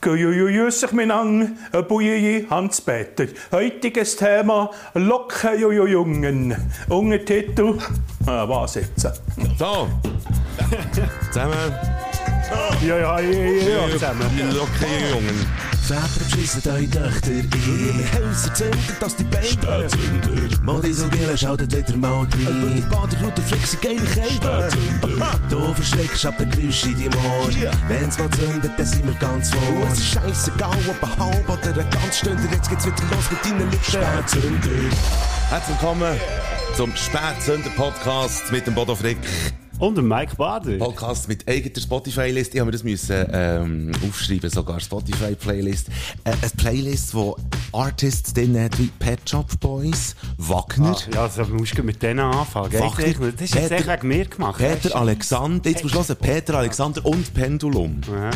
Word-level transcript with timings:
Grüß 0.00 0.92
miteinander, 0.92 1.82
Bujeje 1.82 2.46
Hans-Peter. 2.48 3.26
Heutiges 3.52 4.16
Thema 4.16 4.70
Lockenjungen. 4.94 6.56
Untertitel, 6.88 7.76
ah, 8.26 8.48
was 8.48 8.76
jetzt? 8.76 9.00
So. 9.58 9.88
Zusammen. 11.30 11.74
Ja, 12.82 12.98
ja, 12.98 13.20
ja, 13.20 13.30
ja, 13.30 13.90
zusammen. 13.90 14.26
Locker, 14.54 14.86
Jungen. 15.12 15.46
Väter 15.82 16.24
beschissen 16.24 16.62
eure 16.66 16.90
Töchter. 16.90 17.30
In 17.30 17.50
ihre 17.50 18.26
Häuser 18.26 18.54
zündet, 18.54 18.78
dass 19.00 19.16
die 19.16 19.24
Beine 19.24 19.46
Spätzünder. 19.46 20.62
Modis 20.62 21.02
und 21.02 21.10
Gillen 21.12 21.36
schaltet 21.36 21.76
wieder 21.76 21.96
mal 21.96 22.12
rein 22.20 22.28
Über 22.38 22.70
die 22.70 22.80
Baderroute 22.82 23.42
fliegst 23.42 23.74
du 23.74 23.78
geile 23.78 24.06
Kälte 24.06 24.68
Du 25.48 25.74
verschreckst 25.74 26.26
ab 26.26 26.36
den 26.38 26.50
Geräusch 26.50 26.84
in 26.84 26.94
deinem 26.94 27.24
Ohr 27.24 27.48
Wenn's 27.88 28.18
mal 28.18 28.30
zündet, 28.30 28.70
dann 28.76 28.86
sind 28.86 29.06
wir 29.06 29.14
ganz 29.14 29.50
vor 29.50 29.88
Es 29.90 29.98
ist 29.98 30.06
scheissegal, 30.12 30.78
ob 30.88 31.02
ein 31.02 31.18
halb 31.18 31.48
oder 31.48 31.80
ein 31.80 31.90
ganz 31.90 32.18
Stunde 32.18 32.42
Jetzt 32.52 32.68
geht's 32.68 32.86
wieder 32.86 32.96
los 33.10 33.30
mit 33.30 33.44
deinen 33.44 33.70
Lippen. 33.70 33.84
Spätzünder. 33.84 34.96
Herzlich 35.48 35.80
willkommen 35.80 36.20
zum 36.76 36.92
Spätsünder-Podcast 36.94 38.52
mit 38.52 38.66
dem 38.66 38.74
Bodo 38.74 38.94
Frick. 38.94 39.18
Und 39.80 39.96
Mike 40.06 40.36
Bader. 40.36 40.76
Podcast 40.76 41.26
mit 41.26 41.48
eigener 41.48 41.80
Spotify-List. 41.80 42.52
Ich 42.52 42.60
habe 42.60 42.66
mir 42.66 42.72
das 42.72 42.84
müssen, 42.84 43.26
ähm, 43.32 43.92
aufschreiben, 44.06 44.50
sogar 44.50 44.78
Spotify-Playlist. 44.78 45.88
Äh, 46.24 46.32
eine 46.32 46.50
Playlist, 46.58 47.14
wo 47.14 47.34
Artists 47.72 48.34
drin 48.34 48.60
hat 48.62 48.78
wie 48.78 48.90
Pet 48.98 49.20
Shop 49.28 49.46
Boys, 49.58 50.14
Wagner, 50.36 50.94
Ah, 50.94 51.10
ja, 51.14 51.22
also 51.22 51.44
musst 51.46 51.78
du 51.78 51.82
mit 51.82 52.02
denen 52.02 52.20
anfangen. 52.20 52.72
Wagner, 52.74 53.30
Das 53.32 53.40
ist 53.40 53.54
jetzt 53.54 53.70
echt 53.70 53.86
wegen 53.88 54.08
mir 54.08 54.26
gemacht. 54.26 54.58
Peter 54.58 54.74
weißt 54.74 54.84
du? 54.84 54.94
Alexander, 54.96 55.70
jetzt 55.70 55.82
musst 55.82 55.94
du 55.94 55.98
hören, 56.00 56.16
Peter 56.20 56.54
Alexander 56.58 57.06
und 57.06 57.32
Pendulum. 57.32 58.02
Ja. 58.06 58.30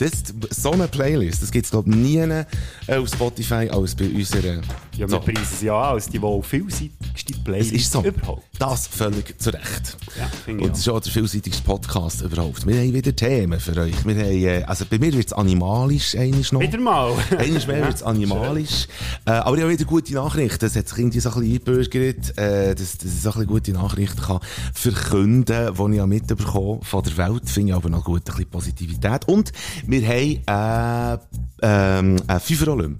Das, 0.00 0.12
so 0.50 0.70
eine 0.70 0.88
Playlist, 0.88 1.42
das 1.42 1.50
gibt 1.50 1.66
es 1.66 1.70
glaube 1.70 1.90
ich 1.90 1.96
nie 1.96 2.16
äh, 2.16 2.44
auf 2.88 3.08
Spotify 3.08 3.68
als 3.68 3.94
bei 3.94 4.08
unserer. 4.08 4.62
Ja, 4.96 5.00
wir 5.00 5.08
so. 5.08 5.20
preisen 5.20 5.56
sie 5.58 5.66
ja 5.66 5.90
als 5.90 6.08
die 6.08 6.20
wohl 6.22 6.42
vielseitigste 6.42 7.34
Es 7.34 7.44
Playlist 7.44 7.72
ist 7.72 7.92
so. 7.92 8.02
überhaupt. 8.02 8.44
Das 8.58 8.86
völlig 8.86 9.38
zu 9.38 9.50
Recht. 9.50 9.96
Ja, 10.18 10.54
Und 10.54 10.72
es 10.72 10.78
ist 10.80 10.88
auch 10.88 11.00
der 11.00 11.12
vielseitigste 11.12 11.62
Podcast 11.62 12.22
überhaupt. 12.22 12.66
Wir 12.66 12.76
haben 12.76 12.94
wieder 12.94 13.14
Themen 13.14 13.60
für 13.60 13.76
euch. 13.76 14.04
Wir 14.06 14.14
haben, 14.14 14.24
äh, 14.24 14.62
also 14.64 14.86
bei 14.88 14.98
mir 14.98 15.12
wird 15.12 15.26
es 15.26 15.32
animalisch 15.34 16.14
einiges 16.14 16.52
noch. 16.52 16.60
Wieder 16.60 16.78
mal. 16.78 17.12
Eines 17.36 17.66
mehr 17.66 17.84
wird 17.84 17.96
es 17.96 18.02
animalisch. 18.02 18.88
Äh, 19.26 19.32
aber 19.32 19.56
ich 19.56 19.62
habe 19.62 19.72
wieder 19.72 19.84
gute 19.84 20.14
Nachrichten. 20.14 20.60
Das 20.60 20.76
hat 20.76 20.88
sich 20.88 20.98
irgendwie 20.98 21.20
so 21.20 21.28
ein 21.30 21.40
bisschen 21.40 21.52
eingebürgert, 21.52 22.38
äh, 22.38 22.74
dass, 22.74 22.96
dass 22.98 23.12
ich 23.14 23.20
so 23.20 23.28
ein 23.28 23.32
bisschen 23.34 23.46
gute 23.46 23.72
Nachrichten 23.72 24.20
kann 24.20 24.40
verkünden 24.72 25.74
kann, 25.74 25.92
die 25.92 25.98
ich 25.98 26.06
mitbekommen 26.06 26.82
von 26.82 27.02
der 27.02 27.16
Welt. 27.16 27.48
Finde 27.48 27.72
ich 27.72 27.76
aber 27.76 27.90
noch 27.90 28.04
gut, 28.04 28.22
ein 28.22 28.24
bisschen 28.24 28.46
Positivität. 28.50 29.28
Und 29.28 29.52
wir 29.90 30.06
haben 30.06 31.18
äh, 31.62 31.66
ähm, 31.98 32.16
einen 32.26 32.40
FIFA-Olymp. 32.40 32.98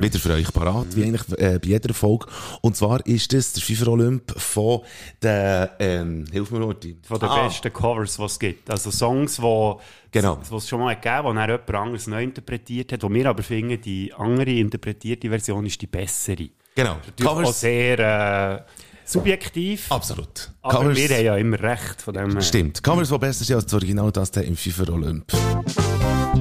Wieder 0.00 0.18
für 0.18 0.32
euch 0.32 0.50
parat, 0.50 0.86
wie 0.96 1.02
eigentlich 1.04 1.38
äh, 1.38 1.58
bei 1.58 1.68
jeder 1.68 1.92
Folge. 1.92 2.26
Und 2.62 2.74
zwar 2.74 3.04
ist 3.06 3.30
das 3.34 3.52
der 3.52 3.62
FIFA-Olymp 3.62 4.32
von 4.40 4.80
der, 5.20 5.72
ähm, 5.78 6.24
hilf 6.32 6.50
mir 6.52 6.64
Orti. 6.64 6.96
Von 7.02 7.18
den 7.18 7.28
Ah. 7.28 7.46
besten 7.46 7.70
Covers, 7.70 8.16
die 8.16 8.22
es 8.22 8.38
gibt. 8.38 8.70
Also 8.70 8.90
Songs, 8.90 9.36
die 9.36 9.74
Genau. 10.12 10.38
die 10.50 10.54
es 10.56 10.68
schon 10.68 10.80
mal 10.80 10.94
gegeben 10.94 11.14
hat, 11.16 11.24
die 11.26 11.34
dann 11.34 11.50
jemand 11.50 11.74
anderes 11.74 12.06
neu 12.06 12.22
interpretiert 12.22 12.92
hat, 12.92 13.02
wo 13.02 13.12
wir 13.12 13.26
aber 13.28 13.42
finden, 13.42 13.78
die 13.82 14.10
andere 14.14 14.52
interpretierte 14.52 15.28
Version 15.28 15.66
ist 15.66 15.82
die 15.82 15.86
bessere. 15.86 16.48
Genau. 16.74 16.96
Natürlich 17.04 17.30
auch 17.32 17.52
sehr 17.52 17.98
äh, 17.98 18.62
subjektiv, 19.04 19.90
Absolut. 19.92 20.50
aber 20.62 20.78
Covers- 20.78 20.96
wir 20.96 21.08
haben 21.16 21.24
ja 21.26 21.36
immer 21.36 21.60
recht 21.60 22.00
von 22.00 22.14
dem. 22.14 22.32
her. 22.32 22.40
Stimmt. 22.40 22.82
Covers, 22.82 23.10
die 23.10 23.18
besser 23.18 23.44
sind 23.44 23.56
als 23.56 23.64
das 23.66 23.74
Original, 23.74 24.10
das 24.12 24.30
da 24.30 24.40
im 24.40 24.56
FIFA 24.56 24.92
Olymp. 24.92 25.30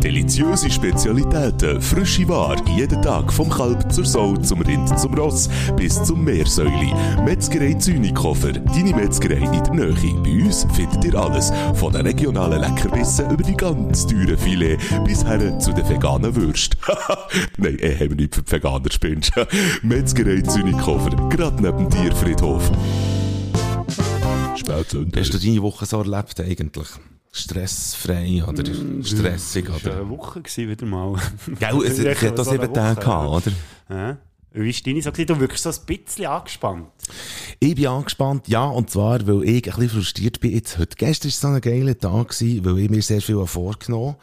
Deliziöse 0.01 0.69
Spezialitäten, 0.69 1.81
frische 1.81 2.27
Ware, 2.27 2.57
jeden 2.75 3.01
Tag 3.01 3.31
vom 3.31 3.49
Kalb 3.49 3.91
zur 3.91 4.05
Sau, 4.05 4.35
zum 4.37 4.61
Rind, 4.61 4.97
zum 4.99 5.13
Ross 5.13 5.49
bis 5.77 6.01
zum 6.03 6.23
Meersäuli. 6.23 6.93
Metzgerei 7.25 7.73
Zünikofer, 7.73 8.51
deine 8.51 8.93
Metzgerei 8.95 9.37
in 9.37 9.63
der 9.63 9.73
Nähe. 9.73 10.13
Bei 10.23 10.45
uns 10.45 10.65
findet 10.73 11.05
ihr 11.05 11.15
alles, 11.15 11.51
von 11.75 11.93
den 11.93 12.05
regionalen 12.05 12.61
Leckerbissen 12.61 13.31
über 13.31 13.43
die 13.43 13.55
ganz 13.55 14.05
teuren 14.05 14.37
Filet 14.37 14.77
bis 15.05 15.23
her 15.23 15.59
zu 15.59 15.71
den 15.71 15.87
veganen 15.87 16.35
Würsten. 16.35 16.79
Nein, 17.57 17.77
eh 17.79 17.95
haben 17.95 18.09
wir 18.09 18.15
nicht 18.17 18.35
für 18.35 18.41
die 18.41 18.51
Veganer 18.51 18.91
spinnst. 18.91 19.31
Metzgerei 19.83 20.41
Zünikofer, 20.41 21.11
gerade 21.29 21.61
neben 21.61 21.89
dem 21.89 21.89
Tierfriedhof. 21.89 22.71
Spätsünder. 24.55 25.19
Hast 25.19 25.33
du 25.33 25.37
deine 25.37 25.61
Woche 25.61 25.85
so 25.85 25.99
erlebt 25.99 26.39
eigentlich? 26.39 26.87
Stressfrei 27.35 28.43
oder 28.47 28.63
stressig? 29.03 29.65
Das 29.65 29.83
war 29.85 29.93
eine 29.93 30.09
Woche 30.09 30.41
gewesen, 30.41 30.69
wieder 30.69 30.85
mal. 30.85 31.19
Gell, 31.59 31.83
es, 31.83 31.97
es 31.99 32.21
hat 32.21 32.37
das 32.37 32.47
so 32.47 32.53
eben 32.53 32.71
Tage 32.71 33.01
gehabt, 33.01 33.47
oder? 33.47 33.55
Ja. 33.89 34.17
Wie 34.51 34.71
war 34.71 34.81
deine 34.85 35.01
so? 35.01 35.09
Du 35.09 35.39
wirkst 35.39 35.63
so 35.63 35.71
ein 35.71 35.97
bisschen 35.97 36.27
angespannt. 36.27 36.89
Ich 37.59 37.73
bin 37.73 37.87
angespannt, 37.87 38.47
ja, 38.47 38.65
und 38.65 38.91
zwar, 38.91 39.25
weil 39.25 39.43
ich 39.45 39.65
ein 39.65 39.79
bisschen 39.79 39.89
frustriert 39.89 40.39
bin 40.41 40.51
jetzt 40.51 40.77
heute. 40.77 40.95
Gestern 40.95 41.29
war 41.29 41.31
so 41.31 41.47
ein 41.47 41.61
geiler 41.61 41.97
Tag, 41.97 42.39
weil 42.39 42.77
ich 42.77 42.89
mir 42.91 43.01
sehr 43.01 43.21
viel 43.21 43.43
vorgenommen 43.47 44.15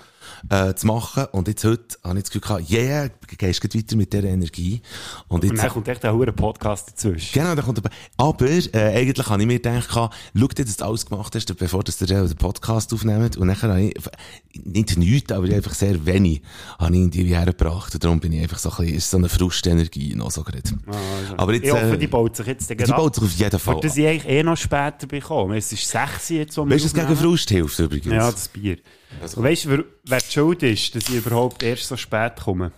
äh, 0.49 0.75
zu 0.75 0.87
machen. 0.87 1.27
Und 1.33 1.49
jetzt 1.49 1.65
heute 1.65 1.99
habe 2.05 2.19
ich 2.19 2.25
das 2.25 2.31
Gefühl 2.31 2.41
gehabt, 2.41 2.71
yeah, 2.71 3.09
gehst 3.27 3.61
gleich 3.61 3.75
weiter 3.75 3.97
mit 3.97 4.13
dieser 4.13 4.25
Energie. 4.25 4.83
Und 5.29 5.45
Und 5.45 5.51
jetzt, 5.51 5.63
dann 5.63 5.71
kommt 5.71 5.89
echt 5.89 6.05
ein 6.05 6.15
hoher 6.15 6.33
Podcast 6.33 6.91
dazwischen. 6.91 7.33
Genau, 7.33 7.55
da 7.55 7.63
kommt 7.63 7.79
aber, 7.79 7.91
aber 8.17 8.47
äh, 8.49 8.97
eigentlich 8.97 9.29
habe 9.29 9.43
ich 9.43 9.47
mir 9.47 9.59
gedacht, 9.59 9.89
schau 9.91 10.11
dir, 10.49 10.65
dass 10.65 10.77
du 10.77 10.85
alles 10.85 11.07
gemacht 11.07 11.35
hast, 11.35 11.57
bevor 11.57 11.83
dass 11.85 12.01
ihr 12.01 12.07
den 12.07 12.37
Podcast 12.37 12.93
aufnehmt. 12.93 13.37
Und 13.37 13.47
nachher 13.47 13.71
habe 13.71 13.83
ich, 13.83 13.95
nicht 14.65 14.97
nichts, 14.97 15.33
aber 15.33 15.47
einfach 15.47 15.75
sehr 15.75 16.05
wenig, 16.07 16.43
habe 16.79 16.95
ich 16.95 17.01
irgendwie 17.01 17.25
hergebracht. 17.37 17.95
Und 17.95 18.05
darum 18.05 18.21
bin 18.21 18.33
ich 18.33 18.43
einfach 18.43 18.59
so 18.59 18.71
ein 18.71 18.77
bisschen, 18.77 18.97
ist 18.97 19.11
so 19.11 19.17
eine 19.17 19.29
Frustenergie 19.29 20.15
noch 20.15 20.31
so 20.31 20.43
gerade. 20.43 20.63
aber 21.37 21.55
jetzt, 21.55 21.67
ich 21.67 21.73
hoffe, 21.73 21.95
äh, 21.95 21.99
die 21.99 22.07
baut 22.07 22.37
sich 22.37 22.47
jetzt 22.47 22.71
die 22.71 22.75
baut 22.75 23.15
sich 23.15 23.25
auf 23.25 23.33
jeden 23.33 23.59
Fall 23.59 23.75
Würde 23.77 23.89
sie 23.89 24.07
eigentlich 24.07 24.29
eh 24.29 24.43
noch 24.43 24.57
später 24.57 25.07
bekommen. 25.07 25.57
Es 25.57 25.73
ist 25.73 25.89
6 25.89 26.29
jetzt, 26.31 26.57
wo 26.57 26.65
wir 26.65 26.75
Weißt 26.75 26.97
du, 26.97 27.01
gegen. 27.01 27.17
Frust 27.17 27.49
hilft 27.51 27.79
übrigens? 27.79 28.13
Ja, 28.13 28.31
das 28.31 28.49
Bier. 28.49 28.79
Und 29.37 29.43
weißt 29.45 29.65
du, 29.65 29.69
wer, 29.71 29.85
wer 30.05 30.21
schuld 30.21 30.63
ist, 30.63 30.95
dass 30.95 31.09
ich 31.09 31.17
überhaupt 31.17 31.63
erst 31.63 31.89
so 31.89 31.97
spät 31.97 32.37
komme? 32.37 32.73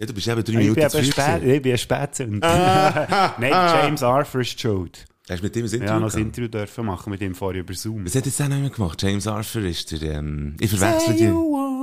Ja, 0.00 0.06
du 0.06 0.14
bist 0.14 0.28
eben 0.28 0.44
drei 0.44 0.52
Ich 0.52 0.58
Minuten 0.58 0.90
zu 0.90 1.04
spät, 1.04 1.42
ich 1.42 1.62
bin 1.62 1.72
ein 1.72 1.78
Spätzünder. 1.78 3.34
Nein, 3.38 3.52
James 3.52 4.02
Arthur 4.02 4.40
ist 4.42 4.60
schuld. 4.60 5.04
Hast 5.28 5.40
du 5.40 5.44
mit 5.44 5.56
ihm 5.56 5.64
ein 5.64 5.70
Interview 5.70 5.90
habe 5.90 6.00
noch 6.04 6.14
ein? 6.14 6.22
Interview 6.22 6.48
dürfen 6.48 6.86
machen 6.86 7.10
mit 7.10 7.20
ihm 7.20 7.34
vorher 7.34 7.60
über 7.60 7.74
Zoom. 7.74 8.06
Was 8.06 8.14
hat 8.14 8.24
jetzt 8.24 8.40
auch 8.40 8.48
nicht 8.48 8.60
mehr 8.60 8.70
gemacht? 8.70 9.02
James 9.02 9.26
Arthur 9.26 9.62
ist 9.62 9.90
der, 9.92 10.18
ähm, 10.18 10.56
ich 10.58 10.70
verwechsel 10.70 11.14
die. 11.16 11.26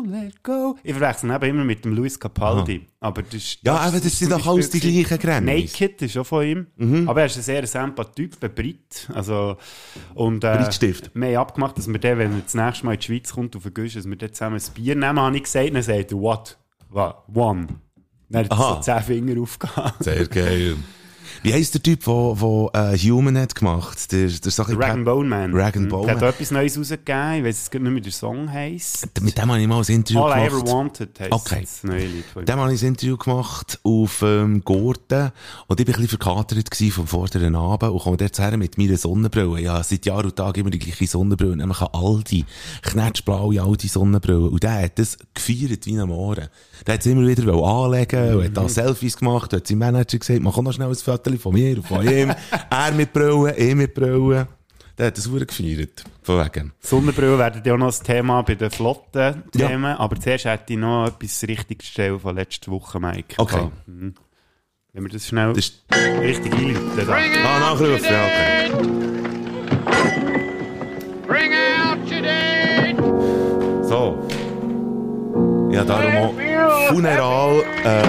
Won't 0.06 0.24
let 0.24 0.44
go. 0.44 0.76
Ich 0.84 0.94
verwechsel 0.94 1.30
ihn 1.30 1.36
eben 1.36 1.46
immer 1.46 1.64
mit 1.64 1.86
dem 1.86 1.96
Luis 1.96 2.20
Capaldi. 2.20 2.86
Aber 3.00 3.22
das 3.22 3.34
ist, 3.36 3.60
Ja, 3.64 3.78
aber 3.78 4.00
das 4.00 4.18
sind 4.18 4.32
doch 4.32 4.46
alles 4.46 4.70
die 4.70 4.80
gleichen 4.80 5.20
Grammys. 5.20 5.74
Naked 5.74 6.02
ist 6.02 6.18
auch 6.18 6.26
von 6.26 6.46
ihm. 6.46 7.08
Aber 7.08 7.22
er 7.22 7.26
ist 7.28 7.38
ein 7.38 7.44
sehr 7.44 7.66
sympathischer 7.68 8.16
Typ, 8.16 8.44
ein 8.44 8.54
Brit. 8.54 9.10
Also, 9.14 9.58
und, 10.14 10.44
äh, 10.44 10.56
Breitstift. 10.58 11.12
Wir 11.14 11.28
haben 11.28 11.36
abgemacht, 11.48 11.78
dass 11.78 11.88
wir 11.88 12.00
dann, 12.00 12.18
wenn 12.18 12.34
er 12.34 12.42
das 12.42 12.54
nächste 12.54 12.86
Mal 12.86 12.94
in 12.94 13.00
die 13.00 13.06
Schweiz 13.06 13.34
kommt, 13.34 13.56
auf 13.56 13.64
den 13.64 13.74
dass 13.74 14.06
wir 14.10 14.16
dann 14.16 14.34
zusammen 14.34 14.56
ein 14.58 14.74
Bier 14.74 14.96
nehmen, 14.96 15.20
habe 15.20 15.36
ich 15.38 15.44
gesagt. 15.44 15.74
Dann 15.74 15.84
sagt 15.84 16.12
er, 16.12 16.20
what? 16.20 16.58
What? 16.90 17.16
One. 17.34 17.68
Dann 18.30 18.46
hat 18.46 18.52
er 18.52 18.58
so 18.58 18.80
zehn 18.82 19.02
Finger 19.02 19.42
aufgehauen. 19.42 19.92
Sehr 20.00 20.28
geil. 20.28 20.76
Wie 21.46 21.54
heisst 21.54 21.76
der 21.76 21.84
Typ, 21.84 22.04
der, 22.04 22.70
äh, 22.74 22.98
Human 22.98 23.38
hat 23.38 23.54
gemacht? 23.54 24.12
Der, 24.12 24.30
der 24.30 24.52
Sache 24.52 24.76
Rag 24.80 24.90
and 24.90 25.06
Bone 25.06 25.30
Man. 25.30 25.54
Rag 25.54 25.76
and 25.78 25.86
Mhm. 25.86 25.90
Bone 25.90 26.06
Der 26.08 26.16
hat 26.16 26.22
Man. 26.22 26.30
etwas 26.32 26.50
Neues 26.50 26.76
rausgegeben. 26.76 27.36
Ich 27.36 27.44
weiß 27.44 27.70
gar 27.70 27.80
nicht 27.82 27.88
mehr, 27.88 27.96
wie 27.98 28.02
der 28.02 28.12
Song 28.12 28.52
heisst. 28.52 29.08
Mit 29.22 29.38
dem 29.38 29.52
habe 29.52 29.62
ich 29.62 29.68
mal 29.68 29.80
ein 29.80 29.94
Interview 29.94 30.22
All 30.24 30.32
I 30.44 30.48
gemacht. 30.50 30.64
Ever 30.64 30.72
Wanted 30.74 31.20
heisst 31.20 31.32
Okay. 31.32 31.62
das 31.62 31.84
neue 31.84 32.08
Lied. 32.08 32.26
Mit 32.36 32.50
dem 32.50 32.60
habe 32.60 32.74
ich 32.74 32.82
ein 32.82 32.88
Interview 32.88 33.16
gemacht 33.18 33.80
auf 33.84 34.24
ähm, 34.24 34.64
Gurten 34.66 35.32
und 35.68 35.80
ich 35.80 35.88
war 35.88 35.94
ein 35.96 36.02
bisschen 36.02 36.08
verkatert 36.20 36.76
vom 36.92 37.06
vorderen 37.06 37.56
Abend 37.56 37.92
und 37.92 38.00
komme 38.02 38.18
dort 38.18 38.40
her 38.40 38.58
mit 38.58 38.80
meiner 38.80 38.98
Sonnenbrille. 38.98 39.70
Habe 39.72 39.84
seit 39.84 40.04
Jahr 40.08 40.26
und 40.26 40.36
Tag 40.36 40.58
immer 40.58 40.72
die 40.72 40.80
gleiche 40.80 41.06
Sonnenbrille, 41.06 41.58
nämlich 41.58 41.80
alte, 41.80 42.44
knetschblaue 42.82 43.62
alte 43.62 43.88
Sonnenbrille. 43.88 44.50
Und 44.50 44.64
der 44.64 44.82
hat 44.82 44.98
das 44.98 45.16
gefeiert 45.36 45.86
wie 45.86 46.00
ein 46.00 46.08
Mohren. 46.08 46.48
Der 46.86 46.96
hat 46.96 47.02
es 47.02 47.06
immer 47.08 47.28
wieder 47.28 47.54
anlegen 47.54 48.36
und 48.36 48.44
hat 48.46 48.58
da 48.58 48.70
Selfies 48.70 49.18
gemacht 49.18 49.54
hat 49.54 49.68
seinem 49.68 49.80
Manager 49.80 50.18
gesagt, 50.18 50.42
mach 50.42 50.58
auch 50.58 50.62
noch 50.62 50.74
schnell 50.74 50.90
ein 50.90 50.96
Foto 50.96 51.36
von 51.38 51.54
mir 51.54 51.78
und 51.78 51.88
von 51.88 52.08
ihm. 52.08 52.34
er 52.70 52.92
mit 52.92 53.14
Brille, 53.14 53.56
ich 53.58 53.76
mit 53.76 53.94
Brille. 53.94 54.48
Der 54.98 55.08
hat 55.08 55.18
das 55.18 55.28
verdammt 55.28 55.50
gefeiert. 55.50 56.04
Von 56.24 56.44
wegen. 56.44 56.74
Sonnenbrille 56.80 57.38
werden 57.38 57.62
ja 57.66 57.74
auch 57.74 57.78
noch 57.78 57.88
das 57.88 58.02
Thema 58.02 58.42
bei 58.44 58.56
den 58.56 58.72
flotten 58.72 59.44
Themen, 59.52 59.86
aber 59.98 60.20
zuerst 60.20 60.46
hätte 60.46 60.74
ich 60.74 60.80
noch 60.80 61.08
etwas 61.08 61.44
richtig 61.44 61.82
zu 61.82 61.88
stellen 61.92 62.20
von 62.20 62.36
letzter 62.36 62.72
Woche, 62.72 63.00
Mike. 63.00 63.36
Okay. 63.38 63.70
Mhm. 63.88 64.16
Wenn 64.94 65.04
wir 65.04 65.10
das 65.10 65.28
schnell 65.28 65.52
Das 65.52 65.74
richtig 66.22 66.54
einläuten. 66.54 67.10
ah, 67.10 67.60
nachrufen, 67.60 68.06
ja, 68.06 68.26
okay. 68.26 69.35
Ja, 75.76 75.84
darum 75.84 76.16
auch 76.16 76.88
Funeral, 76.88 77.62
äh, 77.84 78.04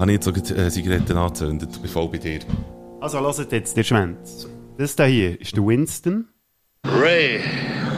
habe 0.00 0.10
ich 0.10 0.14
jetzt 0.14 0.24
sogar 0.24 0.42
äh, 0.58 0.70
Zigaretten 0.70 1.18
angezündet. 1.18 1.68
Voll 1.92 2.08
bei 2.08 2.16
dir. 2.16 2.40
Also 2.98 3.20
hört 3.20 3.52
jetzt, 3.52 3.76
der 3.76 3.84
Schwänz. 3.84 4.48
Das 4.78 4.96
da 4.96 5.04
hier 5.04 5.38
ist 5.38 5.54
der 5.54 5.66
Winston. 5.66 6.28
Ray, 6.86 7.40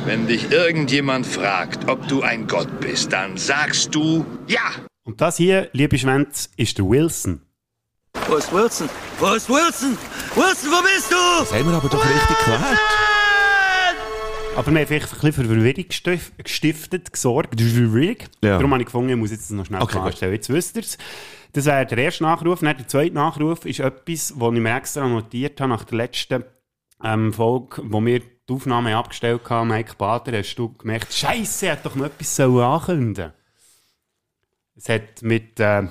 Wenn 0.07 0.27
dich 0.27 0.51
irgendjemand 0.51 1.25
fragt, 1.25 1.89
ob 1.89 2.09
du 2.09 2.23
ein 2.23 2.49
Gott 2.49 2.81
bist, 2.81 3.13
dann 3.13 3.37
sagst 3.37 3.95
du 3.95 4.27
ja. 4.49 4.73
Und 5.05 5.21
das 5.21 5.37
hier, 5.37 5.69
liebe 5.73 5.97
Schwänz, 5.99 6.51
ist 6.57 6.77
der 6.79 6.89
Wilson. 6.89 7.43
Wo 8.27 8.35
ist 8.35 8.53
Wilson? 8.53 8.89
Wo 9.21 9.35
ist 9.35 9.49
Wilson? 9.49 9.97
Wilson, 10.35 10.71
wo 10.73 10.83
bist 10.83 11.13
du? 11.13 11.17
Das 11.39 11.53
haben 11.53 11.71
wir 11.71 11.77
aber 11.77 11.89
doch 11.89 12.05
richtig 12.05 12.39
geklärt. 12.39 12.79
Aber 14.57 14.73
wir 14.73 14.81
haben 14.81 14.87
vielleicht 14.87 15.07
ein 15.13 15.21
bisschen 15.21 15.33
für 15.33 15.45
Verwirrung 15.45 15.85
gestif- 15.89 16.33
gestiftet, 16.39 17.13
gesorgt. 17.13 17.61
Das. 17.61 17.67
Ja. 18.43 18.57
Darum 18.57 18.73
habe 18.73 18.83
ich 18.83 18.87
gefunden, 18.87 19.11
ich 19.11 19.17
muss 19.17 19.31
jetzt 19.31 19.51
das 19.51 19.51
noch 19.51 19.67
schnell 19.67 19.83
Okay, 19.83 19.93
klarstellen. 19.93 20.35
Jetzt 20.35 20.49
wisst 20.49 20.77
ihr 20.77 20.83
es. 20.83 20.99
Das 21.53 21.67
wäre 21.67 21.87
der 21.87 21.99
erste 21.99 22.25
Nachruf. 22.25 22.61
Dann 22.61 22.77
der 22.77 22.89
zweite 22.89 23.15
Nachruf 23.15 23.65
ist 23.67 23.81
etwas, 23.81 24.33
was 24.37 24.55
ich 24.55 24.61
mir 24.61 24.77
extra 24.77 25.07
notiert 25.09 25.61
habe 25.61 25.71
nach 25.71 25.85
der 25.85 25.97
letzten 25.99 26.45
ähm, 27.05 27.33
Folge, 27.33 27.83
wo 27.85 28.05
wir 28.05 28.21
die 28.21 28.53
Aufnahme 28.53 28.97
abgestellt 28.97 29.43
haben, 29.51 29.69
Mike 29.69 29.95
Bader, 29.99 30.39
hast 30.39 30.55
du 30.57 30.73
gemerkt, 30.73 31.13
Scheiße, 31.13 31.67
er 31.67 31.73
hat 31.73 31.85
doch 31.85 31.95
noch 31.95 32.07
etwas 32.07 32.35
sollen 32.37 32.61
ankündigen 32.61 33.33
Es 34.77 34.89
hat 34.89 35.21
mit 35.23 35.59
äh, 35.61 35.89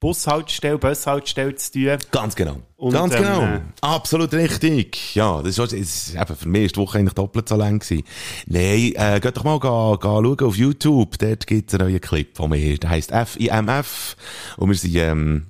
Bushaltestelle, 0.00 0.78
Bushaltestelle 0.78 1.54
zu 1.56 1.72
tun. 1.72 1.98
Ganz 2.12 2.36
genau. 2.36 2.58
Und, 2.76 2.92
Ganz 2.92 3.14
ähm, 3.14 3.22
genau. 3.22 3.42
äh, 3.42 3.60
Absolut 3.80 4.32
richtig. 4.32 5.16
Ja, 5.16 5.42
das 5.42 5.58
ist, 5.58 5.72
ist 5.72 6.14
eben, 6.14 6.36
für 6.36 6.48
mich 6.48 6.66
ist 6.66 6.76
die 6.76 6.80
Woche 6.80 6.98
eigentlich 6.98 7.14
doppelt 7.14 7.48
so 7.48 7.56
lang 7.56 7.80
gewesen. 7.80 8.04
Nein, 8.46 8.92
äh, 8.94 9.18
geht 9.20 9.36
doch 9.36 9.42
mal 9.42 9.58
ga, 9.58 9.96
ga 9.96 10.22
schauen 10.22 10.40
auf 10.40 10.56
YouTube. 10.56 11.18
Dort 11.18 11.46
gibt 11.48 11.72
es 11.72 11.74
einen 11.78 11.88
neuen 11.88 12.00
Clip 12.00 12.36
von 12.36 12.50
mir. 12.50 12.78
Der 12.78 12.90
heisst 12.90 13.10
FIMF. 13.12 14.16
Und 14.56 14.68
wir 14.68 14.76
sind, 14.76 14.94
ähm, 14.94 15.46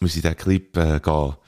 wir 0.00 0.08
sind 0.08 0.24
den 0.24 0.36
Clip, 0.36 0.76
äh, 0.76 0.98
ga, 1.00 1.38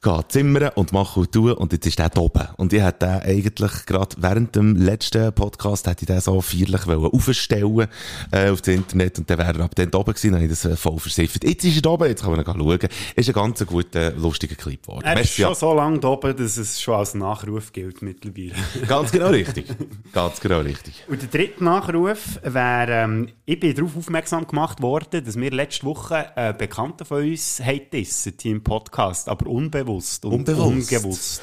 ga 0.00 0.22
zimmern 0.28 0.70
und 0.74 0.92
machen 0.92 1.22
und 1.22 1.32
tun. 1.32 1.52
Und 1.52 1.72
jetzt 1.72 1.86
ist 1.86 1.98
der 1.98 2.08
da 2.08 2.20
oben. 2.20 2.46
Und 2.56 2.72
ich 2.72 2.82
hätte 2.82 3.06
den 3.06 3.22
eigentlich 3.22 3.86
gerade 3.86 4.16
während 4.18 4.54
dem 4.54 4.76
letzten 4.76 5.32
Podcast 5.32 5.86
hätte 5.86 6.02
ich 6.02 6.06
den 6.06 6.20
so 6.20 6.40
feierlich 6.40 6.86
aufstellen, 6.86 7.88
äh, 8.30 8.50
auf 8.50 8.60
das 8.60 8.74
Internet. 8.74 9.18
Und 9.18 9.28
dann 9.28 9.38
wäre 9.38 9.58
er 9.58 9.64
ab 9.64 9.74
dann 9.74 9.90
da 9.90 9.98
oben 9.98 10.12
gewesen. 10.12 10.32
Dann 10.32 10.42
habe 10.42 10.52
ich 10.52 10.60
das 10.60 10.64
äh, 10.64 10.76
voll 10.76 10.98
versiffert. 10.98 11.44
Jetzt 11.44 11.64
ist 11.64 11.84
er 11.84 11.90
oben. 11.90 12.08
Jetzt 12.08 12.22
kann 12.22 12.30
man 12.30 12.40
ihn 12.40 12.46
schauen. 12.46 12.88
Ist 13.16 13.28
ein 13.28 13.32
ganz 13.32 13.66
guter, 13.66 14.12
lustiger 14.12 14.54
Clip 14.54 14.80
geworden. 14.80 15.04
Er 15.04 15.20
ist 15.20 15.34
schon 15.34 15.54
so 15.54 15.74
lange 15.74 15.98
da 15.98 16.08
oben, 16.08 16.36
dass 16.36 16.56
es 16.56 16.80
schon 16.80 16.94
als 16.94 17.14
Nachruf 17.14 17.72
gilt 17.72 18.00
mittlerweile. 18.02 18.54
Ganz 18.86 19.10
genau 19.10 19.28
richtig. 19.28 19.66
Ganz 20.12 20.40
genau 20.40 20.60
richtig. 20.60 21.04
Und 21.08 21.22
der 21.22 21.28
dritte 21.28 21.64
Nachruf 21.64 22.38
wäre, 22.42 23.04
ähm, 23.04 23.28
ich 23.44 23.58
bin 23.58 23.74
darauf 23.74 23.96
aufmerksam 23.96 24.46
gemacht 24.46 24.80
worden, 24.80 25.24
dass 25.24 25.36
wir 25.36 25.50
letzte 25.50 25.86
Woche 25.86 26.26
äh, 26.36 26.52
Bekannte 26.52 27.04
von 27.04 27.22
uns 27.22 27.60
haben 27.60 27.80
dissen, 27.92 28.34
im 28.44 28.62
Podcast, 28.62 29.27
aber 29.28 29.46
unbewusst 29.46 30.24
und 30.24 30.32
Unbewusst. 30.32 30.92
unbewusst. 30.92 31.42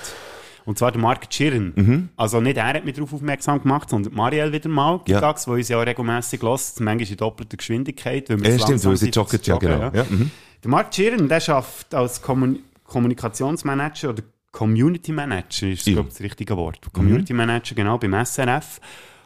Und 0.65 0.79
zwar 0.79 0.91
der 0.91 0.99
Mark 0.99 1.29
Chirren. 1.31 2.09
Also 2.17 2.41
nicht 2.41 2.57
er 2.57 2.65
hat 2.65 2.85
mich 2.85 2.95
darauf 2.95 3.13
aufmerksam 3.13 3.61
gemacht, 3.61 3.89
sondern 3.91 4.13
Marielle 4.15 4.51
wieder 4.51 4.67
mal, 4.67 4.99
Ja. 5.07 5.19
Gigax, 5.19 5.47
wo 5.47 5.53
uns 5.53 5.69
ja 5.69 5.79
regelmässig 5.79 6.41
lässt, 6.41 6.79
manchmal 6.81 7.07
in 7.11 7.17
doppelter 7.17 7.55
Geschwindigkeit. 7.57 8.29
Weil 8.29 8.41
wir 8.41 8.49
Ja, 8.49 8.59
stimmt, 8.59 8.83
weil 8.85 8.97
sie 8.97 9.09
joggen, 9.09 9.39
ja, 9.43 9.57
genau. 9.57 9.91
Ja, 9.93 10.03
mhm. 10.09 10.31
Der 10.63 10.71
Mark 10.71 10.91
Chirren, 10.91 11.29
der 11.29 11.47
arbeitet 11.49 11.93
als 11.93 12.21
Kommun 12.21 12.59
Kommunikationsmanager 12.85 14.09
oder 14.09 14.23
Community 14.51 15.11
Manager, 15.11 15.67
ist, 15.67 15.85
Ja. 15.85 15.93
glaube 15.93 16.07
ich, 16.09 16.15
das 16.15 16.23
richtige 16.23 16.55
Wort. 16.57 16.79
Community 16.93 17.33
Manager, 17.33 17.75
genau, 17.75 17.97
beim 17.97 18.13
SRF. 18.13 18.79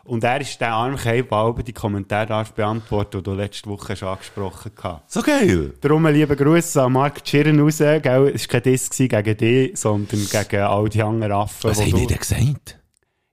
Und 0.05 0.23
er 0.23 0.41
ist 0.41 0.59
der 0.59 0.71
Armkeil, 0.73 1.23
der 1.23 1.53
die 1.63 1.73
Kommentare 1.73 2.25
darf 2.27 2.53
beantworten, 2.53 3.17
die 3.17 3.23
du 3.23 3.33
letzte 3.33 3.69
Woche 3.69 3.95
schon 3.95 4.09
angesprochen 4.09 4.71
hast. 4.81 5.01
So 5.11 5.21
geil. 5.21 5.73
Darum 5.81 6.05
ein 6.05 6.13
lieber 6.15 6.35
Gruß 6.35 6.77
an 6.77 6.93
Mark 6.93 7.23
Chirren 7.23 7.59
raus. 7.59 7.77
Gell? 7.77 8.31
Es 8.33 8.43
war 8.47 8.59
kein 8.59 8.63
Diss 8.63 8.89
gegen 8.89 9.37
dich, 9.37 9.77
sondern 9.77 10.19
gegen 10.27 10.61
all 10.63 10.89
die 10.89 11.03
anderen 11.03 11.31
Affen. 11.33 11.69
Was 11.69 11.79
haben 11.81 11.91
du- 11.91 12.05
denn 12.07 12.17
gesagt? 12.17 12.79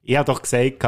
Ich 0.03 0.17
habe 0.17 0.27
doch 0.31 0.43
gesagt, 0.43 0.83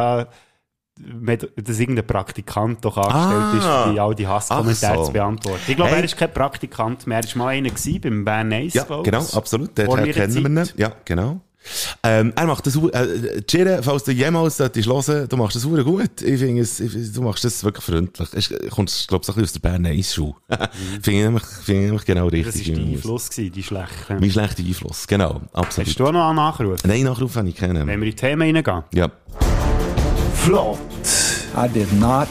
dass 1.57 1.79
irgendein 1.79 2.07
Praktikant 2.07 2.85
doch 2.85 2.97
angestellt 2.97 3.65
Ah. 3.65 3.85
ist, 3.87 3.93
die, 3.95 4.01
all 4.01 4.15
die 4.15 4.27
Hasskommentare 4.27 4.99
so. 4.99 5.05
zu 5.05 5.13
beantworten. 5.13 5.61
Ich 5.69 5.77
glaube, 5.77 5.93
Hey. 5.93 5.99
er 6.01 6.05
ist 6.05 6.17
kein 6.17 6.33
Praktikant 6.33 7.07
mehr. 7.07 7.19
Er 7.19 7.25
war 7.25 7.37
mal 7.37 7.49
einer 7.49 7.69
gewesen, 7.71 8.01
beim 8.01 8.25
Bern 8.25 8.53
Ace, 8.53 8.75
Ja, 8.75 8.83
glaub 8.85 9.07
ich. 9.07 9.13
genau, 9.13 9.25
absolut. 9.33 9.79
Den 9.79 9.89
kennen 9.89 10.57
wir. 10.57 10.65
Zeit. 10.65 10.75
Ja, 10.77 10.93
genau. 11.05 11.41
Ähm, 12.03 12.33
er 12.37 12.47
macht 12.47 12.67
das, 12.67 12.77
äh, 12.77 13.43
Chire, 13.43 13.81
falls 13.83 14.05
du 14.05 14.13
jemals 14.13 14.57
solltest 14.57 14.89
hören, 14.89 15.29
du 15.29 15.37
machst 15.37 15.57
das 15.57 15.65
hure 15.65 15.85
gut. 15.85 16.23
Ich 16.23 16.39
finde 16.39 16.63
es, 16.63 16.81
ich, 16.81 17.13
du 17.13 17.23
machst 17.23 17.45
das 17.45 17.63
wirklich 17.65 17.85
freundlich. 17.85 18.29
Es 18.33 18.49
kommt, 18.71 19.07
glaube 19.09 19.23
ich, 19.23 19.27
so 19.27 19.33
ein 19.33 19.41
bisschen 19.41 19.43
aus 19.43 19.53
der 19.53 19.61
Berner 19.61 19.91
Eisschule. 19.91 20.35
finde 21.03 21.19
ich 21.19 21.25
nämlich, 21.25 21.45
finde 21.45 21.81
ich 21.81 21.87
nämlich 21.87 22.05
genau 22.05 22.27
richtig. 22.29 22.67
Das 22.67 22.77
war 22.77 22.85
der 22.85 22.95
Einfluss, 22.95 23.31
gewesen, 23.31 23.53
die 23.53 23.63
schlechte. 23.63 24.15
Mein 24.21 24.31
schlechter 24.31 24.63
Einfluss, 24.63 25.07
genau, 25.07 25.43
absolut. 25.53 25.89
Hast 25.89 26.01
du 26.01 26.07
auch 26.07 26.13
noch 26.13 26.27
einen 26.27 26.37
Nachruf? 26.37 26.85
Nein, 26.85 27.03
Nachruf 27.03 27.37
habe 27.37 27.49
ich 27.49 27.57
kennen. 27.57 27.87
Wenn 27.87 28.01
wir 28.01 28.09
in 28.09 28.15
die 28.15 28.15
Themen 28.15 28.57
reingehen. 28.57 28.85
Ja. 28.95 29.11
Flott. 30.35 30.79
I 31.57 31.67
did 31.69 31.93
not 31.99 32.29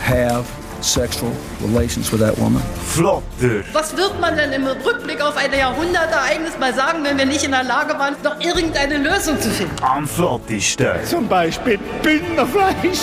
have 0.00 0.63
sexual 0.84 1.32
relations 1.62 2.12
with 2.12 2.20
that 2.20 2.38
woman. 2.38 2.62
Flotter. 2.86 3.64
Was 3.72 3.96
wird 3.96 4.20
man 4.20 4.36
denn 4.36 4.52
im 4.52 4.66
Rückblick 4.66 5.20
auf 5.20 5.36
ein 5.36 5.52
Jahrhundertereignis 5.52 6.58
mal 6.58 6.74
sagen, 6.74 7.02
wenn 7.02 7.18
wir 7.18 7.26
nicht 7.26 7.44
in 7.44 7.52
der 7.52 7.64
Lage 7.64 7.98
waren, 7.98 8.14
noch 8.22 8.38
irgendeine 8.40 8.98
Lösung 8.98 9.40
zu 9.40 9.50
finden? 9.50 9.74
Am 9.82 10.06
flottesten. 10.06 11.04
Zum 11.04 11.26
Beispiel 11.28 11.78
Bündnerfleisch. 12.02 13.00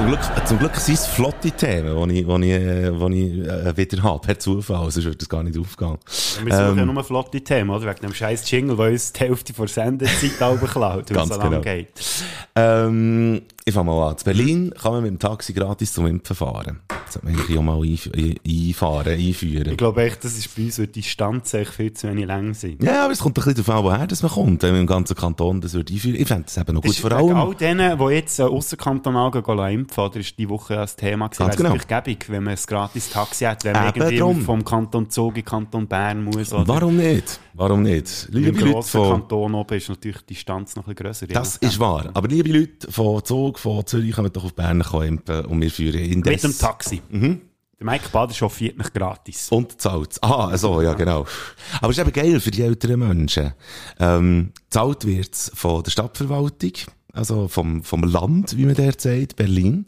Zum 0.00 0.08
Glück, 0.08 0.20
zum 0.46 0.58
Glück 0.58 0.76
sind 0.76 0.94
es 0.94 1.06
flotte 1.06 1.50
Themen, 1.50 2.08
die 2.08 2.20
ich, 2.20 2.26
die 2.26 2.32
ich, 2.32 2.52
äh, 2.52 2.90
die 2.90 3.42
ich 3.42 3.46
äh, 3.46 3.76
wieder 3.76 4.02
habe, 4.02 4.26
per 4.26 4.38
Zufall, 4.38 4.90
sonst 4.90 5.04
würde 5.04 5.18
das 5.18 5.28
gar 5.28 5.42
nicht 5.42 5.58
aufgehen. 5.58 5.98
Wir 6.42 6.54
suchen 6.54 6.76
ja 6.78 6.82
Ähm, 6.84 6.94
nur 6.94 7.04
flotte 7.04 7.42
Themen, 7.42 7.68
oder? 7.68 7.84
Wegen 7.86 8.00
dem 8.00 8.14
scheiß 8.14 8.50
Jingle, 8.50 8.76
der 8.78 8.92
uns 8.92 9.12
die 9.12 9.20
Hälfte 9.20 9.52
der 9.52 9.68
Sendezeit 9.68 10.40
runterklaut, 10.40 11.10
weil 11.10 11.16
es 11.22 11.28
Ganz 11.28 11.34
so 11.34 11.38
lange 11.38 11.60
genau. 11.60 11.60
geht. 11.60 11.88
Ähm, 12.56 13.42
ich 13.66 13.74
fange 13.74 13.90
mal 13.90 14.08
an. 14.08 14.16
In 14.16 14.24
Berlin 14.24 14.74
kann 14.80 14.92
man 14.92 15.02
mit 15.02 15.10
dem 15.10 15.18
Taxi 15.18 15.52
gratis 15.52 15.92
zum 15.92 16.06
Impfen 16.06 16.34
fahren. 16.34 16.80
Sollte 17.12 17.26
man 17.26 17.34
eigentlich 17.36 17.58
auch 17.58 17.62
mal 17.62 17.80
ein- 17.82 18.36
einfahren, 18.46 19.12
einführen. 19.18 19.70
Ich 19.72 19.76
glaube 19.76 20.02
echt, 20.02 20.24
das 20.24 20.36
ist 20.36 20.54
bei 20.54 20.64
uns, 20.64 20.78
weil 20.78 20.86
die 20.86 21.00
Distanzen 21.00 21.60
echt 21.60 21.72
viel 21.74 21.92
zu 21.92 22.08
wenig 22.08 22.26
lang 22.26 22.54
sind. 22.54 22.82
Ja, 22.82 23.04
aber 23.04 23.12
es 23.12 23.18
kommt 23.20 23.38
ein 23.38 23.54
bisschen 23.54 23.72
an, 23.74 23.84
woher 23.84 24.06
das 24.06 24.22
man 24.22 24.30
kommt. 24.30 24.62
Wenn 24.62 24.72
man 24.72 24.80
im 24.82 24.86
ganzen 24.86 25.16
Kanton 25.16 25.60
das 25.60 25.74
würde 25.74 25.92
einführen. 25.92 26.16
Ich 26.20 26.28
fände 26.28 26.44
das 26.44 26.56
eben 26.56 26.74
noch 26.74 26.82
gut. 26.82 26.94
Vor 26.96 27.12
allem, 27.12 27.36
all 27.36 27.54
denen, 27.54 27.98
die 27.98 28.04
jetzt 28.14 28.38
äh, 28.38 28.42
ausserkantonal 28.44 29.30
gehen 29.30 29.58
impfen, 29.80 30.04
oder 30.04 30.16
ist 30.20 30.38
die 30.38 30.48
Woche 30.48 30.74
das 30.74 30.96
Thema 30.96 31.28
gewesen, 31.28 31.40
wäre 31.40 31.50
es 31.50 31.56
genau. 31.56 31.68
natürlich 31.70 31.88
gäbig, 31.88 32.30
wenn 32.30 32.44
man 32.44 32.54
ein 32.54 32.60
gratis 32.66 33.10
Taxi 33.10 33.44
hat, 33.44 33.64
wenn 33.64 33.72
man 33.72 33.86
irgendwie 33.94 34.18
drum. 34.18 34.42
vom 34.42 34.64
Kanton 34.64 35.10
Zug 35.10 35.36
in 35.36 35.44
Kanton 35.44 35.86
Bern 35.86 36.24
muss. 36.24 36.52
Oder 36.52 36.66
warum 36.68 36.96
nicht? 36.96 37.40
Warum 37.54 37.82
nicht? 37.82 38.28
Im 38.32 38.34
Liebe 38.42 38.60
Leute 38.60 38.72
grossen 38.72 38.90
von, 38.90 39.10
Kanton 39.10 39.54
oben 39.54 39.76
ist 39.76 39.88
natürlich 39.88 40.18
die 40.22 40.34
Distanz 40.34 40.76
noch 40.76 40.86
ein 40.86 40.94
bisschen 40.94 41.04
grösser. 41.04 41.26
das 41.26 41.56
ist 41.56 41.78
wahr. 41.78 42.10
Aber 42.14 42.28
liebe 42.28 42.48
Leute 42.48 42.90
von 42.90 43.24
Zug, 43.24 43.58
von 43.58 43.84
Zürich, 43.86 44.12
kommen 44.12 44.32
doch 44.32 44.44
auf 44.44 44.54
Bern 44.54 44.80
impfen 44.80 45.44
und 45.46 45.60
wir 45.60 45.70
führen 45.70 46.00
indes. 46.00 46.32
Mit 46.32 46.42
dem 46.44 46.58
Taxi. 46.58 46.99
Mhm. 47.08 47.40
Der 47.78 47.86
Mike 47.86 48.10
Bader 48.12 48.34
chauffiert 48.34 48.76
nicht 48.76 48.92
gratis. 48.92 49.48
Und 49.48 49.80
zahlt 49.80 50.22
Ah, 50.22 50.54
so, 50.58 50.82
ja, 50.82 50.92
genau. 50.92 51.24
Aber 51.80 51.90
es 51.90 51.96
ist 51.96 52.02
eben 52.06 52.12
geil 52.12 52.38
für 52.38 52.50
die 52.50 52.62
älteren 52.62 53.00
Menschen. 53.00 53.54
Ähm, 53.98 54.52
zahlt 54.68 55.06
wird's 55.06 55.50
von 55.54 55.82
der 55.82 55.90
Stadtverwaltung, 55.90 56.72
also 57.14 57.48
vom, 57.48 57.82
vom 57.82 58.04
Land, 58.04 58.54
wie 58.58 58.66
man 58.66 58.74
dort 58.74 59.00
sagt, 59.00 59.36
Berlin. 59.36 59.86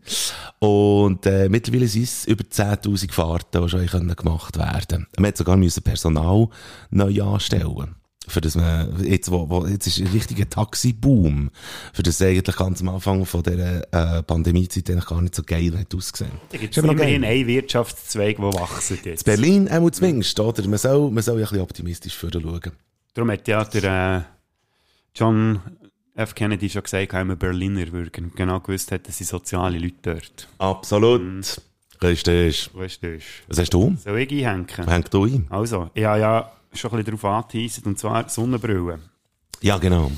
Und 0.58 1.26
äh, 1.26 1.50
mittlerweile 1.50 1.86
sind 1.86 2.04
es 2.04 2.24
über 2.24 2.44
10'000 2.44 3.12
Fahrten, 3.12 3.62
die 3.62 3.68
schon 3.68 3.86
können 3.86 4.16
gemacht 4.16 4.56
werden 4.56 5.06
Man 5.18 5.28
hat 5.28 5.36
sogar 5.36 5.58
müssen 5.58 5.82
Personal 5.82 6.48
neu 6.90 7.22
anstellen 7.22 7.94
für 8.28 8.40
das 8.40 8.54
man, 8.54 9.04
jetzt, 9.04 9.30
wo, 9.30 9.48
wo, 9.48 9.66
jetzt 9.66 9.86
ist 9.86 9.98
ein 9.98 10.06
richtiger 10.08 10.48
Taxi-Boom, 10.48 11.50
für 11.92 12.02
das 12.02 12.22
eigentlich 12.22 12.56
ganz 12.56 12.80
am 12.80 12.88
Anfang 12.88 13.26
von 13.26 13.42
dieser 13.42 13.82
äh, 13.92 14.22
Pandemiezeit 14.22 14.88
eigentlich 14.90 15.06
gar 15.06 15.20
nicht 15.20 15.34
so 15.34 15.42
geil 15.42 15.76
hat 15.78 15.94
ausgesehen. 15.94 16.32
Da 16.50 16.58
gibt 16.58 16.76
es 16.76 16.82
immerhin 16.82 17.24
einen 17.24 17.46
Wirtschaftszweig, 17.46 18.36
der 18.36 18.54
wachsen 18.54 18.98
jetzt. 19.04 19.24
Berlin, 19.24 19.68
einmal 19.68 19.90
zwingst, 19.92 20.38
oder? 20.38 20.66
Man 20.68 20.78
soll, 20.78 21.10
man 21.10 21.22
soll 21.22 21.38
ja 21.38 21.46
ein 21.46 21.50
bisschen 21.50 21.62
optimistisch 21.62 22.16
schauen. 22.18 22.72
Darum 23.14 23.30
hat 23.30 23.46
ja 23.48 23.64
der 23.64 24.26
äh, 24.26 25.18
John 25.18 25.60
F. 26.14 26.34
Kennedy 26.34 26.68
schon 26.68 26.82
gesagt, 26.82 27.12
er 27.12 27.36
Berliner, 27.36 27.86
er 27.92 28.10
genau 28.10 28.60
gewusst 28.60 28.92
hat, 28.92 29.08
dass 29.08 29.18
sie 29.18 29.24
soziale 29.24 29.78
Leute 29.78 29.96
dort. 30.02 30.48
Absolut. 30.58 31.60
Richtig. 32.02 32.70
Weißt 32.74 33.02
du, 33.02 33.18
Was 33.48 33.58
hast 33.58 33.74
du? 33.74 33.96
soll 34.02 34.18
ich 34.18 34.46
einhängen? 34.46 34.88
Häng 34.88 35.04
du 35.10 35.24
ein? 35.24 35.46
Also, 35.50 35.90
ich 35.94 36.04
habe 36.04 36.20
ja 36.20 36.52
schon 36.74 36.90
ein 36.92 37.04
bisschen 37.04 37.18
darauf 37.18 37.44
angeteasert, 37.46 37.86
und 37.86 37.98
zwar 37.98 38.28
Sonnenbrille. 38.28 38.98
Ja, 39.60 39.78
genau. 39.78 40.10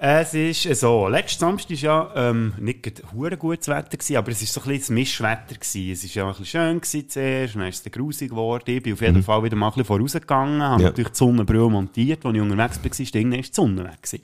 Es 0.00 0.32
ist 0.32 0.62
so, 0.78 1.08
letzten 1.08 1.40
Samstag 1.40 1.70
war 1.70 1.76
ja 2.14 2.30
ähm, 2.30 2.52
nicht 2.60 3.02
hure 3.12 3.36
gutes 3.36 3.66
Wetter, 3.66 3.96
gewesen, 3.96 4.16
aber 4.16 4.30
es 4.30 4.40
war 4.40 4.46
so 4.46 4.60
ein 4.60 4.66
bisschen 4.68 4.80
das 4.80 4.90
Mischwetter. 4.90 5.54
Gewesen. 5.56 5.90
Es 5.90 6.04
war 6.04 6.22
ja 6.22 6.24
ein 6.28 6.28
bisschen 6.38 6.46
schön 6.46 6.80
gewesen 6.80 7.08
zuerst, 7.08 7.54
dann 7.56 7.62
ist 7.66 7.84
es 7.86 7.92
grusig 7.92 8.30
geworden. 8.30 8.62
Ich 8.76 8.82
bin 8.82 8.92
auf 8.92 9.00
jeden 9.00 9.24
Fall 9.24 9.42
wieder 9.42 9.56
mal 9.56 9.66
ein 9.66 9.70
bisschen 9.72 9.86
vorausgegangen, 9.86 10.62
habe 10.62 10.82
Ja. 10.82 10.88
natürlich 10.90 11.10
die 11.10 11.16
Sonnenbrille 11.18 11.68
montiert, 11.68 12.24
als 12.24 12.34
ich 12.36 12.40
unterwegs 12.40 12.78
war, 12.84 12.90
ist 13.00 13.14
irgendwann 13.16 13.42
die 13.42 13.48
Sonne 13.52 13.84
weg. 13.84 14.00
Gewesen. 14.02 14.22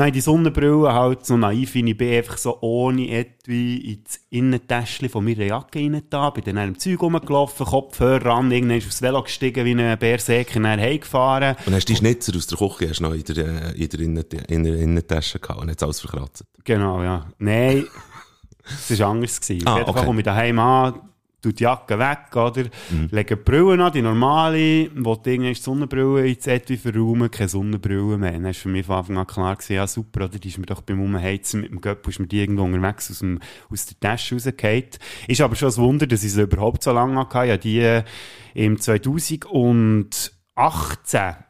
Nein, 0.00 0.14
die 0.14 0.22
Sonnenbrille 0.22 0.94
halt 0.94 1.26
so 1.26 1.36
naiv, 1.36 1.74
ich 1.74 1.94
bin, 1.94 2.14
einfach 2.14 2.38
so 2.38 2.56
ohne 2.62 3.06
Etui 3.10 3.76
ins 3.76 4.18
Innentäschchen 4.30 5.10
von 5.10 5.22
meiner 5.22 5.44
Jacke 5.44 5.78
rein 5.78 6.00
da, 6.08 6.30
bin 6.30 6.42
dann 6.42 6.56
in 6.56 6.58
einem 6.62 6.78
Zeug 6.78 7.02
rumgelaufen, 7.02 7.66
Kopfhörer 7.66 8.34
an, 8.36 8.50
irgendwann 8.50 8.78
ist 8.78 8.86
aufs 8.86 9.02
Velo 9.02 9.22
gestiegen, 9.22 9.62
wie 9.66 9.74
ein 9.74 9.98
Berserker, 9.98 10.58
dann 10.58 10.80
heimgefahren. 10.80 11.54
Und 11.66 11.74
hast 11.74 11.84
die 11.84 11.96
Schnitzer 11.96 12.34
aus 12.34 12.46
der 12.46 12.56
Küche 12.56 12.88
hast 12.88 13.02
noch 13.02 13.12
in 13.12 13.24
der, 13.24 13.36
äh, 13.46 13.72
in 13.72 13.88
der, 13.90 14.00
Innen 14.00 14.24
in 14.48 14.64
der 14.64 14.76
Innentasche 14.76 15.38
gehabt 15.38 15.60
und 15.60 15.70
hat 15.70 15.82
alles 15.82 16.00
verkratzt. 16.00 16.46
Genau, 16.64 17.02
ja. 17.02 17.26
Nein, 17.38 17.84
es 18.88 18.98
war 18.98 19.10
anders. 19.10 19.38
Gewesen. 19.38 19.66
Ah, 19.68 19.72
Auf 19.72 19.78
jeden 19.80 19.86
Fall 19.86 19.96
okay. 19.96 20.06
komme 20.06 20.20
ich 20.20 20.24
daheim 20.24 20.58
an, 20.60 20.94
tue 21.40 21.52
die 21.52 21.62
Jacke 21.64 21.98
weg, 21.98 22.34
oder? 22.34 22.64
Lege 23.10 23.36
die 23.36 23.42
Brille 23.42 23.82
an, 23.84 23.92
die 23.92 24.02
normale, 24.02 24.90
wo 24.96 25.16
die 25.16 25.30
irgendwann 25.30 25.54
die 25.54 25.60
Sonnenbrille 25.60 26.28
ins 26.28 26.46
Etui 26.46 26.76
verraumen, 26.76 27.30
keine 27.30 27.48
Sonnenbrille 27.48 28.18
mehr. 28.18 28.32
Dann 28.32 28.44
war 28.44 28.54
für 28.54 28.68
mich 28.68 28.86
von 28.86 28.96
Anfang 28.96 29.18
an 29.18 29.26
klar, 29.26 29.56
gewesen, 29.56 29.72
ja 29.74 29.86
super, 29.86 30.24
oder? 30.26 30.38
Die 30.38 30.48
ist 30.48 30.58
mir 30.58 30.66
doch 30.66 30.82
beim 30.82 31.00
Umheizen 31.00 31.60
mit 31.62 31.70
dem 31.70 31.80
Göppel, 31.80 32.10
ist 32.10 32.18
mir 32.18 32.26
die 32.26 32.40
irgendwo 32.40 32.64
unterwegs 32.64 33.10
aus, 33.10 33.20
dem, 33.20 33.40
aus 33.70 33.86
der 33.86 33.98
Tasche 34.00 34.34
rausgefallen. 34.34 34.84
Ist 35.28 35.40
aber 35.40 35.56
schon 35.56 35.70
ein 35.70 35.76
Wunder, 35.76 36.06
dass 36.06 36.24
ich 36.24 36.32
sie 36.32 36.42
überhaupt 36.42 36.82
so 36.82 36.92
lange 36.92 37.18
hatte. 37.18 37.48
Ja, 37.48 37.56
die 37.56 37.78
äh, 37.80 38.02
im 38.54 38.78
2018 38.80 40.30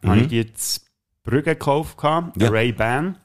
habe 0.05 0.21
ich 0.21 0.29
die 0.29 0.37
jetzt 0.37 0.87
Brügge 1.25 1.55
gekauft, 1.55 1.97
Ja. 2.03 2.31
Ray-Ban. 2.39 3.17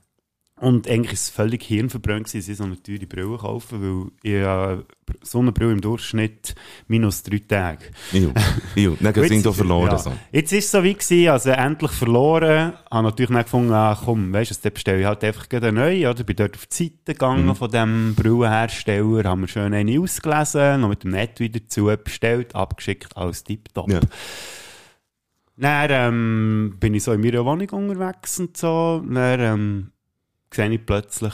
Und 0.61 0.87
eigentlich 0.89 1.09
war 1.09 1.13
es 1.15 1.29
völlig 1.29 1.63
hirnverbrannt, 1.63 2.27
gewesen, 2.27 2.41
sie 2.41 2.53
so 2.53 2.63
eine 2.63 2.81
teure 2.81 3.05
Brille 3.05 3.37
kaufen, 3.37 3.81
weil 3.81 4.11
ich 4.23 4.31
äh, 4.35 4.83
so 5.21 5.39
eine 5.39 5.51
Brille 5.51 5.73
im 5.73 5.81
Durchschnitt 5.81 6.55
minus 6.87 7.23
drei 7.23 7.39
Tage. 7.39 7.83
Jo, 8.13 8.31
jo, 8.73 8.95
dann 9.01 9.13
sind 9.13 9.45
ist- 9.45 9.53
verloren. 9.55 9.91
ja. 9.91 9.97
So. 9.97 10.13
Jetzt 10.31 10.53
ist 10.53 10.65
es 10.65 10.71
so 10.71 10.81
wie 10.81 10.93
gewesen, 10.93 11.27
also 11.27 11.49
endlich 11.49 11.91
verloren. 11.91 12.71
Habe 12.89 13.03
natürlich 13.03 13.31
dann 13.31 13.43
gefunden, 13.43 13.73
ah, 13.73 13.99
komm, 14.01 14.31
weißt 14.31 14.51
du, 14.51 14.55
dann 14.63 14.73
bestelle 14.73 14.99
ich 15.01 15.05
halt 15.05 15.25
einfach 15.25 15.45
eine 15.51 15.71
neue, 15.73 16.09
oder? 16.09 16.23
Bin 16.23 16.35
dort 16.37 16.55
auf 16.55 16.65
die 16.67 16.83
Seite 16.85 16.95
gegangen 17.07 17.47
Mhm. 17.47 17.55
von 17.55 17.71
dem 17.71 18.15
Brillenhersteller, 18.15 19.25
haben 19.25 19.41
wir 19.41 19.47
schön 19.49 19.73
eine 19.73 19.99
ausgelesen, 19.99 20.79
noch 20.79 20.87
mit 20.87 21.03
dem 21.03 21.11
Net 21.11 21.37
wieder 21.41 21.59
dazu 21.59 21.91
bestellt, 22.01 22.55
abgeschickt, 22.55 23.17
alles 23.17 23.43
tipptopp. 23.43 23.91
Ja. 23.91 23.99
Dann 25.57 25.89
ähm, 25.91 26.75
bin 26.79 26.93
ich 26.93 27.03
so 27.03 27.11
in 27.11 27.19
meiner 27.21 27.43
Wohnung 27.43 27.69
unterwegs 27.69 28.39
und 28.39 28.55
so. 28.55 29.03
Dann 29.05 29.39
ähm, 29.41 29.91
sehe 30.55 30.69
ich 30.69 30.85
plötzlich, 30.85 31.33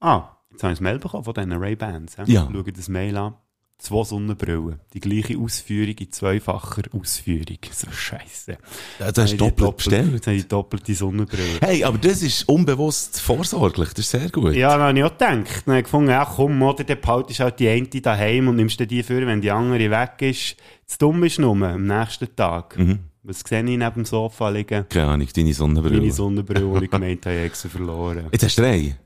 ah, 0.00 0.36
jetzt 0.52 0.62
habe 0.62 0.72
ich 0.72 0.80
ein 0.80 0.84
Mail 0.84 0.98
bekommen 0.98 1.24
von 1.24 1.34
diesen 1.34 1.52
Ray-Bans. 1.52 2.16
Ja. 2.16 2.24
Ja. 2.26 2.48
Schaue 2.52 2.72
das 2.72 2.88
Mail 2.88 3.16
an. 3.16 3.34
Zwei 3.78 4.04
Sonnenbrillen. 4.04 4.78
Die 4.92 5.00
gleiche 5.00 5.38
Ausführung 5.38 5.94
in 5.94 6.12
zweifacher 6.12 6.82
Ausführung. 6.92 7.56
So 7.70 7.90
scheiße. 7.90 8.58
Also 8.98 9.22
hast 9.22 9.32
du 9.32 9.36
doppelt 9.38 9.78
bestellt. 9.78 10.12
Jetzt 10.12 10.26
habe 10.26 10.36
ich 10.36 10.46
doppelte 10.46 10.94
Sonnenbrille. 10.94 11.60
Hey, 11.62 11.82
aber 11.82 11.96
das 11.96 12.20
ist 12.20 12.46
unbewusst 12.46 13.18
vorsorglich, 13.22 13.88
das 13.94 14.00
ist 14.00 14.10
sehr 14.10 14.28
gut. 14.28 14.52
Ja, 14.54 14.76
dann 14.76 14.88
habe 14.88 14.98
ich 14.98 15.04
auch 15.04 15.12
gedacht. 15.12 15.62
Dann 15.64 15.72
habe 15.72 15.78
ich 15.78 15.84
gefunden, 15.84 16.10
ja 16.10 16.26
komm, 16.26 16.60
oder, 16.60 16.84
dann 16.84 17.00
behaltest 17.00 17.40
halt 17.40 17.58
die 17.58 17.70
eine 17.70 17.86
daheim 17.86 18.48
und 18.48 18.56
nimmst 18.56 18.78
dir 18.78 18.86
die 18.86 19.02
für, 19.02 19.26
wenn 19.26 19.40
die 19.40 19.50
andere 19.50 19.90
weg 19.90 20.20
ist. 20.20 20.56
Das 20.86 20.98
Dumme 20.98 21.28
ist 21.28 21.38
nur, 21.38 21.56
am 21.66 21.86
nächsten 21.86 22.36
Tag. 22.36 22.76
Mhm. 22.78 22.98
Was 23.22 23.40
sehe 23.40 23.58
ich 23.60 23.64
neben 23.64 23.92
dem 23.92 24.04
Sofa 24.06 24.48
liegen? 24.48 24.86
Keine 24.88 25.08
Ahnung, 25.08 25.28
deine 25.34 25.52
Sonnenbrille. 25.52 26.00
Meine 26.00 26.12
Sonnenbrille, 26.12 26.78
die 26.78 26.84
ich 26.86 26.90
gemeint 26.90 27.26
habe, 27.26 27.46
ich 27.46 27.52
verloren. 27.70 28.24
Jetzt 28.32 28.44
hast 28.44 28.56
du 28.58 28.62
drei. 28.62 28.96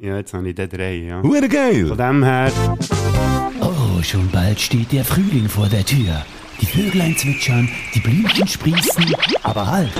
Ja, 0.00 0.16
jetzt 0.16 0.34
habe 0.34 0.48
ich 0.48 0.54
den 0.56 0.68
drei, 0.68 0.94
ja. 0.96 1.22
Hure 1.22 1.48
geil. 1.48 1.86
Von 1.86 1.96
dem 1.96 2.24
her, 2.24 2.50
Oh, 3.60 4.02
schon 4.02 4.28
bald 4.30 4.58
steht 4.58 4.90
der 4.90 5.04
Frühling 5.04 5.48
vor 5.48 5.68
der 5.68 5.84
Tür. 5.86 6.24
Die 6.62 6.66
Vöglein 6.66 7.16
zwitschern, 7.16 7.68
die 7.92 7.98
Blümchen 7.98 8.46
sprießen, 8.46 9.04
aber 9.42 9.66
halt. 9.66 9.90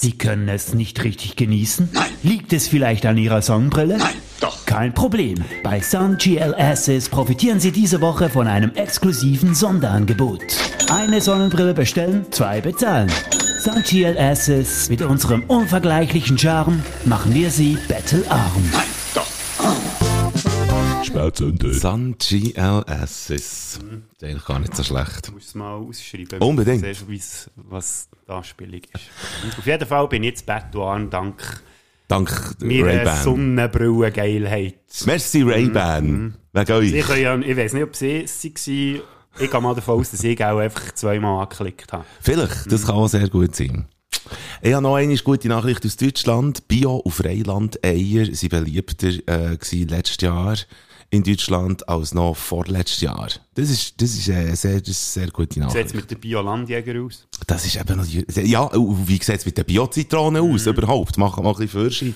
Sie 0.00 0.12
können 0.12 0.48
es 0.48 0.72
nicht 0.72 1.04
richtig 1.04 1.36
genießen? 1.36 1.90
Nein. 1.92 2.06
Liegt 2.22 2.54
es 2.54 2.66
vielleicht 2.66 3.04
an 3.04 3.18
Ihrer 3.18 3.42
Sonnenbrille? 3.42 3.98
Nein, 3.98 4.14
doch. 4.40 4.64
Kein 4.64 4.94
Problem. 4.94 5.44
Bei 5.62 5.80
Sun 5.80 6.16
GLSs 6.16 7.10
profitieren 7.10 7.60
Sie 7.60 7.72
diese 7.72 8.00
Woche 8.00 8.30
von 8.30 8.46
einem 8.46 8.72
exklusiven 8.74 9.54
Sonderangebot. 9.54 10.42
Eine 10.90 11.20
Sonnenbrille 11.20 11.74
bestellen, 11.74 12.24
zwei 12.30 12.62
bezahlen. 12.62 13.12
Sun 13.60 13.82
GLSs 13.82 14.88
mit 14.88 15.02
unserem 15.02 15.42
unvergleichlichen 15.44 16.38
Charme 16.38 16.82
machen 17.04 17.34
wir 17.34 17.50
Sie 17.50 17.76
bettelarm. 17.86 18.64
Spätzünder. 21.12 21.74
Sun 21.74 22.16
GLS 22.18 23.28
ist 23.28 23.32
ist 23.32 23.80
eigentlich 24.22 24.44
gar 24.46 24.58
nicht 24.58 24.74
so 24.74 24.82
schlecht. 24.82 25.28
du 25.28 25.32
musst 25.32 25.48
es 25.48 25.54
mal 25.54 25.74
ausschreiben. 25.74 26.40
Unbedingt. 26.40 26.82
Du 26.82 26.86
siehst, 26.86 27.06
weiss, 27.06 27.50
was 27.54 28.08
die 28.26 28.32
Anspielung 28.32 28.80
ist. 28.80 29.58
Auf 29.58 29.66
jeden 29.66 29.86
Fall 29.86 30.08
bin 30.08 30.22
ich 30.22 30.30
jetzt 30.30 30.46
Betuan 30.46 31.10
dank 31.10 31.62
Dank 32.08 32.56
Ray-Ban. 32.62 33.22
Sonnenbrillengeilheit. 33.22 34.78
Merci 35.04 35.42
Ray-Ban. 35.42 36.34
Wegen 36.52 36.66
Sie 36.66 36.98
euch. 36.98 37.06
können 37.06 37.22
ja, 37.22 37.38
ich 37.38 37.56
weiß 37.56 37.74
nicht, 37.74 37.82
ob 37.82 37.94
sie 37.94 38.22
es 38.22 38.42
waren. 38.44 39.00
Ich 39.38 39.50
gehe 39.50 39.60
mal 39.60 39.74
davon 39.74 40.00
aus, 40.00 40.10
dass 40.10 40.24
ich 40.24 40.42
auch 40.42 40.58
einfach 40.58 40.94
zweimal 40.94 41.42
angeklickt 41.42 41.92
habe. 41.92 42.04
Vielleicht, 42.20 42.72
das 42.72 42.86
kann 42.86 42.94
auch 42.94 43.08
sehr 43.08 43.28
gut 43.28 43.54
sein. 43.54 43.86
Ich 44.62 44.72
habe 44.72 44.82
noch 44.82 44.96
eine 44.96 45.16
gute 45.16 45.48
Nachricht 45.48 45.84
aus 45.84 45.96
Deutschland. 45.96 46.68
Bio- 46.68 46.96
und 46.96 47.12
Freiland-Eier 47.12 48.26
sind 48.34 48.48
beliebter 48.50 49.08
äh, 49.26 49.58
letztes 49.72 50.16
Jahr 50.20 50.56
in 51.12 51.22
Deutschland 51.22 51.86
als 51.88 52.14
noch 52.14 52.34
vorletztes 52.34 53.02
Jahr. 53.02 53.28
Das 53.54 53.68
ist, 53.68 54.00
das 54.00 54.14
ist, 54.14 54.28
äh, 54.28 54.54
sehr, 54.54 54.80
das 54.80 54.88
ist 54.88 55.16
eine 55.18 55.26
sehr 55.26 55.30
gute 55.30 55.56
Wie 55.56 55.60
sieht 55.60 55.68
es 55.68 55.74
Nachricht. 55.74 55.94
mit 55.94 56.10
der 56.10 56.16
Biolandjäger 56.16 57.02
aus? 57.02 57.28
Das 57.46 57.66
ist 57.66 57.76
eben 57.76 57.98
noch, 57.98 58.06
ja, 58.06 58.70
wie 58.72 59.22
sieht 59.22 59.28
es 59.28 59.44
mit 59.44 59.58
den 59.58 59.66
Biozitronen 59.66 60.42
aus 60.42 60.66
überhaupt? 60.66 61.18
Machen 61.18 61.36
wir 61.36 61.42
mal 61.42 61.50
ein 61.50 61.56
bisschen 61.56 61.82
Fürschi. 61.82 62.14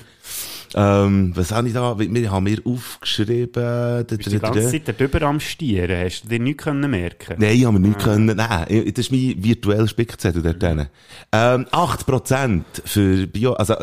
Ähm, 0.75 1.33
was 1.35 1.53
habe 1.53 1.69
ich 1.69 1.75
da? 1.75 1.99
Wir 1.99 2.31
haben 2.31 2.45
mir 2.45 2.59
aufgeschrieben. 2.65 4.07
Du 4.07 4.17
bist 4.17 4.33
die 4.33 4.39
ganze. 4.39 4.71
Zeit 4.71 4.89
darüber 4.99 5.23
am 5.23 5.41
Stieren. 5.41 6.05
Hast 6.05 6.25
du 6.25 6.29
dir 6.29 6.41
nichts 6.41 6.65
können 6.65 6.91
merken 6.91 7.37
Nein, 7.39 7.65
haben 7.67 7.75
wir 7.75 7.89
nicht 7.89 7.99
können. 7.99 8.37
Nein, 8.37 8.67
das 8.69 9.07
ist 9.07 9.13
mein 9.13 9.35
virtueller 9.37 9.89
Spickzettel 9.89 10.43
dort 10.43 10.63
drinnen. 10.63 10.89
Ähm, 11.33 11.67
8% 11.71 12.63
für 12.85 13.27
Bio, 13.27 13.53
also, 13.53 13.75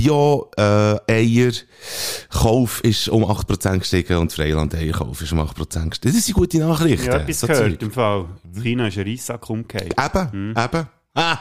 äh, 0.00 0.02
Bio, 0.02 0.50
äh, 0.56 0.98
Eier 1.08 1.52
Kauf 2.30 2.82
ist 2.82 3.08
um 3.08 3.24
8% 3.24 3.78
gestiegen 3.78 4.16
und 4.16 4.32
Freiland 4.32 4.74
Eier 4.74 4.92
Kauf 4.92 5.20
ist 5.20 5.32
um 5.32 5.40
8% 5.40 5.90
gestiegen. 5.90 6.14
Das 6.14 6.24
sind 6.24 6.34
gute 6.34 6.58
Nachrichten. 6.58 7.06
Ja, 7.06 7.18
etwas 7.18 7.40
So 7.40 7.46
gehört 7.46 7.82
im 7.82 7.90
Fall. 7.90 8.26
In 8.54 8.62
China 8.62 8.86
ist 8.88 8.98
ein 8.98 9.06
Reissack 9.06 9.48
umgekehrt. 9.50 9.94
Eben, 9.98 10.50
eben. 10.50 10.88
Ah. 11.14 11.38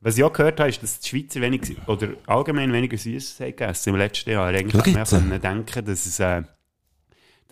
Was 0.00 0.18
ich 0.18 0.24
auch 0.24 0.32
gehört 0.32 0.58
habe, 0.58 0.68
ist, 0.68 0.82
dass 0.82 0.98
die 0.98 1.08
Schweizer 1.08 1.40
wenig, 1.40 1.76
oder 1.86 2.08
allgemein 2.26 2.72
weniger 2.72 2.98
Süßes 2.98 3.38
gegessen 3.38 3.90
im 3.90 3.96
letzten 3.96 4.30
Jahr. 4.30 4.48
Eigentlich 4.48 4.96
hätte 4.96 5.20
man 5.20 5.40
denken, 5.40 5.84
dass 5.84 6.06
es, 6.06 6.18
äh, 6.18 6.42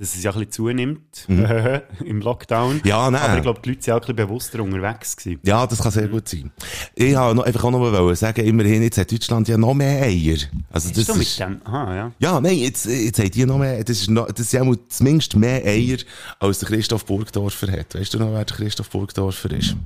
dass 0.01 0.15
es 0.17 0.23
ja 0.23 0.31
ein 0.33 0.39
bisschen 0.39 0.53
zunimmt 0.53 1.29
Mhm. 1.29 1.47
im 2.07 2.21
Lockdown. 2.23 2.81
Ja, 2.85 3.11
nein. 3.11 3.21
Aber 3.23 3.37
ich 3.37 3.43
glaube, 3.43 3.61
die 3.63 3.69
Leute 3.69 3.83
sind 3.83 3.93
auch 3.93 3.97
ein 3.99 4.01
bisschen 4.01 4.17
bewusster 4.17 4.63
unterwegs 4.63 5.15
gewesen. 5.17 5.41
Ja, 5.45 5.67
das 5.67 5.79
kann 5.79 5.93
sehr 5.93 6.09
gut 6.09 6.27
sein. 6.27 6.51
Ich 6.95 7.15
habe 7.15 7.35
noch, 7.35 7.45
einfach 7.45 7.63
auch 7.65 7.71
noch 7.71 7.79
mal 7.79 8.17
sagen, 8.17 8.45
immerhin, 8.45 8.83
jetzt 8.83 8.97
hat 8.97 9.13
Deutschland 9.13 9.47
ja 9.49 9.59
noch 9.59 9.75
mehr 9.75 10.03
Eier. 10.05 10.39
Also, 10.71 10.89
das 10.89 10.99
Ist 10.99 11.07
so 11.07 11.13
mit 11.15 11.23
ist, 11.23 11.39
dem? 11.39 11.61
Aha, 11.65 11.95
ja. 11.95 12.13
ja, 12.19 12.41
nein, 12.41 12.57
jetzt, 12.57 12.87
jetzt 12.87 13.19
hat 13.23 13.35
die 13.35 13.45
noch 13.45 13.59
mehr, 13.59 13.85
das 13.85 14.01
ist 14.01 14.09
noch, 14.11 14.27
das 14.29 14.41
ist 14.47 14.53
ja 14.53 14.65
mal 14.65 14.79
zumindest 14.89 15.37
mehr 15.37 15.63
Eier, 15.67 15.99
als 16.39 16.61
der 16.61 16.69
Christoph 16.71 17.05
Burgdorfer 17.05 17.71
hat. 17.71 17.95
Weißt 17.95 18.15
du 18.15 18.19
noch, 18.19 18.33
wer 18.33 18.45
der 18.45 18.57
Christoph 18.57 18.89
Burgdorfer 18.89 19.51
ist? 19.51 19.77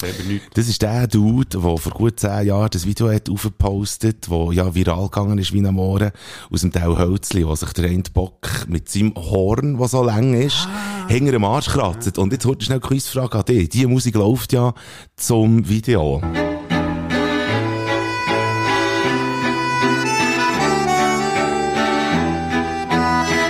Selber 0.00 0.22
nichts. 0.22 0.48
Das 0.54 0.66
ist 0.66 0.80
der 0.80 1.06
Dude, 1.06 1.58
der 1.58 1.76
vor 1.76 1.92
gut 1.92 2.18
zehn 2.18 2.46
Jahren 2.46 2.70
das 2.72 2.86
Video 2.86 3.12
hat 3.12 3.28
aufgepostet, 3.28 4.30
wo 4.30 4.50
ja 4.50 4.74
viral 4.74 5.10
gegangen 5.10 5.36
ist 5.36 5.52
wie 5.52 5.58
ein 5.58 5.74
Mohren, 5.74 6.10
aus 6.50 6.62
dem 6.62 6.72
Teil 6.72 6.96
Hölzli, 6.96 7.46
wo 7.46 7.54
sich 7.54 7.70
der 7.74 7.90
eine 7.90 8.02
Bock 8.14 8.66
mit 8.66 8.88
seinem 8.88 9.14
Horn, 9.14 9.78
das 9.78 9.90
so 9.90 10.02
lang 10.02 10.32
ist, 10.32 10.66
hinter 11.08 11.32
dem 11.32 11.44
Arsch 11.44 11.68
kratzt. 11.68 12.16
Und 12.16 12.32
jetzt 12.32 12.46
heute 12.46 12.64
schnell 12.64 12.78
eine 12.78 12.88
Quizfrage 12.88 13.38
an 13.38 13.44
dich. 13.44 13.68
Die 13.68 13.86
Musik 13.86 14.14
läuft 14.14 14.54
ja 14.54 14.72
zum 15.16 15.68
Video. 15.68 16.22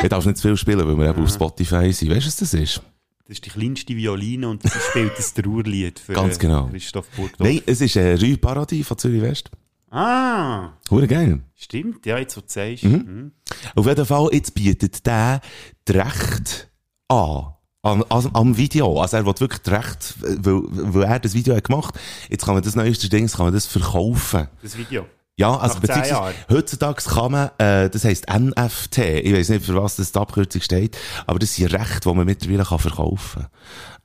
Ich 0.03 0.09
darf 0.09 0.27
nicht 0.27 0.39
zu 0.39 0.49
viel 0.49 0.57
spielen, 0.57 0.85
weil 0.85 0.99
wir 0.99 1.11
eben 1.11 1.23
auf 1.23 1.31
Spotify 1.31 1.93
sind. 1.93 2.11
Weißt 2.11 2.23
du, 2.23 2.27
was 2.27 2.37
das 2.37 2.55
ist? 2.55 2.83
Das 3.31 3.37
ist 3.37 3.45
die 3.45 3.51
kleinste 3.51 3.95
Violine 3.95 4.49
und 4.49 4.65
sie 4.65 4.81
spielt 4.91 5.17
das 5.17 5.33
Trauerlied 5.33 6.01
für 6.01 6.15
Ganz 6.15 6.35
äh, 6.35 6.41
genau. 6.41 6.67
Christoph 6.67 7.07
Burgdorf. 7.11 7.49
Nein, 7.49 7.63
es 7.65 7.81
ist 7.81 7.97
ein 7.97 8.19
Rue 8.19 8.37
Paradis 8.37 8.85
von 8.85 8.99
Zürich 8.99 9.23
West. 9.23 9.53
Ah, 9.89 10.73
Hure 10.91 11.07
geil. 11.07 11.41
stimmt. 11.55 12.05
Ja, 12.07 12.19
jetzt, 12.19 12.37
du 12.37 12.41
sagst. 12.45 12.83
Mhm. 12.83 12.91
Mhm. 12.91 13.33
Auf 13.77 13.87
jeden 13.87 14.05
Fall, 14.05 14.31
jetzt 14.33 14.53
bietet 14.53 15.07
der 15.07 15.41
das 15.85 15.95
Recht 15.97 16.71
an. 17.07 17.55
Am, 17.83 18.05
am, 18.09 18.31
am 18.35 18.57
Video. 18.57 19.01
Also 19.01 19.19
er 19.19 19.25
will 19.25 19.35
wirklich 19.39 19.77
Recht, 19.77 20.17
weil, 20.19 20.63
weil 20.67 21.05
er 21.05 21.21
das 21.21 21.33
Video 21.33 21.55
hat 21.55 21.63
gemacht. 21.63 21.95
Jetzt 22.31 22.45
kann 22.45 22.55
man 22.55 22.65
das 22.65 22.75
neueste 22.75 23.09
Ding, 23.09 23.29
kann 23.29 23.47
man 23.47 23.55
das 23.55 23.67
verkaufen. 23.67 24.49
Das 24.61 24.77
Video. 24.77 25.07
Ja, 25.41 25.57
also 25.57 25.77
Nach 25.77 25.81
beziehungsweise 25.81 26.35
heutzutage 26.51 27.03
kann 27.03 27.33
man, 27.33 27.51
äh, 27.57 27.89
das 27.89 28.05
heisst 28.05 28.27
NFT, 28.29 28.99
ich 28.99 29.33
weiß 29.33 29.49
nicht, 29.49 29.65
für 29.65 29.75
was 29.75 29.97
das 29.97 30.13
die 30.13 30.19
Abkürzung 30.19 30.61
steht, 30.61 30.99
aber 31.27 31.39
das 31.39 31.55
sind 31.55 31.73
Rechte, 31.73 32.11
die 32.11 32.15
man 32.15 32.27
mittlerweile 32.27 32.65
kann 32.67 32.79
verkaufen 32.79 33.47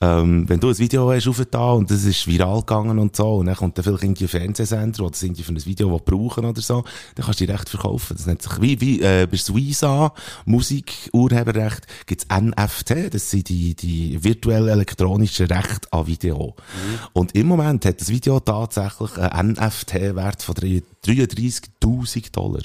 ähm, 0.01 0.48
Wenn 0.48 0.60
du 0.60 0.70
ein 0.70 0.77
Video 0.77 1.12
hast 1.12 1.27
aufgetan 1.27 1.77
und 1.77 1.92
das 1.92 2.04
ist 2.04 2.27
viral 2.27 2.60
gegangen 2.60 3.00
und 3.00 3.15
so, 3.15 3.36
und 3.36 3.48
dann 3.48 3.56
kommt 3.56 3.77
dann 3.77 3.84
vielleicht 3.84 4.04
irgendwie 4.04 4.25
ein 4.25 4.30
Fernsehsender 4.30 5.01
oder 5.01 5.12
das 5.12 5.24
irgendwie 5.24 5.44
für 5.44 5.54
ein 5.54 5.65
Video, 5.65 5.89
das 5.92 6.06
brauchen 6.06 6.46
oder 6.46 6.62
so, 6.62 6.84
dann 7.15 7.25
kannst 7.25 7.39
du 7.39 7.46
die 7.46 7.51
Rechte 7.51 7.72
verkaufen. 7.72 8.15
Das 8.18 8.25
nennt 8.25 8.42
sich, 8.42 8.62
wie, 8.62 8.82
wie, 8.82 9.01
äh, 9.01 9.27
bei 9.30 9.38
Suiza, 9.38 10.13
Musik, 10.46 11.10
Urheberrecht, 11.13 11.88
gibt's 12.06 12.27
NFT, 12.30 13.13
das 13.13 13.32
sind 13.32 13.50
die, 13.50 13.75
die 13.75 14.24
virtuell 14.24 14.68
elektronischen 14.68 15.48
Rechte 15.48 15.92
an 15.92 16.08
Video. 16.08 16.56
Und 17.13 17.34
im 17.36 17.48
Moment 17.48 17.86
hat 17.86 18.01
das 18.01 18.10
Video 18.10 18.39
tatsächlich 18.39 19.18
einen 19.18 19.54
NFT-Wert 19.54 20.44
von 20.44 20.56
33.000 21.05 22.31
Dollar. 22.31 22.62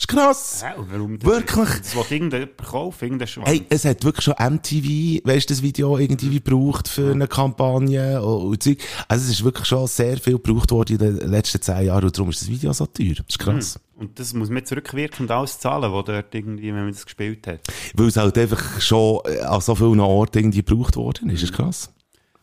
Das 0.00 0.04
ist 0.04 0.08
krass! 0.08 0.64
Hä, 0.64 0.80
warum 0.90 1.22
Wirklich? 1.22 1.68
Das 1.68 1.94
will 1.94 2.04
irgendjemand 2.08 2.56
kaufen, 2.56 3.04
irgendein 3.04 3.28
Schwanz. 3.28 3.48
Hey, 3.48 3.66
es 3.68 3.84
hat 3.84 4.02
wirklich 4.02 4.24
schon 4.24 4.34
MTV, 4.34 5.26
weißt 5.26 5.50
du, 5.50 5.52
das 5.52 5.62
Video 5.62 5.98
irgendwie 5.98 6.40
gebraucht 6.40 6.88
für 6.88 7.12
eine 7.12 7.28
Kampagne 7.28 8.22
und, 8.22 8.62
Zeug. 8.62 8.78
Also 9.08 9.26
es 9.26 9.32
ist 9.32 9.44
wirklich 9.44 9.66
schon 9.66 9.86
sehr 9.86 10.16
viel 10.16 10.38
gebraucht 10.38 10.70
worden 10.70 10.98
in 10.98 11.18
den 11.18 11.30
letzten 11.30 11.60
zehn 11.60 11.84
Jahren 11.84 12.04
und 12.04 12.16
darum 12.16 12.30
ist 12.30 12.40
das 12.40 12.48
Video 12.48 12.72
so 12.72 12.86
teuer. 12.86 13.16
Das 13.16 13.26
ist 13.28 13.38
krass. 13.38 13.80
Und 13.94 14.18
das 14.18 14.32
muss 14.32 14.48
man 14.48 14.58
jetzt 14.58 14.72
rückwirkend 14.72 15.30
alles 15.30 15.58
zahlen, 15.58 15.92
wo 15.92 16.00
dort 16.00 16.34
irgendwie, 16.34 16.68
wenn 16.68 16.84
man 16.84 16.92
das 16.92 17.04
gespielt 17.04 17.46
hat. 17.46 17.60
Weil 17.92 18.06
es 18.06 18.16
halt 18.16 18.38
einfach 18.38 18.80
schon 18.80 19.20
an 19.46 19.60
so 19.60 19.74
vielen 19.74 20.00
Orten 20.00 20.38
irgendwie 20.38 20.64
gebraucht 20.64 20.96
worden 20.96 21.28
ist. 21.28 21.42
Das 21.42 21.50
ist 21.50 21.56
krass. 21.56 21.90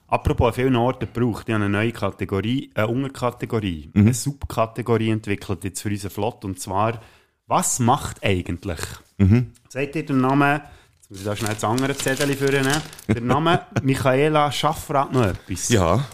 Apropos 0.09 0.47
an 0.47 0.53
vielen 0.53 0.75
Orten 0.77 1.07
gebraucht, 1.13 1.43
ich 1.49 1.53
habe 1.53 1.65
eine 1.65 1.69
neue 1.71 1.91
Kategorie, 1.91 2.71
eine 2.75 2.87
Unterkategorie, 2.87 3.89
Mhm. 3.93 4.01
eine 4.01 4.13
Subkategorie 4.13 5.09
entwickelt 5.09 5.63
jetzt 5.65 5.81
für 5.81 5.89
unseren 5.89 6.11
Flot. 6.11 6.45
Und 6.45 6.59
zwar, 6.59 7.01
was 7.45 7.79
macht 7.79 8.23
eigentlich? 8.23 8.79
Mhm. 9.17 9.51
Seht 9.67 9.95
ihr 9.95 10.05
den 10.05 10.21
Namen, 10.21 10.61
jetzt 10.99 11.09
muss 11.09 11.19
ich 11.19 11.25
da 11.25 11.35
schnell 11.35 11.53
das 11.53 11.63
andere 11.63 11.95
Zettel 11.95 12.33
vornehmen, 12.35 12.81
der 13.07 13.21
Name 13.21 13.61
Michaela 13.83 14.49
Schaffrath 14.51 15.11
noch 15.11 15.25
etwas? 15.25 15.67
Ja. 15.69 16.05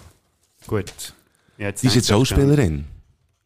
Gut. 0.66 1.14
Jetzt 1.58 1.82
Sie 1.82 1.88
ist 1.88 1.96
jetzt 1.96 2.08
Schauspielerin. 2.08 2.86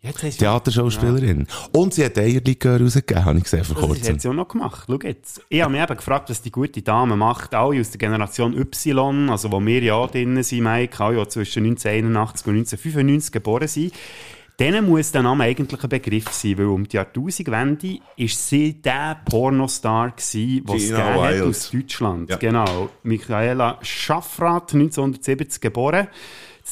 Theaterschauspielerin. 0.01 1.47
Und 1.71 1.93
sie 1.93 2.05
hat 2.05 2.17
Eierlikör 2.17 2.79
rausgegeben, 2.79 3.25
habe 3.25 3.37
ich 3.39 3.43
gesehen 3.45 3.63
vor 3.63 3.75
Das 3.75 3.85
kurzem. 3.85 4.13
hat 4.13 4.21
sie 4.21 4.29
auch 4.29 4.33
noch 4.33 4.47
gemacht. 4.47 4.87
Schau 4.87 4.99
jetzt. 5.03 5.41
Ich 5.49 5.61
habe 5.61 5.71
mich 5.71 5.81
eben 5.81 5.97
gefragt, 5.97 6.29
was 6.29 6.41
die 6.41 6.51
gute 6.51 6.81
Dame 6.81 7.15
macht. 7.15 7.53
Alle 7.55 7.79
aus 7.79 7.89
der 7.91 7.97
Generation 7.97 8.55
Y, 8.57 9.29
also 9.29 9.51
wo 9.51 9.59
wir 9.59 9.81
ja 9.81 9.95
auch 9.95 10.09
drin 10.11 10.41
sind, 10.43 10.63
Mike, 10.63 11.03
alle, 11.03 11.17
die 11.23 11.27
zwischen 11.29 11.63
1981 11.65 12.47
und 12.47 12.53
1995 12.57 13.31
geboren 13.31 13.67
sind. 13.67 13.93
Denen 14.59 14.87
muss 14.87 15.11
der 15.11 15.21
Name 15.21 15.43
eigentlich 15.43 15.83
ein 15.83 15.89
Begriff 15.89 16.31
sein, 16.31 16.57
weil 16.57 16.65
um 16.65 16.87
die 16.87 16.95
Jahrtausendwende 16.95 17.99
war 18.17 18.27
sie 18.27 18.81
der 18.81 19.21
Pornostar, 19.29 20.11
gewesen, 20.11 20.65
den 20.65 20.75
es 20.75 20.91
hat 20.93 21.41
aus 21.41 21.69
Deutschland. 21.69 22.29
Ja. 22.31 22.37
Genau. 22.37 22.89
Michaela 23.03 23.77
Schaffrath, 23.83 24.73
1970 24.73 25.61
geboren. 25.61 26.07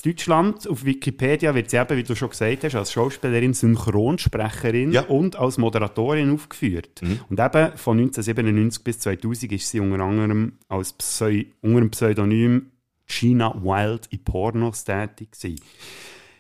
In 0.04 0.12
Deutschland, 0.12 0.68
auf 0.68 0.84
Wikipedia 0.86 1.56
wird 1.56 1.70
sie 1.70 1.78
eben, 1.78 1.98
wie 1.98 2.04
du 2.04 2.16
schon 2.16 2.30
gesagt 2.30 2.64
hast, 2.64 2.76
als 2.76 2.92
Schauspielerin, 2.92 3.54
Synchronsprecherin 3.54 4.92
Ja. 4.92 5.04
Mhm. 5.04 5.08
und 5.08 5.36
als 5.38 5.58
Moderatorin 5.58 6.32
aufgeführt. 6.34 7.02
Und 7.30 7.40
eben 7.40 7.78
von 7.78 7.98
1997 7.98 8.84
bis 8.84 9.00
2000 9.00 9.52
ist 9.54 9.70
sie 9.70 9.80
unter 9.80 10.00
anderem 10.02 10.54
als 10.68 10.94
Pseu 10.94 11.44
unter 11.62 11.80
dem 11.80 11.92
Pseudonym 11.92 12.72
Gina 13.08 13.54
Wild 13.64 14.08
in 14.12 14.24
Pornos 14.24 14.84
tätig 14.84 15.32
gewesen. 15.32 15.62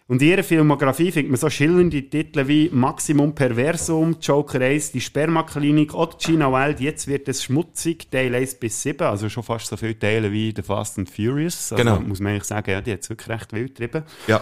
Und 0.07 0.21
in 0.21 0.29
ihrer 0.29 0.43
Filmografie 0.43 1.11
findet 1.11 1.31
man 1.31 1.39
so 1.39 1.49
schillernde 1.49 2.03
Titel 2.07 2.47
wie 2.47 2.69
Maximum 2.71 3.33
Perversum, 3.33 4.17
Joker 4.21 4.61
1, 4.61 4.91
die 4.91 5.01
Spermaklinik 5.01 5.95
oder 5.95 6.15
Gina 6.19 6.51
Wild, 6.51 6.79
jetzt 6.79 7.07
wird 7.07 7.27
es 7.27 7.43
schmutzig, 7.43 8.11
Teil 8.11 8.35
1 8.35 8.55
bis 8.55 8.83
7, 8.83 9.01
also 9.07 9.29
schon 9.29 9.41
fast 9.41 9.65
so 9.65 9.77
viele 9.77 9.97
Teile 9.97 10.31
wie 10.31 10.53
The 10.55 10.61
Fast 10.61 10.99
and 10.99 11.09
Furious. 11.09 11.71
Also 11.71 11.83
Genau. 11.83 11.99
muss 12.01 12.19
man 12.19 12.33
eigentlich 12.33 12.43
sagen, 12.43 12.69
ja, 12.69 12.81
die 12.81 12.91
hat 12.91 13.01
es 13.01 13.09
wirklich 13.09 13.29
recht 13.29 13.51
wild 13.53 13.73
getrieben. 13.75 14.03
Ja. 14.27 14.41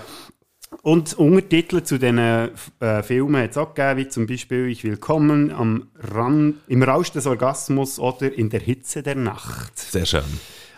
Und 0.81 1.13
Untertitel 1.13 1.83
zu 1.83 1.97
diesen 1.97 2.17
äh, 2.17 3.03
Filmen 3.03 3.41
hat 3.41 3.51
es 3.51 3.57
auch 3.57 3.73
gegeben, 3.73 3.99
wie 3.99 4.07
zum 4.09 4.27
Beispiel 4.27 4.67
Ich 4.67 4.83
Willkommen 4.83 5.49
am 5.51 5.87
Rand, 5.97 6.55
im 6.67 6.83
Rausch 6.83 7.11
des 7.11 7.25
Orgasmus 7.25 7.99
oder 7.99 8.33
In 8.33 8.49
der 8.49 8.59
Hitze 8.59 9.01
der 9.01 9.15
Nacht. 9.15 9.77
Sehr 9.77 10.05
schön. 10.05 10.23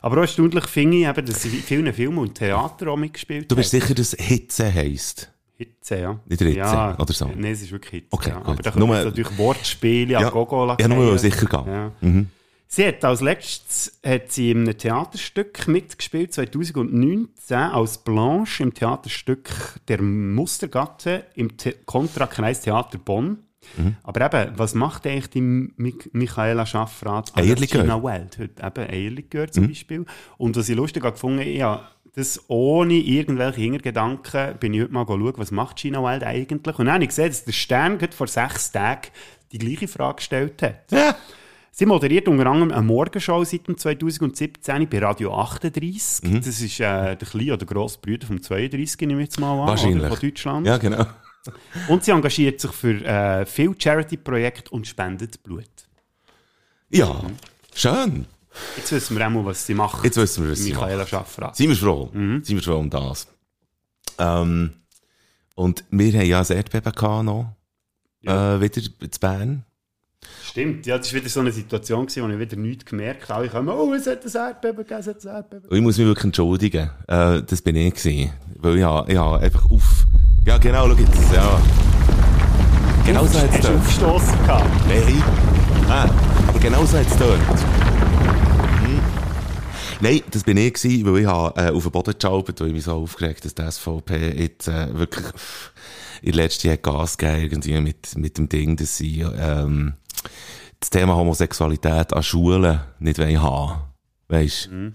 Aber 0.05 0.17
auch 0.17 0.21
erstaunlich 0.21 0.67
finde 0.67 0.97
ich, 0.97 1.07
eben, 1.07 1.25
dass 1.25 1.41
sie 1.41 1.49
in 1.49 1.63
vielen 1.63 1.91
Filmen 1.91 2.19
und 2.19 2.35
Theater 2.35 2.89
auch 2.91 2.95
mitgespielt 2.95 3.49
Du 3.49 3.55
bist 3.55 3.73
hat. 3.73 3.81
sicher, 3.81 3.95
dass 3.95 4.11
Hitze 4.13 4.71
heisst. 4.71 5.31
Hitze, 5.57 5.99
ja. 5.99 6.19
Nicht 6.27 6.41
Ritze 6.43 6.57
ja, 6.59 6.95
oder 6.99 7.11
so. 7.11 7.25
Nein, 7.25 7.45
es 7.45 7.63
ist 7.63 7.71
wirklich 7.71 7.91
Hitze. 8.03 8.07
Okay, 8.11 8.29
ja. 8.29 8.41
Aber 8.43 8.61
da 8.61 8.69
können 8.69 8.87
wir 8.87 9.03
natürlich 9.03 9.35
Wortspiele 9.35 10.13
Ja. 10.13 10.19
an 10.19 10.31
Gogo 10.31 10.75
Ja, 10.79 10.87
nur 10.87 11.17
sicher 11.17 11.47
gehen. 11.47 11.63
Ja. 11.65 11.91
Mhm. 12.01 12.27
Sie 12.67 12.85
hat 12.85 13.03
als 13.03 13.21
letztes 13.21 13.99
hat 14.05 14.31
sie 14.31 14.51
in 14.51 14.59
einem 14.67 14.77
Theaterstück 14.77 15.67
mitgespielt, 15.67 16.33
2019, 16.33 17.57
als 17.57 17.97
Blanche 17.97 18.61
im 18.61 18.73
Theaterstück 18.75 19.49
Der 19.87 20.01
Mustergatte 20.03 21.25
im 21.33 21.49
The 21.59 21.73
Kontrakreis 21.85 22.61
Theater 22.61 22.99
Bonn. 22.99 23.39
Mhm. 23.77 23.95
Aber 24.03 24.25
eben, 24.25 24.57
was 24.57 24.73
macht 24.75 25.05
eigentlich 25.07 25.29
die 25.29 25.41
Mi 25.41 25.93
Michaela 26.11 26.65
Schaffrath 26.65 27.31
Eierlikör. 27.37 27.81
Gina 27.81 28.01
Wild 28.03 28.37
heute? 28.37 28.63
Eben 28.65 28.89
Eierlikör 28.89 29.47
Mhm. 29.47 29.51
zum 29.51 29.67
Beispiel. 29.67 30.05
Und 30.37 30.55
was 30.55 30.69
ich 30.69 30.75
lustig 30.75 31.03
gefunden, 31.03 31.41
habe 31.61 31.81
das 32.15 32.41
ohne 32.47 32.93
irgendwelche 32.93 33.59
Hintergedanken 33.61 34.57
bin 34.57 34.73
ich 34.73 34.81
heute 34.83 34.93
mal 34.93 35.05
schauen, 35.05 35.33
was 35.35 35.51
macht 35.51 35.75
Gina 35.77 36.01
Wild 36.01 36.23
eigentlich? 36.23 36.79
Und 36.79 36.85
dann 36.85 36.93
habe 36.93 37.03
ich 37.03 37.09
gesehen, 37.09 37.27
dass 37.27 37.43
der 37.43 37.51
Stern 37.51 37.97
gerade 37.97 38.15
vor 38.15 38.27
sechs 38.27 38.71
Tagen 38.71 39.09
die 39.51 39.57
gleiche 39.57 39.87
Frage 39.89 40.15
gestellt 40.15 40.61
hat. 40.61 40.85
Sie 41.71 41.85
moderiert 41.85 42.29
unter 42.29 42.45
anderem 42.47 42.71
eine 42.71 42.83
Morgenshow 42.83 43.43
seit 43.43 43.67
dem 43.67 43.77
2017 43.77 44.87
bei 44.87 44.99
Radio 44.99 45.33
38. 45.37 46.23
Mhm. 46.31 46.35
Das 46.37 46.47
ist 46.61 46.79
äh, 46.79 47.15
der 47.15 47.17
kleine 47.17 47.53
oder 47.53 47.65
grosse 47.65 47.99
Bruder 47.99 48.25
vom 48.25 48.41
32, 48.41 49.01
nehme 49.07 49.21
ich 49.21 49.27
jetzt 49.27 49.39
mal 49.41 49.59
an, 49.59 49.67
Wahrscheinlich. 49.67 49.99
oder, 50.05 50.09
von 50.15 50.19
Deutschland. 50.21 50.67
Ja, 50.67 50.77
genau. 50.77 51.05
Und 51.87 52.03
sie 52.03 52.11
engagiert 52.11 52.59
sich 52.61 52.71
für 52.71 53.03
äh, 53.05 53.45
viele 53.45 53.75
Charity-Projekte 53.77 54.71
und 54.71 54.87
spendet 54.87 55.41
Blut. 55.43 55.65
Ja, 56.89 57.21
schön. 57.73 58.25
Jetzt 58.77 58.91
wissen 58.91 59.17
wir 59.17 59.25
auch 59.27 59.31
mal, 59.31 59.45
was 59.45 59.65
sie 59.65 59.73
macht. 59.73 60.03
Jetzt 60.05 60.17
wissen 60.17 60.43
wir, 60.45 60.51
was 60.51 60.59
sie 60.59 60.71
Michaela 60.73 61.05
Schaffrath. 61.05 61.55
Sind 61.57 61.69
wir 61.69 61.75
froh? 61.75 62.09
Mhm. 62.13 62.43
Sind 62.43 62.55
wir 62.57 62.63
froh 62.63 62.77
um 62.77 62.89
das? 62.89 63.27
Ähm, 64.17 64.73
und 65.55 65.83
wir 65.89 66.13
haben 66.13 66.25
ja 66.25 66.39
ein 66.41 66.45
Erdbeben 66.57 67.25
noch. 67.25 67.55
Äh, 68.23 68.59
wieder 68.61 68.81
zu 68.81 69.19
Bern. 69.19 69.63
Stimmt, 70.43 70.85
ja, 70.87 70.97
das 70.97 71.13
war 71.13 71.19
wieder 71.19 71.29
so 71.29 71.39
eine 71.41 71.51
Situation, 71.51 72.07
gewesen, 72.07 72.23
wo 72.23 72.29
ich 72.33 72.39
wieder 72.39 72.55
nichts 72.57 72.85
gemerkt 72.85 73.29
habe. 73.29 73.45
Ich 73.45 73.51
komme, 73.51 73.71
oh, 73.75 73.93
es 73.93 74.07
hat 74.07 74.25
ein 74.25 74.31
Erdbeben 74.33 74.77
gegeben, 74.77 74.99
es 74.99 75.07
hat 75.07 75.23
ein 75.25 75.35
Erdbeben 75.35 75.69
Und 75.69 75.77
ich 75.77 75.83
muss 75.83 75.97
mich 75.97 76.07
wirklich 76.07 76.25
entschuldigen. 76.25 76.89
Äh, 77.07 77.43
das 77.43 77.61
bin 77.61 77.75
ich 77.75 77.93
gewesen. 77.93 78.33
Weil 78.55 78.77
ich, 78.77 78.83
habe- 78.83 79.11
ich 79.11 79.17
habe 79.17 79.39
einfach 79.39 79.69
auf... 79.69 79.94
Ja, 80.45 80.59
genau, 80.59 80.87
schau 80.87 80.93
jetzt. 80.93 81.33
Ja. 81.33 81.59
Genau 83.03 83.25
so 83.25 83.39
hat 83.39 83.49
es 83.51 83.61
dort. 83.61 83.77
aufgestossen 83.77 84.39
gehabt? 84.45 84.87
Nein. 84.87 85.23
Ah, 85.89 86.07
aber 86.47 86.59
genau 86.59 86.85
so 86.85 86.99
hat 86.99 87.07
es 87.07 87.17
dort. 87.17 87.39
Hm. 88.83 88.99
Nein, 90.01 90.21
das 90.29 90.43
bin 90.43 90.57
ich 90.57 90.73
gewesen, 90.75 91.05
weil 91.11 91.21
ich 91.21 91.25
habe, 91.25 91.59
äh, 91.59 91.71
auf 91.71 91.81
den 91.81 91.91
Boden 91.91 92.13
geschaubert, 92.13 92.61
weil 92.61 92.67
ich 92.67 92.73
mich 92.73 92.83
so 92.83 92.93
aufgeregt 92.93 93.43
dass 93.43 93.55
die 93.55 93.71
SVP 93.71 94.39
jetzt 94.39 94.67
äh, 94.67 94.95
wirklich 94.95 95.25
in 96.21 96.33
der 96.33 96.43
letzten 96.43 96.67
Jahr 96.67 96.77
Gas 96.77 97.17
gegeben 97.17 97.41
irgendwie 97.41 97.81
mit, 97.81 98.15
mit 98.15 98.37
dem 98.37 98.47
Ding, 98.47 98.75
dass 98.75 98.97
sie 98.97 99.21
ähm, 99.21 99.93
das 100.79 100.91
Thema 100.91 101.15
Homosexualität 101.15 102.13
an 102.13 102.21
Schulen 102.21 102.81
nicht 102.99 103.17
wollen 103.17 103.41
haben 103.41 103.81
Weißt 104.27 104.67
du? 104.67 104.75
Und 104.75 104.93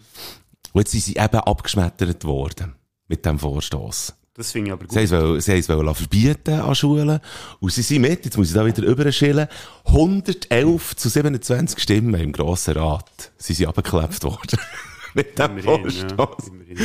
jetzt 0.77 0.93
sind 0.93 1.03
sie 1.03 1.17
eben 1.17 1.41
abgeschmettert 1.41 2.25
worden 2.25 2.77
mit 3.09 3.27
dem 3.27 3.41
Vorstoß. 3.41 4.15
Das 4.41 4.53
finde 4.53 4.69
ich 4.69 4.73
aber 4.73 4.87
gut. 4.87 4.93
Sie 4.99 5.15
haben 5.15 5.37
es, 5.37 5.45
sie 5.45 5.69
wollen 5.69 5.95
verbieten 5.95 6.61
an 6.61 6.75
Schulen. 6.75 7.21
Und 7.61 7.73
sie 7.73 7.83
sind 7.83 8.01
mit, 8.01 8.25
jetzt 8.25 8.39
muss 8.39 8.49
ich 8.49 8.55
da 8.55 8.65
wieder 8.65 8.83
überschillen, 8.83 9.49
111 9.85 10.97
zu 10.97 11.11
27 11.11 11.79
Stimmen 11.79 12.19
im 12.19 12.33
Grossen 12.33 12.79
Rat. 12.79 13.33
Sie 13.37 13.53
sind 13.53 13.67
abgeklebt 13.67 14.25
worden. 14.25 14.59
mit 15.15 15.39
dem 15.39 15.59
Immerhin, 15.59 15.83
Vorstoß. 15.83 16.47
ja, 16.47 16.53
immerhin. 16.53 16.79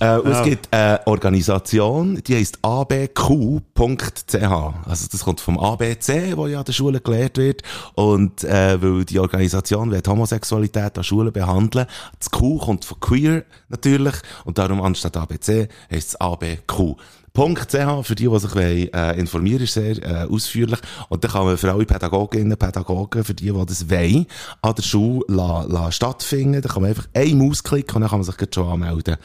Äh, 0.00 0.16
und 0.18 0.30
Ja. 0.30 0.38
es 0.40 0.44
gibt 0.44 0.72
eine 0.72 1.06
Organisation, 1.06 2.22
die 2.26 2.36
heisst 2.36 2.58
abq.ch. 2.62 4.34
Also 4.34 5.06
das 5.10 5.24
kommt 5.24 5.40
vom 5.40 5.58
ABC, 5.58 6.36
wo 6.36 6.46
ja 6.46 6.60
an 6.60 6.64
der 6.64 6.72
Schule 6.72 7.00
gelehrt 7.00 7.38
wird. 7.38 7.62
Und 7.94 8.44
äh, 8.44 8.80
weil 8.80 9.04
die 9.04 9.18
Organisation 9.18 9.90
will 9.90 10.02
Homosexualität 10.06 10.96
an 10.96 11.04
Schulen 11.04 11.32
behandeln. 11.32 11.86
Das 12.18 12.30
Q 12.30 12.58
kommt 12.58 12.84
von 12.84 13.00
queer 13.00 13.44
natürlich. 13.68 14.14
Und 14.44 14.58
darum 14.58 14.80
anstatt 14.80 15.16
ABC 15.16 15.68
heisst 15.90 16.08
es 16.10 16.16
abq.ch. 16.16 16.96
.ch, 17.38 18.06
für 18.06 18.14
die, 18.14 18.28
die 18.28 18.38
sich 18.38 18.54
wollen, 18.54 18.92
äh, 18.92 19.18
informieren, 19.18 19.62
ist 19.62 19.74
sehr 19.74 19.96
äh, 20.02 20.26
ausführlich. 20.28 20.80
Und 21.08 21.24
dann 21.24 21.30
kann 21.30 21.46
man 21.46 21.56
für 21.56 21.72
alle 21.72 21.86
Pädagoginnen 21.86 22.52
und 22.52 22.58
Pädagogen, 22.58 23.24
für 23.24 23.34
die, 23.34 23.52
die 23.52 23.66
das 23.66 23.88
wollen, 23.88 24.26
an 24.62 24.74
der 24.74 24.82
Schule 24.82 25.24
la, 25.28 25.62
la 25.62 25.92
stattfinden. 25.92 26.60
Da 26.60 26.68
kann 26.68 26.82
man 26.82 26.90
einfach 26.90 27.08
einen 27.14 27.38
Maus 27.38 27.62
klicken 27.62 27.96
und 27.96 28.00
dann 28.02 28.10
kann 28.10 28.20
man 28.20 28.24
sich 28.24 28.36
schon 28.52 28.68
anmelden, 28.68 29.16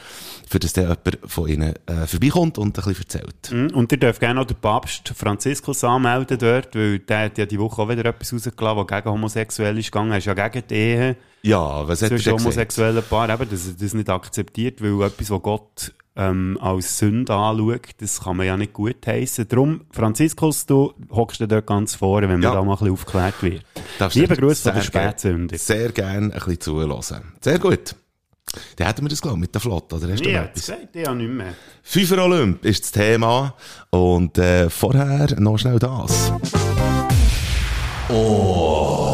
für 0.48 0.58
das 0.58 0.72
dann 0.72 0.84
jemand 0.84 1.18
von 1.26 1.48
ihnen 1.48 1.74
äh, 1.86 2.06
vorbeikommt 2.06 2.58
und 2.58 2.78
ein 2.78 2.84
bisschen 2.84 2.96
erzählt. 2.96 3.50
Mhm. 3.50 3.76
Und 3.76 3.92
ihr 3.92 3.98
dürft 3.98 4.20
gerne 4.20 4.40
auch 4.40 4.46
den 4.46 4.56
Papst 4.56 5.12
Franziskus 5.16 5.82
anmelden 5.84 6.38
dort, 6.38 6.74
weil 6.74 7.00
der 7.00 7.24
hat 7.24 7.38
ja 7.38 7.46
die 7.46 7.58
Woche 7.58 7.82
auch 7.82 7.88
wieder 7.88 8.04
etwas 8.04 8.32
rausgelassen, 8.32 8.78
was 8.78 8.86
gegen 8.86 9.10
homosexuell 9.10 9.78
ist 9.78 9.90
gegangen. 9.90 10.12
Er 10.12 10.18
ist 10.18 10.26
ja 10.26 10.34
gegen 10.34 10.66
die 10.68 10.74
Ehe 10.74 11.16
Ja, 11.42 11.86
was 11.86 12.02
hat 12.02 12.10
er 12.10 12.16
gesagt? 12.16 12.40
homosexuellen 12.40 13.02
Paaren, 13.08 13.40
eben, 13.40 13.50
dass 13.50 13.66
er 13.66 13.74
das 13.74 13.94
nicht 13.94 14.08
akzeptiert, 14.08 14.82
weil 14.82 15.06
etwas, 15.06 15.30
was 15.30 15.42
Gott 15.42 15.92
ähm, 16.16 16.58
als 16.60 16.98
Sünde 16.98 17.34
anschaut, 17.34 17.88
das 17.98 18.20
kann 18.22 18.36
man 18.36 18.46
ja 18.46 18.56
nicht 18.56 18.72
gut 18.72 19.06
heissen. 19.06 19.46
Darum, 19.48 19.80
Franziskus, 19.90 20.64
du 20.66 20.92
hockst 21.10 21.40
dir 21.40 21.48
dort 21.48 21.66
ganz 21.66 21.94
vorne, 21.96 22.28
wenn 22.28 22.40
man 22.40 22.42
Ja. 22.42 22.54
da 22.54 22.62
mal 22.62 22.72
ein 22.74 22.78
bisschen 22.78 22.92
aufgeklärt 22.92 23.42
wird. 23.42 23.64
Darfst 23.98 24.16
Liebe 24.16 24.36
Grüße 24.36 24.62
von 24.62 24.74
der 24.74 24.82
sehr 24.82 24.90
gern- 24.92 25.02
Spätsünder. 25.10 25.58
Sehr 25.58 25.92
gerne 25.92 26.26
ein 26.26 26.30
bisschen 26.30 26.60
zuhören. 26.60 27.32
Sehr 27.40 27.58
gut. 27.58 27.96
Dann 28.76 28.86
hätten 28.86 29.02
wir 29.02 29.08
das, 29.08 29.20
glaube 29.20 29.36
ich, 29.38 29.40
mit 29.40 29.54
der 29.54 29.60
Flotte, 29.60 29.96
oder 29.96 30.12
hast 30.12 30.24
du 30.24 30.30
Ja, 30.30 30.42
noch 30.42 30.52
das 30.52 30.68
etwas? 30.68 30.80
sagt 30.82 30.94
ja 30.94 31.12
nicht 31.14 31.30
mehr. 31.30 31.54
FIFA 31.82 32.22
Olymp 32.22 32.64
ist 32.64 32.84
das 32.84 32.92
Thema. 32.92 33.54
Und 33.90 34.38
äh, 34.38 34.70
vorher 34.70 35.40
noch 35.40 35.58
schnell 35.58 35.80
das. 35.80 36.32
Oh. 38.10 39.13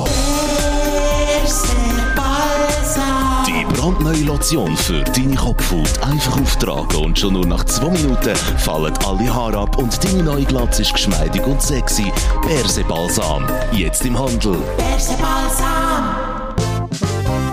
Brandneue 3.81 4.25
Lotion 4.25 4.77
für 4.77 5.03
deine 5.05 5.35
Kopfhaut 5.35 6.03
einfach 6.03 6.39
auftragen 6.39 7.03
und 7.03 7.19
schon 7.19 7.33
nur 7.33 7.47
nach 7.47 7.65
zwei 7.65 7.89
Minuten 7.89 8.37
fallen 8.37 8.93
alle 9.07 9.33
Haare 9.35 9.57
ab 9.57 9.79
und 9.79 10.05
deine 10.05 10.23
neue 10.23 10.45
Glatze 10.45 10.83
ist 10.83 10.93
geschmeidig 10.93 11.43
und 11.47 11.63
sexy. 11.63 12.13
Berse-Balsam. 12.43 13.47
Jetzt 13.73 14.05
im 14.05 14.19
Handel. 14.19 14.59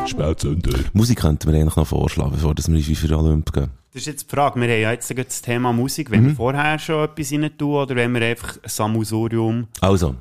Spätzünder. 0.06 0.78
Musik 0.92 1.20
könnten 1.22 1.50
wir 1.50 1.58
eigentlich 1.62 1.78
noch 1.78 1.88
vorschlagen, 1.88 2.32
bevor 2.32 2.54
wir 2.58 2.76
in 2.76 2.84
FIFA 2.84 3.16
Olymp 3.16 3.54
gehen. 3.54 3.70
Das 3.94 4.02
ist 4.02 4.08
jetzt 4.08 4.30
die 4.30 4.36
Frage. 4.36 4.60
Wir 4.60 4.68
haben 4.70 4.82
ja 4.82 4.92
jetzt 4.92 5.08
gerade 5.08 5.24
das 5.24 5.42
Thema 5.42 5.72
Musik. 5.72 6.12
Wenn 6.12 6.24
wir 6.26 6.32
Mhm. 6.32 6.36
vorher 6.36 6.78
schon 6.78 7.06
etwas 7.06 7.32
rein 7.32 7.50
tun 7.58 7.74
oder 7.74 7.96
wenn 7.96 8.13
wir 8.13 8.22
einfach 8.22 8.58
Samusurium. 8.66 9.68
Also. 9.80 10.16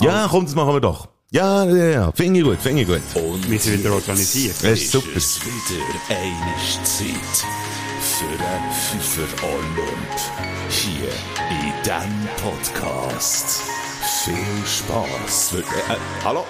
Ja, 0.00 0.26
komm, 0.30 0.46
das 0.46 0.54
machen 0.54 0.72
wir 0.72 0.80
doch. 0.80 1.09
Ja, 1.32 1.64
ja, 1.64 1.84
ja. 1.84 2.10
Finde 2.12 2.40
ich 2.40 2.44
gut, 2.44 2.58
finde 2.58 2.82
ich 2.82 2.88
gut. 2.88 3.02
Und 3.14 3.48
Wir 3.48 3.60
sind 3.60 3.78
wieder 3.78 3.92
organisiert. 3.92 4.56
Das 4.64 4.80
ist 4.80 4.90
super. 4.90 5.16
es 5.16 5.40
wieder 5.40 5.80
eine 6.08 6.56
Zeit 6.82 7.46
für 8.00 8.44
ein 8.44 8.72
Pfeffer 8.72 9.46
Olymp. 9.46 10.18
Hier 10.70 11.08
in 11.50 11.72
diesem 11.84 12.28
Podcast. 12.42 13.62
Viel 14.24 14.66
Spaß. 14.66 15.54
Äh, 15.58 15.96
hallo? 16.24 16.44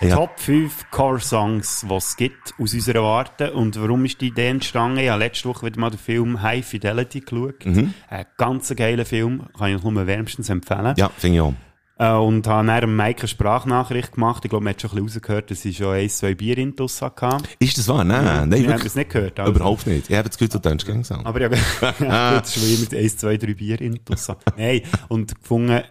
Ja. 0.00 0.16
Top 0.16 0.40
5 0.40 0.90
Core-Songs, 0.90 1.86
die 1.88 1.94
es 1.94 2.16
gibt 2.16 2.54
aus 2.58 2.74
unserer 2.74 3.04
Warte. 3.04 3.52
Und 3.52 3.80
warum 3.80 4.04
ist 4.04 4.20
die 4.20 4.28
Idee 4.28 4.48
entstanden? 4.48 4.98
Ich 4.98 5.10
habe 5.10 5.22
letzte 5.22 5.48
Woche 5.48 5.66
wieder 5.66 5.78
mal 5.78 5.90
den 5.90 6.00
Film 6.00 6.42
High 6.42 6.66
Fidelity 6.66 7.20
geschaut. 7.20 7.64
Mhm. 7.64 7.94
Ein 8.08 8.26
ganz 8.36 8.74
geiler 8.74 9.04
Film, 9.04 9.44
kann 9.56 9.76
ich 9.76 9.80
nur 9.80 10.06
wärmstens 10.08 10.48
empfehlen. 10.48 10.94
Ja, 10.96 11.08
finde 11.16 11.36
ich 11.36 11.40
auch. 11.42 11.54
Äh, 12.00 12.12
und 12.14 12.46
habe 12.46 12.66
dann 12.66 12.96
Mike 12.96 13.20
eine 13.20 13.28
Sprachnachricht 13.28 14.12
gemacht. 14.12 14.42
Ich 14.44 14.48
glaube, 14.50 14.64
man 14.64 14.72
hat 14.72 14.80
schon 14.80 14.90
ein 14.92 15.04
bisschen 15.04 15.20
rausgehört, 15.20 15.50
dass 15.50 15.64
ich 15.66 15.76
schon 15.76 15.94
ein, 15.94 16.08
zwei 16.08 16.34
Bier 16.34 16.56
in 16.56 16.74
Tussa 16.74 17.12
hatte. 17.14 17.44
Ist 17.58 17.76
das 17.76 17.88
wahr? 17.88 18.04
Nein, 18.04 18.24
nein, 18.24 18.52
Ich 18.52 18.60
habe 18.60 18.68
wirklich. 18.68 18.86
es 18.86 18.94
nicht 18.94 19.10
gehört. 19.10 19.38
also. 19.38 19.52
Überhaupt 19.52 19.86
nicht. 19.86 20.08
Ich 20.08 20.16
habe 20.16 20.28
das 20.30 20.38
Gefühl, 20.38 20.48
du 20.48 20.58
denkst 20.66 20.86
gegen. 20.86 21.04
Aber 21.26 21.40
ja, 21.40 21.50
ja 21.50 22.32
gut, 22.38 22.44
es 22.44 22.56
ist 22.56 22.62
schon 22.64 22.86
immer 22.96 23.02
eins, 23.04 23.16
zwei, 23.18 23.36
drei 23.36 23.52
Bier 23.52 23.78
in 23.82 24.02
Tussa. 24.02 24.38
Nein, 24.56 24.80
und 25.08 25.38
gefunden, 25.38 25.82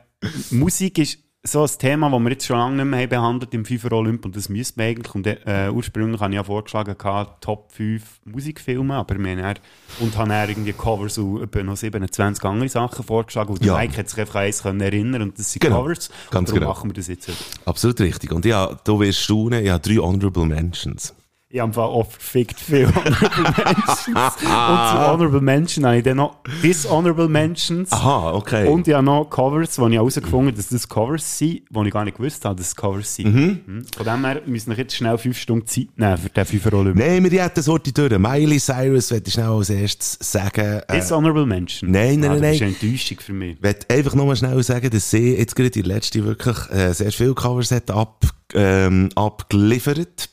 Musik 0.50 0.98
ist 0.98 1.20
so 1.44 1.64
ein 1.64 1.70
Thema, 1.80 2.10
das 2.10 2.20
wir 2.20 2.30
jetzt 2.32 2.46
schon 2.46 2.58
lange 2.58 2.76
nicht 2.76 2.86
mehr 2.86 3.00
haben 3.00 3.10
behandelt 3.10 3.54
im 3.54 3.64
FIFA 3.64 3.92
Olymp 3.94 4.26
und 4.26 4.36
das 4.36 4.50
müsste 4.50 4.78
man 4.80 4.88
eigentlich. 4.88 5.16
Und 5.16 5.26
äh, 5.26 5.70
ursprünglich 5.72 6.20
habe 6.20 6.32
ich 6.34 6.36
ja 6.36 6.44
vorgeschlagen, 6.44 6.98
gehabt, 6.98 7.44
Top 7.44 7.72
5 7.72 8.04
Musikfilme, 8.26 8.96
aber 8.96 9.18
wir 9.18 9.32
haben 9.32 9.42
dann, 9.42 9.56
und 10.02 10.18
habe 10.18 10.30
dann 10.30 10.50
irgendwie 10.50 10.74
Covers 10.74 11.18
und 11.18 11.42
etwa 11.42 11.64
noch 11.64 11.78
27 11.78 12.44
andere 12.44 12.68
Sachen 12.70 13.06
vorgeschlagen 13.06 13.52
und 13.54 13.64
Ja. 13.64 13.78
Mike 13.78 13.98
hat 13.98 14.10
sich 14.10 14.20
einfach 14.20 14.36
eins 14.36 14.62
können 14.64 14.82
erinnern 14.82 15.22
und 15.22 15.40
das 15.40 15.52
sind 15.54 15.62
Genau, 15.62 15.84
Covers. 15.84 16.10
ganz 16.30 16.50
und 16.50 16.50
darum 16.50 16.60
genau. 16.60 16.70
machen 16.74 16.90
wir 16.90 16.94
das 16.96 17.08
jetzt. 17.08 17.30
Absolut 17.66 18.02
richtig. 18.02 18.32
Und 18.34 18.44
ja, 18.46 18.78
du 18.84 19.00
wirst 19.00 19.20
staunen, 19.22 19.64
ich 19.64 19.70
habe 19.72 19.82
drei 19.82 19.96
Honorable 20.02 20.46
Mentions. 20.46 21.16
Ich 21.52 21.60
habe 21.60 21.82
oft 21.82 22.20
gefickt 22.20 22.60
viel 22.60 22.86
Honorable 22.96 23.42
Mentions. 23.66 24.08
und 24.08 24.38
zu 24.38 24.48
Honorable 24.48 25.42
Mention 25.42 25.84
habe 25.84 25.98
ich 25.98 26.04
dann 26.04 26.18
noch 26.18 26.44
Dishonorable 26.62 27.28
Mentions. 27.28 27.92
Aha, 27.92 28.34
okay. 28.34 28.68
Und 28.68 28.88
ich 28.88 28.94
habe 28.94 29.04
noch 29.04 29.26
Covers, 29.26 29.80
wo 29.80 29.88
ich 29.88 29.96
herausgefunden 29.96 30.50
habe, 30.50 30.58
dass 30.58 30.70
das 30.70 30.88
Covers 30.88 31.40
sind, 31.40 31.64
wo 31.72 31.84
ich 31.84 31.92
gar 31.92 32.06
nicht 32.06 32.18
gewusst 32.18 32.46
habe, 32.46 32.56
dass 32.56 32.68
es 32.68 32.76
Covers 32.76 33.16
sind. 33.16 33.34
Mhm. 33.34 33.86
Von 33.98 34.06
dem 34.06 34.26
her 34.26 34.44
müssen 34.46 34.70
wir 34.70 34.78
jetzt 34.78 34.96
schnell 34.96 35.18
fünf 35.18 35.40
Stunden 35.40 35.66
Zeit 35.66 35.88
nehmen 35.96 36.18
für 36.20 36.30
den 36.30 36.46
Fünfer 36.46 36.74
Olymp. 36.74 36.96
Nein, 37.00 37.32
wir 37.32 37.44
hätten 37.44 37.64
Sorte 37.64 37.92
durch. 37.92 38.16
Miley 38.16 38.60
Cyrus, 38.60 39.10
möchte 39.10 39.30
ich 39.30 39.34
schnell 39.34 39.48
als 39.48 39.72
erstes 39.72 40.20
sagen. 40.22 40.82
Äh, 40.88 41.00
Dishonorable 41.00 41.48
Mention. 41.48 41.90
Nein, 41.90 42.20
nein, 42.20 42.30
ah, 42.30 42.34
nein, 42.36 42.42
Das 42.44 42.56
ist 42.58 42.62
eine 42.62 42.72
Enttäuschung 42.74 43.20
für 43.22 43.34
mich. 43.34 43.56
Ich 43.56 43.62
möchte 43.64 43.90
einfach 43.90 44.14
nur 44.14 44.36
schnell 44.36 44.62
sagen, 44.62 44.92
dass 44.92 45.10
sie 45.10 45.36
jetzt 45.36 45.56
gerade 45.56 45.72
die 45.72 45.82
letzte 45.82 46.24
wirklich 46.24 46.58
äh, 46.70 46.94
sehr 46.94 47.12
viele 47.12 47.34
Covers 47.34 47.72
hat 47.72 47.90
ab, 47.90 48.24
ähm, 48.54 49.10
abgeliefert. 49.16 50.30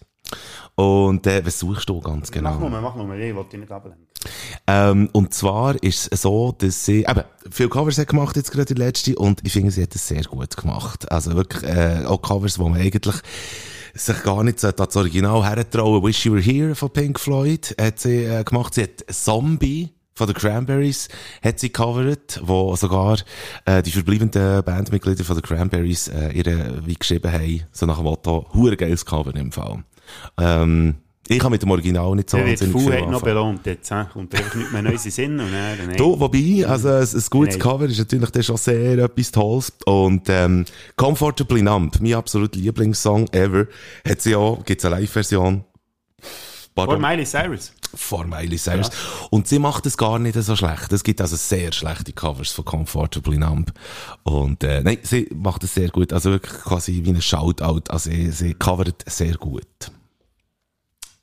Und 0.77 1.27
äh, 1.27 1.45
was 1.45 1.59
suchst 1.59 1.89
du 1.89 2.01
ganz 2.01 2.31
genau? 2.31 2.53
Mach 2.53 2.61
nochmal, 2.61 2.83
mach 2.83 2.97
nochmal, 2.97 3.21
ich 3.21 3.35
wollte 3.35 3.51
dich 3.51 3.61
nicht 3.61 3.73
ablenken. 3.73 4.07
Ähm, 4.67 5.09
und 5.13 5.33
zwar 5.33 5.83
ist 5.83 6.13
es 6.13 6.23
so, 6.23 6.53
dass 6.53 6.85
sie 6.85 7.07
eben 7.09 7.23
viele 7.51 7.69
Covers 7.71 7.99
hat 7.99 8.09
gemacht 8.09 8.37
jetzt 8.37 8.53
gerade 8.53 8.75
die 8.75 8.81
letzte 8.81 9.17
und 9.17 9.41
ich 9.45 9.53
finde, 9.53 9.71
sie 9.71 9.83
hat 9.83 9.95
es 9.95 10.07
sehr 10.07 10.23
gut 10.25 10.55
gemacht. 10.57 11.11
Also 11.11 11.35
wirklich 11.35 11.63
äh, 11.63 12.05
auch 12.05 12.21
Covers, 12.21 12.59
wo 12.59 12.69
man 12.69 12.81
eigentlich 12.81 13.15
sich 13.95 14.23
gar 14.23 14.45
nicht 14.45 14.61
so 14.61 14.71
das 14.71 14.97
Original 14.97 15.45
hertrauen. 15.45 16.03
Wish 16.05 16.27
You 16.27 16.35
Were 16.35 16.43
Here 16.43 16.75
von 16.75 16.91
Pink 16.91 17.19
Floyd 17.19 17.75
hat 17.81 17.99
sie 17.99 18.25
äh, 18.25 18.45
gemacht. 18.45 18.75
Sie 18.75 18.83
hat 18.83 19.05
Zombie 19.11 19.91
von 20.15 20.27
den 20.27 20.35
Cranberries 20.35 21.09
hat 21.43 21.61
sie 21.61 21.69
covered, 21.69 22.41
wo 22.43 22.75
sogar 22.75 23.19
äh, 23.67 23.83
die 23.83 23.91
verbleibenden 23.91 24.63
Bandmitglieder 24.65 25.25
von 25.25 25.37
den 25.37 25.43
Cranberries 25.43 26.09
äh, 26.09 26.31
ihre 26.33 26.87
wie 26.87 26.95
geschrieben 26.95 27.31
haben, 27.31 27.63
so 27.71 27.85
nach 27.85 27.97
dem 27.97 28.05
Motto, 28.05 28.47
hure 28.55 28.77
geiles 28.77 29.05
Cover 29.05 29.35
im 29.37 29.53
Fall. 29.53 29.85
Ähm, 30.39 30.97
ich 31.29 31.41
habe 31.41 31.51
mit 31.51 31.63
dem 31.63 31.71
Original 31.71 32.15
nicht 32.15 32.31
so 32.31 32.39
wahnsinnig 32.39 32.83
viel 32.83 33.01
hat 33.01 33.11
noch 33.11 33.23
belohnt 33.23 33.67
jetzt. 33.67 33.89
He? 33.89 34.05
Kommt 34.13 34.35
einfach 34.35 34.55
nicht 34.55 34.73
mehr 34.73 34.83
Neues 34.83 35.03
Sinn. 35.03 35.41
Und 35.41 35.53
dann, 35.53 35.87
nein. 35.89 35.97
Du, 35.97 36.19
wobei, 36.19 36.65
also 36.67 36.89
ein, 36.89 37.03
ein 37.03 37.25
gutes 37.31 37.57
Nein. 37.57 37.59
Cover 37.59 37.87
ist 37.87 37.99
natürlich 37.99 38.31
dann 38.31 38.43
schon 38.43 38.57
sehr 38.57 38.99
etwas 38.99 39.33
Tolles. 39.33 39.73
Und 39.87 40.29
ähm, 40.29 40.65
Comfortably 40.97 41.63
Numb, 41.63 42.01
mein 42.01 42.15
absolut 42.15 42.55
Lieblingssong 42.55 43.27
ever, 43.33 43.67
hat 44.09 44.21
sie 44.21 44.37
auch, 44.37 44.65
gibt's 44.65 44.85
eine 44.85 45.01
Live-Version. 45.01 45.65
Vor 46.77 46.89
Pardon. 46.89 47.01
Miley 47.01 47.25
Cyrus. 47.25 47.73
Vor 47.95 48.27
Miley 48.27 48.59
Cyrus. 48.59 48.91
Und 49.31 49.49
sie 49.49 49.59
macht 49.59 49.87
es 49.87 49.97
gar 49.97 50.19
nicht 50.19 50.35
so 50.35 50.55
schlecht. 50.55 50.93
Es 50.93 51.03
gibt 51.03 51.23
also 51.23 51.35
sehr 51.35 51.73
schlechte 51.73 52.13
Covers 52.13 52.53
von 52.53 52.67
Comfortably 52.67 53.39
Numb. 53.39 53.73
Und 54.25 54.63
äh, 54.63 54.83
nein, 54.83 54.99
sie 55.03 55.27
macht 55.35 55.65
es 55.65 55.73
sehr 55.73 55.89
gut. 55.89 56.13
Also 56.13 56.33
wirklich 56.33 56.53
quasi 56.53 57.01
wie 57.03 57.11
ein 57.11 57.23
Shoutout. 57.23 57.85
Also 57.89 58.11
sie, 58.11 58.31
sie 58.31 58.53
covert 58.53 59.05
sehr 59.07 59.37
gut. 59.37 59.91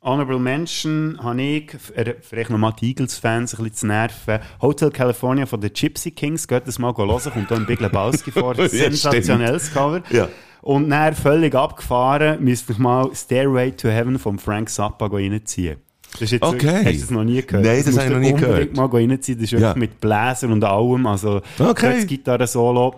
Honorable 0.02 0.40
Mention 0.40 1.20
habe 1.22 1.42
ich, 1.44 1.76
äh, 1.96 2.16
vielleicht 2.20 2.50
nochmal 2.50 2.74
die 2.82 2.88
Eagles-Fans 2.88 3.54
ein 3.54 3.58
bisschen 3.58 3.76
zu 3.76 3.88
nerven. 3.88 4.40
Hotel 4.60 4.90
California 4.90 5.46
von 5.46 5.62
den 5.62 5.72
Gypsy 5.72 6.10
Kings, 6.10 6.48
geht 6.48 6.68
das 6.68 6.80
mal 6.80 6.98
hören, 6.98 7.32
kommt 7.32 7.52
da 7.52 7.56
ein 7.56 7.68
Big 7.68 7.80
Lebowski 7.80 8.32
vor. 8.32 8.56
Ja, 8.60 8.68
Sensationelles 8.68 9.72
Cover. 9.72 10.02
Ja. 10.10 10.28
Und 10.64 10.90
dann 10.90 11.14
völlig 11.14 11.54
abgefahren, 11.56 12.44
müsste 12.44 12.72
ich 12.72 12.80
mal 12.80 13.14
Stairway 13.14 13.72
to 13.74 13.90
Heaven 13.90 14.18
von 14.18 14.40
Frank 14.40 14.70
Zappa 14.70 15.08
reinziehen. 15.08 15.78
Das 16.14 16.22
ist 16.22 16.32
jetzt 16.32 16.44
Okay. 16.44 16.86
Hast 16.86 16.96
du 16.96 17.00
das 17.02 17.10
noch 17.12 17.24
nie 17.26 17.42
gehört? 17.42 17.66
Nein, 17.66 17.78
das 17.78 17.86
musst 17.88 17.98
habe 18.00 18.08
ich 18.08 18.14
noch 18.14 18.20
nie 18.20 18.34
gehört. 18.34 18.76
mal 18.78 18.86
reinziehen. 18.86 19.38
Das 19.40 19.44
ist 19.46 19.52
wirklich 19.52 19.62
Ja. 19.70 19.76
mit 19.76 20.00
Bläser 20.00 20.48
und 20.50 20.64
allem. 20.64 21.06
Also, 21.06 21.42
Okay. 21.60 21.96
das 21.98 22.08
Gitarre-Solo, 22.08 22.96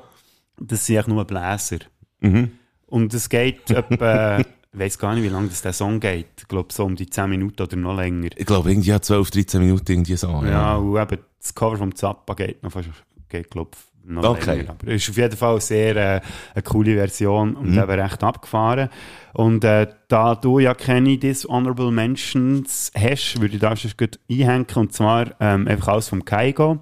das 0.60 0.86
sind 0.86 0.97
eigentlich 0.97 1.08
nur 1.08 1.25
Bläser. 1.25 1.80
Mhm. 2.19 2.51
Und 2.88 3.13
es 3.13 3.28
geht 3.30 3.69
etwa, 3.71 4.39
ich 4.39 4.45
weiß 4.73 4.99
gar 4.99 5.15
nicht, 5.15 5.23
wie 5.23 5.30
lange 5.30 5.47
das 5.47 5.62
der 5.63 5.73
Song 5.73 5.99
geht. 5.99 6.28
Ich 6.38 6.47
glaube, 6.47 6.71
so 6.71 6.84
um 6.86 6.95
die 6.95 7.10
10 7.10 7.30
Minuten 7.30 7.63
oder 7.63 7.75
noch 7.78 7.95
länger. 7.97 8.30
Ich 8.36 8.45
glaube, 8.45 8.69
irgendwie 8.69 8.89
ja, 8.89 9.01
12, 9.01 9.32
13 9.32 9.62
Minuten 9.62 9.91
irgendwie 9.91 10.15
so. 10.17 10.28
Ja, 10.45 10.75
und 10.75 11.01
eben 11.01 11.21
das 11.41 11.56
Cover 11.56 11.78
vom 11.78 11.95
Zappa 11.95 12.34
geht 12.36 12.62
noch 12.62 12.71
fast, 12.71 12.89
geht, 13.30 13.49
glaube 13.49 13.71
noch 14.08 14.24
Okay. 14.24 14.58
länger. 14.58 14.70
Aber 14.72 14.88
es 14.91 15.04
ist 15.04 15.10
auf 15.10 15.18
jeden 15.18 15.36
Fall 15.38 15.62
sehr 15.62 15.96
äh, 15.96 16.22
eine 16.54 16.63
coole 16.63 16.94
Version 16.96 17.56
und 17.56 17.72
Mhm. 17.72 17.80
eben 17.80 17.91
recht 18.00 18.24
abgefahren. 18.24 18.89
Und 19.34 19.63
äh, 19.65 19.88
da 20.08 20.36
du 20.36 20.60
ja 20.60 20.74
keine 20.74 21.18
Dishonorable 21.18 21.91
Mentions 21.91 22.91
hast, 22.96 23.41
würde 23.41 23.56
ich 23.56 23.60
da 23.60 23.76
schon 23.76 23.91
gut 23.98 24.18
einhängen. 24.32 24.65
Und 24.76 24.94
zwar 24.94 25.32
ähm, 25.41 25.68
einfach 25.68 25.89
alles 25.89 26.08
vom 26.08 26.24
Kaigo. 26.24 26.80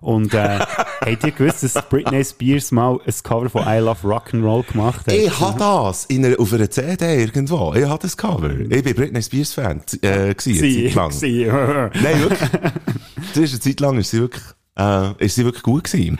Und 0.00 0.34
äh, 0.34 0.58
habt 1.00 1.24
ihr 1.24 1.30
gewusst, 1.30 1.62
dass 1.62 1.74
Britney 1.88 2.24
Spears 2.24 2.72
mal 2.72 2.98
ein 3.06 3.14
Cover 3.22 3.48
von 3.48 3.62
I 3.66 3.78
Love 3.78 4.06
Rock'n'Roll 4.06 4.70
gemacht 4.72 5.06
hat? 5.06 5.14
Ich 5.14 5.38
habe 5.40 5.58
das 5.58 6.06
in 6.06 6.26
einer, 6.26 6.38
auf 6.40 6.52
einer 6.52 6.68
CD 6.68 7.22
irgendwo. 7.22 7.72
Ich 7.74 7.84
habe 7.84 8.00
das 8.02 8.16
Cover. 8.16 8.50
Ich 8.50 8.82
bin 8.82 8.94
Britney 8.94 9.22
Spears 9.22 9.54
Fan 9.54 9.80
äh, 10.02 10.34
gewesen, 10.34 10.50
eine 10.64 10.70
Sie, 10.72 10.86
Zeit 10.86 10.94
lang. 10.94 11.10
sie. 11.12 11.44
Nein, 11.46 12.20
wirklich. 12.20 12.50
Das 13.34 13.36
ist 13.44 13.52
eine 13.52 13.60
Zeit 13.60 13.80
lang 13.80 13.98
ist 13.98 14.10
sie 14.10 14.18
wirklich 14.20 14.42
Äh, 14.76 15.24
ist 15.24 15.36
sie 15.36 15.44
wirklich 15.44 15.62
gut 15.62 15.84
gewesen? 15.84 16.18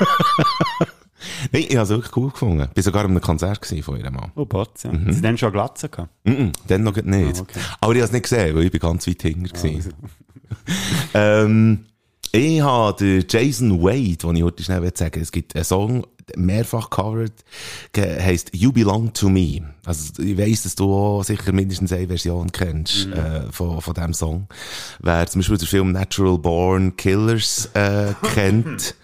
Nein, 1.52 1.66
ich 1.68 1.76
habe 1.76 1.86
sie 1.86 1.94
wirklich 1.94 2.16
cool 2.16 2.30
gefunden. 2.30 2.68
Ich 2.70 2.76
war 2.76 2.82
sogar 2.82 3.04
an 3.04 3.10
einem 3.10 3.20
Konzert 3.20 3.64
von 3.66 3.98
ihrem 3.98 4.14
Mann. 4.14 4.32
Oh, 4.34 4.44
Potz, 4.44 4.84
ja. 4.84 4.92
Mhm. 4.92 5.06
Haben 5.06 5.12
Sie 5.12 5.22
dann 5.22 5.38
schon 5.38 5.52
Glatze 5.52 5.88
gehabt? 5.88 6.10
Mhm, 6.24 6.52
dann 6.66 6.82
noch 6.82 6.96
nicht. 6.96 7.38
Ah, 7.38 7.42
okay. 7.42 7.60
Aber 7.80 7.92
ich 7.92 7.98
habe 7.98 8.06
es 8.06 8.12
nicht 8.12 8.22
gesehen, 8.22 8.56
weil 8.56 8.64
ich 8.64 8.70
bin 8.70 8.80
ganz 8.80 9.06
weit 9.06 9.22
hinter 9.22 9.62
war. 9.62 9.70
ähm, 11.14 11.86
ich 12.32 12.60
habe 12.60 12.96
den 12.98 13.24
Jason 13.28 13.82
Wade, 13.82 14.16
den 14.16 14.36
ich 14.36 14.42
heute 14.42 14.62
schnell 14.62 14.90
sagen 14.94 15.20
es 15.20 15.32
gibt 15.32 15.54
einen 15.56 15.64
Song, 15.64 16.06
mehrfach 16.36 16.90
covered, 16.90 17.32
heisst 17.96 18.50
You 18.54 18.72
Belong 18.72 19.12
to 19.12 19.28
Me. 19.28 19.62
Also, 19.84 20.22
ich 20.22 20.38
weiss, 20.38 20.62
dass 20.62 20.76
du 20.76 20.92
auch 20.92 21.24
sicher 21.24 21.52
mindestens 21.52 21.92
eine 21.92 22.06
Version 22.06 22.52
kennst, 22.52 23.06
äh, 23.06 23.50
von, 23.50 23.80
von 23.80 23.94
diesem 23.94 24.14
Song. 24.14 24.46
Wer 25.00 25.26
zum 25.26 25.40
Beispiel 25.40 25.58
den 25.58 25.66
Film 25.66 25.92
Natural 25.92 26.38
Born 26.38 26.96
Killers, 26.96 27.68
äh, 27.74 28.14
kennt, 28.34 28.94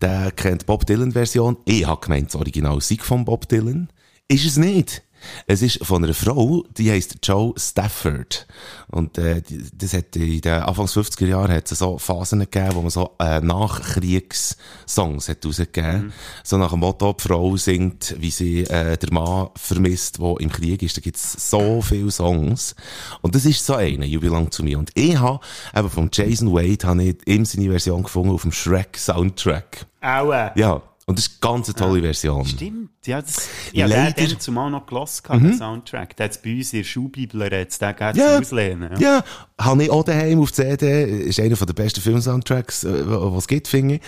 der 0.00 0.30
kennt 0.32 0.66
Bob 0.66 0.86
Dylan 0.86 1.12
Version. 1.12 1.56
Ich 1.64 1.86
habe 1.86 2.00
gemeint, 2.00 2.28
das 2.28 2.36
Original 2.36 2.80
sei 2.80 2.96
von 3.00 3.24
Bob 3.24 3.48
Dylan. 3.48 3.88
Ist 4.28 4.46
es 4.46 4.56
nicht. 4.56 5.02
Es 5.46 5.62
ist 5.62 5.84
von 5.84 6.04
einer 6.04 6.14
Frau, 6.14 6.64
die 6.76 6.90
heisst 6.90 7.18
Joe 7.22 7.54
Stafford. 7.56 8.46
Und, 8.88 9.18
äh, 9.18 9.42
das 9.74 9.94
hat 9.94 10.16
in 10.16 10.40
den 10.40 10.52
Anfangs 10.52 10.94
50er 10.96 11.26
Jahren 11.26 11.52
hat 11.52 11.70
es 11.70 11.78
so 11.78 11.98
Phasen 11.98 12.40
gegeben, 12.40 12.74
wo 12.74 12.82
man 12.82 12.90
so, 12.90 13.10
äh, 13.18 13.40
Nachkriegssongs 13.40 15.28
hat 15.28 15.44
rausgegeben. 15.44 16.12
So 16.44 16.58
nach 16.58 16.70
dem 16.70 16.80
Motto, 16.80 17.12
die 17.12 17.22
Frau 17.22 17.56
singt, 17.56 18.14
wie 18.18 18.30
sie, 18.30 18.62
äh, 18.64 18.96
der 18.96 19.12
Mann 19.12 19.48
vermisst, 19.56 20.18
der 20.18 20.36
im 20.40 20.50
Krieg 20.50 20.82
ist. 20.82 20.96
Da 20.96 21.00
gibt's 21.00 21.50
so 21.50 21.80
viele 21.82 22.10
Songs. 22.10 22.74
Und 23.20 23.34
das 23.34 23.44
ist 23.44 23.64
so 23.64 23.74
einer, 23.74 24.04
You 24.04 24.20
Belong 24.20 24.50
to 24.50 24.62
Me. 24.62 24.76
Und 24.76 24.90
ich 24.94 25.18
habe, 25.18 25.40
eben 25.74 25.90
von 25.90 26.10
Jason 26.12 26.52
Wade, 26.52 26.86
habe 26.86 27.02
ich 27.02 27.16
ihm 27.26 27.44
seine 27.44 27.70
Version 27.70 28.02
gefunden 28.02 28.30
auf 28.30 28.42
dem 28.42 28.52
Shrek 28.52 28.96
Soundtrack. 28.98 29.86
Aua. 30.00 30.52
Ja. 30.56 30.82
Und 31.12 31.18
das 31.18 31.26
ist 31.26 31.42
eine 31.44 31.52
ganz 31.54 31.72
tolle 31.74 32.00
Version. 32.00 32.46
Stimmt, 32.46 32.90
ja, 33.06 33.20
das, 33.20 33.48
ja, 33.72 33.86
der 33.86 33.96
Leider- 33.98 34.22
hat 34.22 34.30
den 34.30 34.40
zumal 34.40 34.70
noch 34.70 34.86
gehört, 35.22 35.42
mhm. 35.42 35.48
den 35.48 35.58
Soundtrack. 35.58 36.16
Der 36.16 36.24
hat 36.24 36.42
bei 36.42 36.56
uns 36.56 36.72
in 36.72 36.78
der 36.80 36.84
Schulbibel, 36.84 37.42
jetzt 37.52 37.82
den 37.82 37.94
geht 37.96 38.16
Ja. 38.16 38.38
auslehnen. 38.38 38.98
Ja, 38.98 39.22
habe 39.60 39.84
ich 39.84 39.90
auch 39.90 40.04
daheim 40.04 40.40
auf 40.40 40.52
CD. 40.52 41.04
Ist 41.24 41.38
einer 41.38 41.54
der 41.54 41.72
besten 41.74 42.00
Film-Soundtracks, 42.00 42.84
äh, 42.84 43.02
was 43.06 43.38
es 43.42 43.48
gibt, 43.48 43.68
finde 43.68 43.96
ich. 43.96 44.00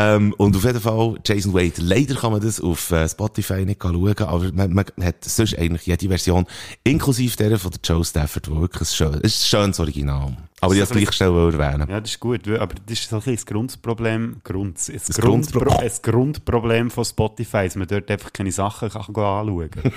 Ähm, 0.00 0.34
und 0.38 0.56
auf 0.56 0.64
jeden 0.64 0.80
Fall 0.80 1.18
Jason 1.24 1.52
Wade. 1.52 1.72
Leider 1.78 2.14
kann 2.14 2.32
man 2.32 2.40
das 2.40 2.60
auf 2.60 2.90
äh, 2.90 3.08
Spotify 3.08 3.64
nicht 3.64 3.82
schauen, 3.82 4.14
aber 4.18 4.52
man, 4.52 4.72
man 4.72 4.86
hat 5.02 5.24
sonst 5.24 5.58
eigentlich 5.58 5.86
jede 5.86 6.08
Version, 6.08 6.46
inklusive 6.84 7.36
der 7.36 7.58
von 7.58 7.70
der 7.70 7.80
Joe 7.84 8.04
Stafford, 8.04 8.46
die 8.46 8.60
wirklich 8.60 8.88
schön, 8.88 9.14
es 9.22 9.34
ist 9.34 9.42
ein 9.54 9.62
schönes 9.62 9.80
Original. 9.80 10.36
Aber 10.62 10.74
ich 10.74 10.80
Das 10.80 10.90
wollte 10.90 11.02
es 11.04 11.06
gleich 11.10 11.16
schnell 11.16 11.52
erwähnen. 11.54 11.88
Ja, 11.88 12.00
das 12.00 12.10
ist 12.10 12.20
gut, 12.20 12.46
aber 12.48 12.74
das 12.86 12.98
ist 13.00 13.12
ein 13.12 13.22
das 13.24 13.46
Grundproblem, 13.46 14.36
Grund, 14.44 14.76
das 14.76 14.86
Das 15.06 15.16
Grundpro 15.16 15.60
Grundpro- 15.60 15.78
ein 15.78 15.90
Grundproblem 16.02 16.90
von 16.90 17.04
Spotify, 17.04 17.64
dass 17.64 17.76
man 17.76 17.88
dort 17.88 18.10
einfach 18.10 18.32
keine 18.32 18.52
Sachen 18.52 18.88
kann 18.90 19.02
anschauen 19.02 19.70
kann. 19.70 19.92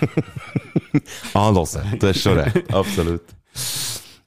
Anhören, 1.34 2.00
du 2.00 2.08
hast 2.08 2.22
schon 2.22 2.40
recht, 2.40 2.74
absolut. 2.74 3.22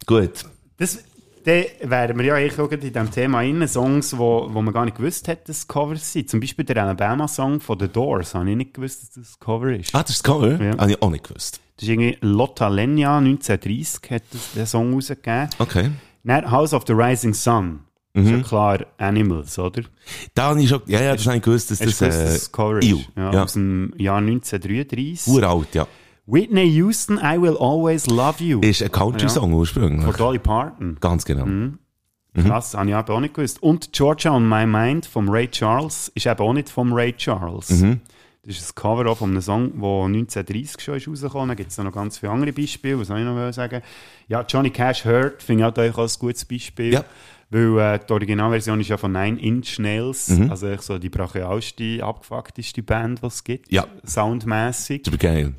Gut. 0.06 0.32
Das, 0.78 0.98
dann 1.46 1.64
wären 1.90 2.18
wir 2.18 2.24
ja 2.24 2.35
eigentlich 2.35 2.59
auch 2.59 2.70
in 2.72 2.80
diesem 2.80 3.09
Thema 3.09 3.38
rein, 3.38 3.68
Songs, 3.68 4.18
wo, 4.18 4.48
wo 4.50 4.62
man 4.62 4.74
gar 4.74 4.85
nicht 4.85 4.96
gewusst 4.96 5.28
hat, 5.28 5.48
dass 5.48 5.59
es 5.59 5.68
Covers 5.68 6.12
sind. 6.12 6.28
Zum 6.28 6.40
Beispiel 6.40 6.64
der 6.64 6.82
Alabama-Song 6.82 7.61
von 7.61 7.78
The 7.78 7.87
Doors, 7.87 8.35
habe 8.35 8.50
ich 8.50 8.56
nicht 8.56 8.74
gewusst, 8.74 9.02
dass 9.02 9.11
das 9.12 9.38
Cover 9.38 9.70
ist. 9.70 9.94
Ah, 9.94 10.02
das 10.02 10.11
ist 10.11 10.26
das 10.26 10.32
Cover? 10.32 10.61
Ja. 10.61 10.76
Habe 10.76 10.90
ich 10.90 11.00
auch 11.00 11.11
nicht 11.11 11.28
gewusst. 11.28 11.61
Das 11.76 11.85
ist 11.85 11.88
irgendwie 11.88 12.18
Lotta 12.20 12.66
Lenya, 12.66 13.18
1930, 13.18 14.11
hat 14.11 14.22
das, 14.32 14.52
den 14.54 14.66
Song 14.66 14.92
rausgegeben. 14.92 15.50
Okay. 15.61 15.90
Dann 16.24 16.50
House 16.50 16.74
of 16.74 16.82
the 16.88 16.92
Rising 16.94 17.32
Sun. 17.32 17.80
Mhm. 18.14 18.24
ist 18.24 18.30
ja 18.30 18.42
klar 18.42 18.87
Animals, 18.98 19.56
oder? 19.56 19.82
Da 20.35 20.48
habe 20.48 20.61
ich 20.61 20.68
schon, 20.68 20.82
ja, 20.87 21.00
ja, 21.00 21.14
das 21.14 21.26
habe 21.26 21.37
ich 21.37 21.42
gewusst, 21.42 21.70
dass 21.70 21.78
das, 21.78 21.98
dass 21.98 22.16
äh, 22.16 22.24
das 22.24 22.50
Cover 22.50 22.78
ist? 22.78 22.88
Ja, 23.14 23.32
ja. 23.32 23.44
Aus 23.44 23.52
dem 23.52 23.92
Jahr 23.98 24.18
1933. 24.18 25.32
Uralt, 25.32 25.74
ja. 25.74 25.87
Whitney 26.26 26.68
Houston, 26.74 27.18
I 27.18 27.40
Will 27.40 27.56
Always 27.56 28.06
Love 28.06 28.42
You. 28.42 28.60
Ist 28.60 28.82
ein 28.82 28.90
Country-Song 28.90 29.52
ursprünglich. 29.52 30.04
Von 30.04 30.16
Dolly 30.16 30.38
Parton. 30.40 30.96
Ganz 31.00 31.24
genau. 31.24 31.46
Mhm. 31.46 31.78
Krass, 32.34 32.74
habe 32.74 32.90
ich 32.90 32.96
eben 32.96 33.08
auch 33.08 33.20
nicht 33.20 33.34
gewusst. 33.34 33.62
Und 33.62 33.92
Georgia 33.92 34.32
on 34.32 34.46
My 34.48 34.66
Mind 34.66 35.06
vom 35.06 35.28
Ray 35.28 35.48
Charles 35.48 36.10
ist 36.14 36.26
eben 36.26 36.40
auch 36.40 36.52
nicht 36.52 36.68
vom 36.68 36.92
Ray 36.92 37.12
Charles. 37.12 37.70
Mhm. 37.70 38.00
Das 38.44 38.58
ist 38.58 38.70
ein 38.70 38.74
Cover 38.74 39.10
auch 39.10 39.18
von 39.18 39.30
einem 39.30 39.40
Song, 39.40 39.72
der 39.80 40.04
1930 40.04 40.80
schon 40.80 40.96
ist 40.96 41.08
rausgekommen. 41.08 41.48
Dann 41.48 41.56
gibt 41.56 41.70
es 41.70 41.78
noch 41.78 41.92
ganz 41.92 42.18
viele 42.18 42.32
andere 42.32 42.52
Beispiele. 42.52 43.00
Was 43.00 43.08
soll 43.08 43.18
ich 43.20 43.24
noch 43.24 43.52
sagen? 43.52 43.82
Ja, 44.28 44.44
Johnny 44.48 44.70
Cash 44.70 45.04
Hurt 45.04 45.42
finde 45.42 45.62
ich 45.62 45.76
halt 45.76 45.96
auch 45.96 45.98
ein 45.98 46.10
gutes 46.18 46.44
Beispiel. 46.44 46.92
Ja. 46.92 47.04
Weil 47.50 47.78
äh, 47.78 48.00
die 48.06 48.12
Originalversion 48.12 48.80
ist 48.80 48.88
ja 48.88 48.96
von 48.96 49.12
Nine 49.12 49.40
Inch 49.40 49.78
Nails. 49.78 50.28
Mhm. 50.28 50.50
Also 50.50 50.76
so 50.80 50.98
die 50.98 51.08
brachialste, 51.08 52.02
abgefuckteste 52.02 52.82
Band, 52.82 53.22
die 53.22 53.26
es 53.26 53.42
gibt. 53.42 53.72
Ja. 53.72 53.86
Soundmäßig. 54.04 55.02
Super 55.04 55.18
geil. 55.18 55.54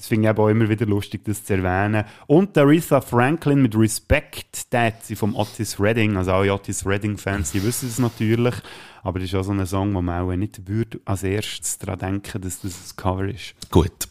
Das 0.00 0.06
finde 0.06 0.24
ich 0.24 0.30
aber 0.30 0.50
immer 0.50 0.66
wieder 0.66 0.86
lustig, 0.86 1.26
das 1.26 1.44
zu 1.44 1.52
erwähnen. 1.52 2.06
Und 2.26 2.56
Aretha 2.56 3.02
Franklin 3.02 3.60
mit 3.60 3.76
Respect, 3.76 4.72
der 4.72 4.86
hat 4.86 5.04
sie 5.04 5.14
vom 5.14 5.36
Otis 5.36 5.78
Redding, 5.78 6.16
also 6.16 6.32
alle 6.32 6.54
Otis 6.54 6.86
Redding-Fans, 6.86 7.52
die 7.52 7.62
wissen 7.62 7.86
es 7.86 7.98
natürlich, 7.98 8.54
aber 9.02 9.18
das 9.18 9.28
ist 9.28 9.34
auch 9.34 9.42
so 9.42 9.52
ein 9.52 9.66
Song, 9.66 9.94
wo 9.94 10.00
man 10.00 10.22
auch 10.22 10.34
nicht 10.34 10.66
würde 10.66 11.00
als 11.04 11.22
erstes 11.22 11.76
daran 11.76 11.98
denken, 11.98 12.40
dass 12.40 12.62
das 12.62 12.72
ein 12.72 12.96
Cover 12.96 13.28
ist. 13.28 13.52
Gut. 13.70 14.08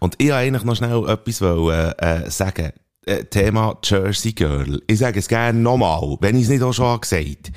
Und 0.00 0.16
ich 0.18 0.26
wollte 0.26 0.38
eigentlich 0.38 0.64
noch 0.64 0.74
schnell 0.74 1.08
etwas 1.08 1.40
wollen, 1.40 1.92
äh, 1.98 2.28
sagen. 2.28 2.72
Äh, 3.08 3.24
Thema 3.26 3.78
Jersey 3.84 4.32
Girl. 4.32 4.82
Ich 4.88 4.98
sage 4.98 5.20
es 5.20 5.28
gerne 5.28 5.60
nochmal, 5.60 6.16
wenn 6.20 6.34
ich 6.34 6.42
es 6.42 6.48
nicht 6.48 6.64
auch 6.64 6.72
schon 6.72 7.00
gesagt. 7.00 7.52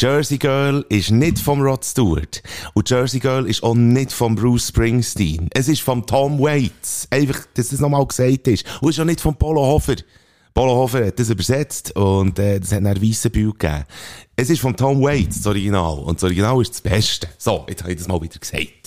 Jersey 0.00 0.38
Girl 0.38 0.86
ist 0.90 1.10
nicht 1.10 1.40
vom 1.40 1.60
Rod 1.60 1.84
Stewart. 1.84 2.40
Und 2.74 2.88
Jersey 2.88 3.18
Girl 3.18 3.48
ist 3.48 3.64
auch 3.64 3.74
nicht 3.74 4.12
von 4.12 4.36
Bruce 4.36 4.68
Springsteen. 4.68 5.50
Es 5.54 5.66
ist 5.66 5.82
von 5.82 6.06
Tom 6.06 6.38
Waits. 6.38 7.08
Einfach, 7.10 7.40
dass 7.54 7.70
das 7.70 7.80
nochmal 7.80 8.06
gesagt 8.06 8.46
ist. 8.46 8.64
Und 8.80 8.90
es 8.90 8.96
ist 8.96 9.00
auch 9.00 9.04
nicht 9.04 9.20
von 9.20 9.34
Polo 9.34 9.62
Hofer. 9.62 9.96
Polo 10.54 10.72
Hofer 10.72 11.06
hat 11.06 11.18
das 11.18 11.30
übersetzt 11.30 11.96
und 11.96 12.38
äh, 12.38 12.60
das 12.60 12.70
hat 12.70 12.86
einen 12.86 13.02
weissen 13.02 13.32
Bild 13.32 13.58
gegeben. 13.58 13.84
Es 14.36 14.50
ist 14.50 14.60
von 14.60 14.76
Tom 14.76 15.02
Waits, 15.02 15.38
das 15.38 15.46
Original. 15.48 15.98
Und 15.98 16.18
das 16.18 16.22
Original 16.22 16.62
ist 16.62 16.74
das 16.74 16.80
Beste. 16.80 17.28
So, 17.38 17.66
jetzt 17.68 17.82
habe 17.82 17.90
ich 17.90 17.98
das 17.98 18.06
mal 18.06 18.22
wieder 18.22 18.38
gesagt. 18.38 18.81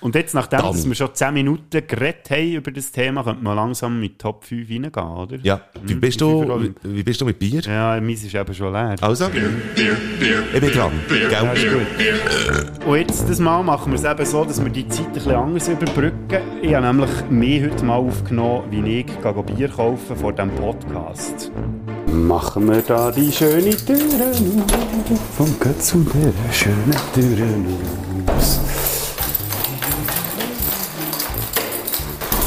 Und 0.00 0.14
jetzt, 0.14 0.34
nachdem 0.34 0.60
Dann. 0.60 0.72
dass 0.72 0.86
wir 0.86 0.94
schon 0.94 1.14
10 1.14 1.34
Minuten 1.34 1.86
geredet 1.86 2.30
haben 2.30 2.52
über 2.52 2.70
das 2.70 2.90
Thema, 2.90 3.22
könnte 3.22 3.44
man 3.44 3.54
langsam 3.56 4.00
mit 4.00 4.18
Top 4.18 4.44
5 4.44 4.68
reingehen, 4.70 4.90
oder? 4.94 5.36
Ja. 5.42 5.60
Wie 5.82 5.94
Mhm, 5.94 6.00
bist 6.00 6.20
du, 6.20 6.62
wie, 6.62 6.72
wie 6.82 7.02
bist 7.02 7.20
du 7.20 7.24
mit 7.26 7.38
Bier? 7.38 7.60
Ja, 7.60 8.00
meins 8.00 8.24
ist 8.24 8.34
eben 8.34 8.54
schon 8.54 8.72
leer. 8.72 8.96
Also? 9.00 9.26
Ich 9.26 10.60
bin 10.60 10.72
dran. 10.72 10.92
Ja, 11.30 11.52
ist 11.52 11.62
Gell? 11.62 11.72
gut. 11.74 12.86
Und 12.86 12.96
jetzt, 12.96 13.28
das 13.28 13.38
Mal 13.38 13.62
machen 13.62 13.92
wir 13.92 13.98
es 13.98 14.04
eben 14.04 14.24
so, 14.26 14.44
dass 14.44 14.62
wir 14.62 14.70
die 14.70 14.88
Zeit 14.88 15.06
ein 15.06 15.12
bisschen 15.12 15.34
anders 15.34 15.68
überbrücken. 15.68 16.38
Ich 16.62 16.74
habe 16.74 16.86
nämlich 16.86 17.10
mir 17.28 17.70
heute 17.70 17.84
mal 17.84 17.96
aufgenommen, 17.96 18.64
wie 18.70 19.00
ich 19.00 19.06
gehe 19.06 19.42
Bier 19.42 19.68
kaufen 19.68 20.16
vor 20.16 20.32
diesem 20.32 20.50
Podcast. 20.54 21.52
Machen 22.10 22.68
wir 22.68 22.82
da 22.82 23.10
die 23.12 23.30
schöne 23.30 23.70
Türen 23.76 24.62
auf 25.12 25.40
und 25.40 25.60
gehen 25.60 25.78
zu 25.80 25.98
der 26.04 26.52
schönen 26.52 26.96
Türen 27.14 27.66
aus. 28.26 28.60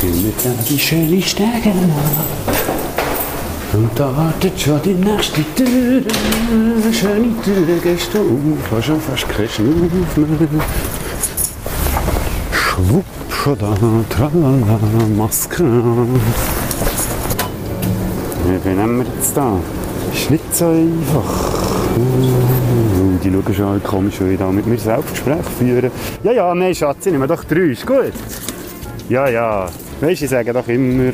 Gehen 0.04 0.22
wir 0.26 0.34
da 0.44 0.50
die 0.70 0.78
schöne 0.78 1.22
Stege 1.22 1.70
ab. 1.70 2.56
Und 3.72 3.90
da 3.96 4.18
wartet 4.18 4.60
schon 4.60 4.82
die 4.84 4.96
nächste 4.96 5.42
Tür. 5.56 6.02
Schöne 6.92 7.34
Tür 7.42 7.78
gehst 7.82 8.14
du 8.14 8.20
auf, 8.20 8.72
hast 8.72 8.86
schon 8.86 9.00
fast 9.00 9.30
keinen 9.30 9.48
Schnuff 9.48 10.18
mehr. 10.18 10.28
Schwupp, 12.52 13.06
schon 13.30 13.58
da, 13.58 13.78
tralala, 14.10 14.80
Maske. 15.16 15.64
Wie 18.44 18.70
nehmen 18.70 18.98
wir 18.98 19.06
jetzt 19.06 19.38
da? 19.38 19.58
Ist 20.14 20.30
nicht 20.30 20.54
so 20.54 20.66
einfach. 20.66 21.54
Uh, 21.96 23.18
Die 23.24 23.32
schauen 23.32 23.56
schon 23.56 23.84
komisch, 23.84 24.20
wie 24.20 24.34
ich 24.34 24.40
da 24.40 24.52
mit 24.52 24.68
mir 24.68 24.78
selbst 24.78 25.12
Gespräch 25.12 25.46
führen. 25.58 25.92
Ja, 26.24 26.34
ja, 26.34 26.54
nein, 26.54 26.76
Schatz, 26.76 27.06
ich 27.06 27.14
nehme 27.14 27.26
doch 27.26 27.46
drei, 27.46 27.72
ist 27.72 27.88
gut. 27.88 28.12
Ja, 29.08 29.30
ja. 29.30 29.70
Weisst 30.02 30.22
du, 30.22 30.26
ich 30.26 30.32
sage 30.32 30.54
doch 30.54 30.68
immer, 30.68 31.14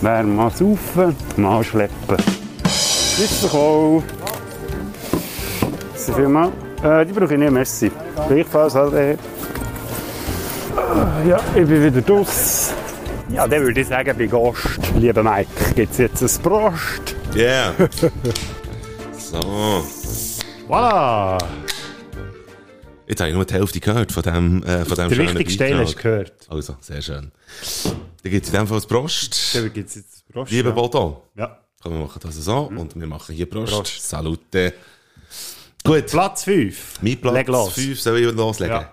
wer 0.00 0.22
mal 0.22 0.50
saufen, 0.50 1.16
mal 1.36 1.62
schleppen. 1.64 2.16
Grüß 3.16 3.40
dich 3.42 3.52
auch. 3.52 4.02
So 5.96 6.12
viel 6.12 6.28
mal. 6.28 6.50
Äh, 6.82 7.06
die 7.06 7.12
brauche 7.12 7.34
ich 7.34 7.38
nicht, 7.38 7.52
merci. 7.52 7.90
Gleichfalls 8.28 8.74
halt, 8.74 8.94
äh. 8.94 9.16
Ja, 11.28 11.38
ich 11.54 11.66
bin 11.66 11.84
wieder 11.84 12.00
draus. 12.00 12.72
Ja, 13.28 13.46
dann 13.46 13.62
würde 13.62 13.80
ich 13.80 13.88
sagen, 13.88 14.14
bei 14.18 14.26
Gast, 14.26 14.78
lieber 14.98 15.22
Mike, 15.22 15.48
gibt 15.74 15.92
es 15.92 15.98
jetzt 15.98 16.22
ein 16.22 16.42
Prost. 16.42 17.16
Yeah. 17.34 17.72
so. 19.16 19.84
Voilà! 20.68 21.38
Jetzt 23.12 23.20
habe 23.20 23.28
ich 23.28 23.36
nur 23.36 23.44
die 23.44 23.52
Hälfte 23.52 23.78
gehört 23.78 24.10
von 24.10 24.22
dem, 24.22 24.62
äh, 24.62 24.86
von 24.86 24.96
dem 24.96 25.10
Der 25.10 25.18
wichtigste 25.18 25.58
Teil 25.58 25.76
hast 25.76 25.96
du 25.96 26.02
gehört. 26.02 26.32
Also, 26.48 26.76
sehr 26.80 27.02
schön. 27.02 27.30
Dann 28.22 28.32
gibt 28.32 28.46
es 28.46 28.50
in 28.50 28.58
dem 28.58 28.66
Fall 28.66 28.78
das 28.78 28.86
Prost. 28.86 29.54
Dann 29.54 29.70
gibt 29.70 29.90
es 29.90 29.96
jetzt 29.96 30.26
Prost. 30.32 30.50
Lieber 30.50 30.70
ja. 30.70 30.74
Bodo. 30.74 31.22
Ja. 31.36 31.58
Komm, 31.82 31.92
wir 31.92 31.98
machen 31.98 32.20
das 32.22 32.36
so 32.36 32.70
und 32.74 32.98
wir 32.98 33.06
machen 33.06 33.34
hier 33.34 33.44
Prost. 33.44 33.70
Prost. 33.70 34.08
Salute. 34.08 34.72
Gut. 35.84 36.06
Platz 36.06 36.44
5. 36.44 37.02
Mein 37.02 37.20
Platz 37.20 37.34
Leg 37.34 37.48
los. 37.48 37.74
5 37.74 38.00
soll 38.00 38.18
ich 38.18 38.32
loslegen. 38.32 38.76
Ja. 38.76 38.92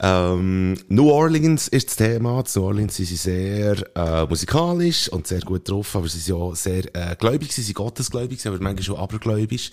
Ähm, 0.00 0.76
New 0.88 1.08
Orleans 1.08 1.68
ist 1.68 1.90
das 1.90 1.96
Thema. 1.96 2.42
New 2.42 2.62
Orleans 2.64 2.96
sind 2.96 3.06
sie 3.06 3.14
sehr 3.14 3.76
äh, 3.94 4.26
musikalisch 4.26 5.08
und 5.10 5.28
sehr 5.28 5.42
gut 5.42 5.68
drauf, 5.68 5.94
aber 5.94 6.08
sie 6.08 6.18
sind 6.18 6.34
auch 6.34 6.56
sehr 6.56 6.92
äh, 6.92 7.14
gläubig, 7.16 7.52
sie 7.52 7.62
sind 7.62 7.74
gottesgläubig, 7.74 8.44
aber 8.48 8.58
manchmal 8.58 8.82
schon 8.82 8.96
abergläubisch. 8.96 9.70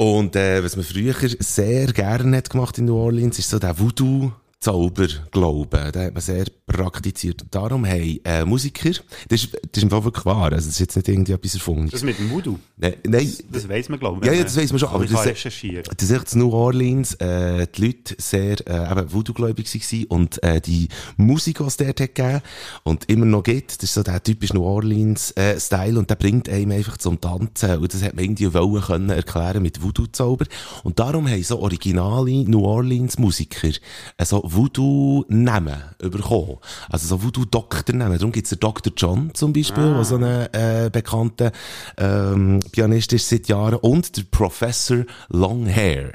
Und 0.00 0.34
äh, 0.34 0.64
was 0.64 0.76
man 0.76 0.84
früher 0.86 1.14
sehr 1.40 1.92
gerne 1.92 2.38
hat 2.38 2.48
gemacht 2.48 2.78
in 2.78 2.86
New 2.86 2.96
Orleans, 2.96 3.38
ist 3.38 3.50
so 3.50 3.58
der 3.58 3.78
Voodoo. 3.78 4.32
Zauberglauben, 4.60 5.90
den 5.90 6.02
hat 6.02 6.12
man 6.12 6.20
sehr 6.20 6.44
praktiziert. 6.66 7.40
Und 7.40 7.54
darum 7.54 7.86
haben 7.86 8.20
äh, 8.24 8.44
Musiker, 8.44 8.90
das 9.28 9.44
ist, 9.44 9.54
das 9.54 9.60
ist 9.76 9.82
im 9.82 9.88
Fall 9.88 10.04
wirklich 10.04 10.26
wahr, 10.26 10.52
also 10.52 10.56
das 10.56 10.66
ist 10.66 10.80
jetzt 10.80 10.96
nicht 10.96 11.08
irgendwie 11.08 11.32
etwas 11.32 11.54
erfunden. 11.54 11.88
Das 11.88 12.02
mit 12.02 12.18
dem 12.18 12.30
Voodoo. 12.30 12.58
Nein, 12.76 12.96
nein, 13.06 13.32
Das 13.50 13.66
weiss 13.70 13.88
man, 13.88 13.98
glaube 13.98 14.20
ich. 14.20 14.26
ja, 14.26 14.34
ja, 14.34 14.42
das 14.42 14.58
weiss 14.58 14.70
man 14.70 14.78
schon, 14.78 14.90
aber 14.90 15.06
das, 15.06 15.24
das 15.24 16.10
ist 16.10 16.34
in 16.34 16.40
New 16.40 16.52
Orleans, 16.52 17.14
äh, 17.14 17.66
die 17.74 17.86
Leute 17.86 18.14
sehr, 18.18 18.58
äh, 18.68 18.92
eben 18.92 19.10
Voodoo-gläubig 19.10 19.66
waren 19.66 20.04
und, 20.08 20.42
äh, 20.42 20.60
die 20.60 20.88
Musik, 21.16 21.56
die 21.58 21.64
es 21.64 21.78
dort 21.78 21.98
hat 22.00 22.14
gegeben 22.14 22.42
und 22.82 23.08
immer 23.08 23.24
noch 23.24 23.42
gibt, 23.42 23.78
das 23.78 23.84
ist 23.84 23.94
so 23.94 24.02
der 24.02 24.22
typische 24.22 24.54
New 24.54 24.64
Orleans, 24.64 25.30
äh, 25.32 25.56
und 25.96 26.10
der 26.10 26.16
bringt 26.16 26.50
einem 26.50 26.72
einfach 26.72 26.98
zum 26.98 27.18
Tanzen 27.18 27.78
und 27.78 27.94
das 27.94 28.02
hat 28.02 28.14
man 28.14 28.24
irgendwie 28.24 28.52
wollen 28.52 28.82
können 28.82 29.08
erklären 29.08 29.62
mit 29.62 29.82
Voodoo-Zauber 29.82 30.44
und 30.82 30.98
darum 30.98 31.26
haben 31.26 31.42
so 31.42 31.60
originale 31.60 32.44
New 32.44 32.64
Orleans-Musiker 32.64 33.70
äh, 34.18 34.24
so 34.24 34.49
Voodoo-Namen 34.52 35.76
bekommen. 35.98 36.58
Also 36.88 37.06
so 37.06 37.22
Voodoo-Doktor-Namen. 37.22 38.18
Darum 38.18 38.32
gibt's 38.32 38.50
den 38.50 38.60
Dr. 38.60 38.92
John 38.96 39.30
zum 39.34 39.52
Beispiel, 39.52 39.94
der 39.94 40.04
so 40.04 40.16
ein 40.16 40.22
äh, 40.22 40.90
bekannter 40.92 41.52
ähm, 41.96 42.60
Pianist 42.72 43.12
ist 43.12 43.28
seit 43.28 43.48
Jahren 43.48 43.76
und 43.76 44.16
der 44.16 44.24
Professor 44.30 45.04
Longhair. 45.28 46.12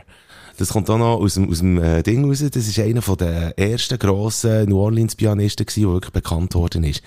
Das 0.57 0.69
kommt 0.69 0.89
auch 0.89 0.97
noch 0.97 1.19
aus 1.19 1.33
dem, 1.33 1.49
aus 1.49 1.59
dem 1.59 1.77
äh, 1.77 2.01
Ding 2.01 2.25
raus. 2.25 2.39
Das 2.39 2.67
ist 2.67 2.79
einer 2.79 3.01
von 3.01 3.17
der 3.17 3.57
ersten 3.59 3.99
grossen 3.99 4.69
New 4.69 4.77
Orleans 4.77 5.15
Pianisten 5.15 5.65
gewesen, 5.65 5.83
der 5.83 5.93
wirklich 5.93 6.13
bekannt 6.13 6.55
worden 6.55 6.83
ist. 6.83 7.01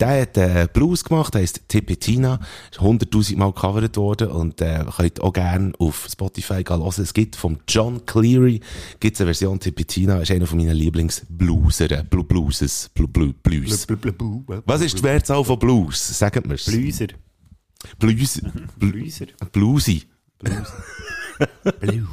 Der 0.00 0.22
hat 0.22 0.36
äh, 0.36 0.66
Blues 0.72 1.04
gemacht, 1.04 1.34
der 1.34 1.42
heisst 1.42 1.68
Tipetina, 1.68 2.40
ist 2.70 2.80
100'000 2.80 3.36
Mal 3.36 3.52
gecovert 3.52 3.96
worden 3.96 4.28
und 4.28 4.60
äh, 4.60 4.84
könnt 4.96 5.20
auch 5.20 5.32
gerne 5.32 5.72
auf 5.78 6.08
Spotify 6.10 6.64
gehen 6.64 6.82
hören. 6.82 7.02
Es 7.02 7.14
gibt 7.14 7.36
vom 7.36 7.58
John 7.68 8.04
Cleary 8.06 8.60
gibt's 9.00 9.20
eine 9.20 9.28
Version 9.28 9.60
Tipetina, 9.60 10.20
ist 10.20 10.30
einer 10.30 10.46
von 10.46 10.58
meinen 10.58 10.76
Lieblingsblueser, 10.76 12.04
Blue 12.04 12.24
Blueses, 12.24 12.90
Blue, 12.94 13.08
Blue, 13.08 13.34
Blues. 13.42 13.86
Was 14.66 14.80
ist 14.80 14.98
die 14.98 15.02
Mehrzahl 15.02 15.44
von 15.44 15.58
Blues? 15.58 16.18
Sagt 16.18 16.46
mir's. 16.46 16.64
Blueser. 16.64 17.08
Blues. 17.98 18.40
Blueser. 18.78 19.26
Bluesy. 19.52 20.02
Blue. 21.80 22.06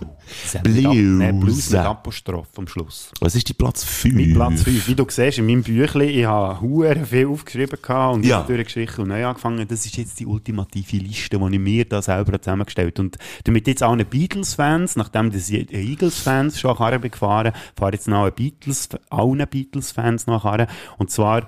Blues. 0.64 1.18
Nein, 1.20 1.40
Blues 1.40 1.70
mit 1.70 1.80
Apostroph 1.80 2.48
am 2.58 2.68
Schluss. 2.68 3.12
Was 3.20 3.36
ist 3.36 3.48
die 3.50 3.54
Platz 3.54 3.84
5? 3.84 4.16
Mein 4.16 4.34
Platz 4.34 4.64
5. 4.64 4.88
Wie 4.88 4.96
du 4.96 5.06
siehst, 5.08 5.38
in 5.38 5.46
meinem 5.46 5.64
Büchlein, 5.64 6.10
ich 6.10 6.26
habe 6.26 6.62
hure 6.62 7.06
viel 7.06 7.28
aufgeschrieben 7.28 7.78
und 8.14 8.26
Ja. 8.26 8.44
durchgeschrieben 8.44 8.96
und 9.00 9.08
neu 9.10 9.26
angefangen. 9.26 9.68
Das 9.68 9.86
ist 9.86 9.98
jetzt 9.98 10.20
die 10.20 10.26
ultimative 10.26 10.98
Liste, 10.98 11.38
die 11.38 11.54
ich 11.54 11.60
mir 11.60 11.86
da 11.86 12.02
selber 12.02 12.42
zusammengestellt 12.42 12.98
habe. 12.98 13.08
Und 13.08 13.18
damit 13.44 13.68
jetzt 13.68 13.84
auch 13.84 13.96
Beatles-Fans, 13.96 14.96
nachdem 14.96 15.32
das 15.32 15.50
Eagles-Fans 15.50 16.60
schon 16.60 16.76
Karren 16.78 17.02
gefahren, 17.02 17.54
fahren 17.78 17.94
jetzt 17.94 18.08
noch 18.08 18.30
Beatles, 18.32 18.90
allen 19.10 19.46
Beatles-Fans 19.48 20.28
nach 20.28 20.44
Karren. 20.44 20.68
Und 20.98 21.12
zwar 21.12 21.46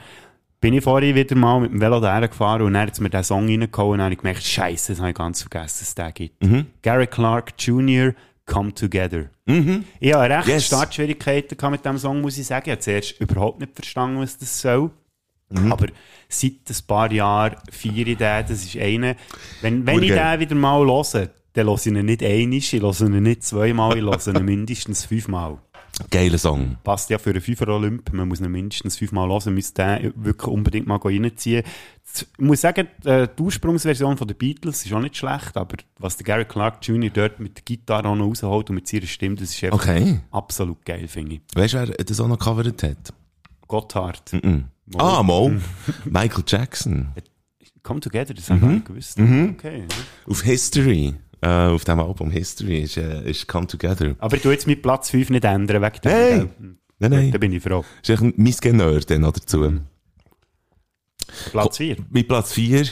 bin 0.63 0.75
ich 0.75 0.83
vorhin 0.85 1.13
wieder 1.13 1.35
mal 1.35 1.59
mit 1.59 1.73
dem 1.73 1.81
Velo 1.81 1.99
daher 1.99 2.25
gefahren 2.25 2.61
und 2.61 2.71
dann 2.71 2.87
hat 2.87 2.97
mir 3.01 3.09
den 3.09 3.21
Song 3.21 3.47
reingehauen 3.47 3.91
und 3.91 3.97
dann 3.97 4.05
habe 4.05 4.13
ich 4.13 4.19
gemerkt, 4.19 4.43
Scheiße, 4.43 4.93
das 4.93 4.99
habe 5.01 5.09
ich 5.09 5.15
ganz 5.15 5.41
vergessen, 5.41 5.79
dass 5.79 5.81
es 5.81 5.93
den 5.93 6.13
gibt. 6.13 6.41
Mhm. 6.41 6.67
Gary 6.81 7.05
Clark 7.07 7.51
Jr., 7.57 8.13
Come 8.45 8.73
Together. 8.73 9.25
Ich 9.99 10.13
habe 10.13 10.29
recht 10.33 10.47
Yes. 10.47 10.67
Startschwierigkeiten 10.67 11.57
mit 11.69 11.83
diesem 11.83 11.97
Song, 11.97 12.21
muss 12.21 12.37
ich 12.37 12.47
sagen. 12.47 12.63
Ich 12.67 12.71
habe 12.71 12.79
zuerst 12.79 13.19
überhaupt 13.19 13.59
nicht 13.59 13.75
verstanden, 13.75 14.21
was 14.21 14.37
das 14.37 14.57
soll. 14.61 14.89
Mhm. 15.49 15.69
Aber 15.69 15.87
seit 16.29 16.53
ein 16.69 16.87
paar 16.87 17.11
Jahren 17.11 17.57
feiere 17.69 18.07
ich 18.07 18.17
den. 18.17 18.45
Das 18.47 18.51
ist 18.51 18.77
einer. 18.77 19.15
Wenn, 19.61 19.85
wenn 19.85 20.01
ich 20.01 20.13
den 20.13 20.39
wieder 20.39 20.55
mal 20.55 20.85
höre, 20.85 21.27
dann 21.51 21.67
höre 21.67 21.75
ich 21.75 21.85
ihn 21.87 22.05
nicht 22.05 22.23
einmal, 22.23 22.53
ich 22.53 22.71
höre 22.71 23.01
ihn 23.01 23.23
nicht 23.23 23.43
zweimal, 23.43 23.97
ich 23.97 24.03
höre 24.03 24.27
ihn 24.33 24.45
mindestens 24.45 25.03
fünfmal. 25.03 25.57
Geiler 26.09 26.37
Song. 26.39 26.77
Passt 26.83 27.09
ja 27.11 27.17
für 27.19 27.29
einen 27.29 27.41
Fünfer 27.41 27.67
Olymp. 27.67 28.11
Man 28.13 28.27
muss 28.27 28.41
ihn 28.41 28.51
mindestens 28.51 28.97
fünfmal 28.97 29.29
hören, 29.29 29.53
müsste 29.53 29.83
den 30.01 30.13
wirklich 30.25 30.47
unbedingt 30.47 30.87
mal 30.87 30.97
reinziehen. 30.97 31.63
Ich 32.15 32.25
muss 32.39 32.61
sagen, 32.61 32.87
äh, 33.05 33.27
die 33.37 33.41
Ursprungsversion 33.43 34.17
von 34.17 34.27
den 34.27 34.37
Beatles 34.37 34.85
ist 34.85 34.91
auch 34.93 34.99
nicht 34.99 35.15
schlecht, 35.17 35.55
aber 35.55 35.77
was 35.99 36.17
der 36.17 36.25
Gary 36.25 36.45
Clark 36.45 36.85
Jr. 36.85 37.09
dort 37.11 37.39
mit 37.39 37.57
der 37.57 37.63
Gitarre 37.63 38.07
auch 38.09 38.15
noch 38.15 38.25
rausholt 38.25 38.69
und 38.69 38.75
mit 38.75 38.87
seiner 38.87 39.05
Stimme, 39.05 39.35
das 39.35 39.51
ist 39.51 39.63
einfach 39.63 39.79
Okay. 39.79 40.19
absolut 40.31 40.83
geil, 40.85 41.07
finde 41.07 41.35
ich. 41.35 41.41
Weißt 41.55 41.73
du, 41.75 41.77
wer 41.77 41.87
das 41.87 42.19
auch 42.19 42.27
noch 42.27 42.39
gecovert 42.39 42.83
hat? 42.83 43.13
Gotthard. 43.67 44.31
Ah, 44.97 45.23
Mo. 45.23 45.51
Michael 46.05 46.43
Jackson. 46.45 47.09
Come 47.83 47.99
Together, 47.99 48.33
das 48.33 48.49
habe 48.49 48.57
ich 48.57 48.61
gar 48.63 48.71
nicht 48.71 48.85
gewusst. 48.85 49.19
Mhm. 49.19 49.55
Okay. 49.57 49.83
Auf 50.27 50.41
History. 50.41 51.15
Äh, 51.43 51.73
auf 51.73 51.83
dem 51.83 51.99
Album 51.99 52.31
History 52.31 52.79
ist, 52.83 52.95
äh, 52.97 53.29
ist 53.29 53.47
Come 53.47 53.67
Together. 53.67 54.15
Aber 54.19 54.39
tue 54.41 54.53
jetzt 54.53 54.65
meinen 54.65 54.81
Platz 54.81 55.09
5 55.09 55.29
nicht 55.29 55.43
ändern, 55.43 55.81
wegen 55.81 56.01
dem. 56.01 56.11
Gell? 56.11 56.49
Nein, 56.99 57.11
nein. 57.11 57.31
Da 57.31 57.37
bin 57.37 57.51
ich 57.51 57.61
froh. 57.61 57.83
Ist 58.01 58.09
echt 58.09 58.21
ein 58.21 58.33
Missgenör 58.37 58.99
dann 59.01 59.21
noch 59.21 59.33
dazu. 59.33 59.79
Platz 61.51 61.77
4. 61.77 61.97
Mit 62.09 62.27
Platz 62.27 62.53
4 62.53 62.85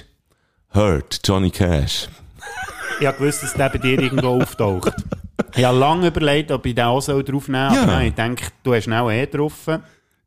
Hurt, 0.74 1.20
Johnny 1.26 1.50
Cash. 1.50 2.08
Ich 3.00 3.08
habe 3.08 3.18
gewusst, 3.18 3.44
dass 3.44 3.54
der 3.54 3.70
bei 3.70 3.78
dir 3.78 4.00
irgendwo 4.00 4.28
auftaucht. 4.42 4.94
Ich 5.56 5.64
habe 5.64 5.78
lange 5.78 6.08
überlegt, 6.08 6.52
ob 6.52 6.66
ich 6.66 6.76
den 6.76 6.86
auch 6.86 7.02
so 7.02 7.22
drauf 7.22 7.48
nehmen 7.48 7.70
soll, 7.70 7.78
Ja. 7.78 7.84
aber 7.84 7.92
nein, 7.94 8.08
ich 8.10 8.14
denke, 8.16 8.46
du 8.64 8.74
hast 8.74 8.88
ihn 8.88 8.94
auch 8.94 9.10
eh 9.12 9.26
drauf. 9.28 9.68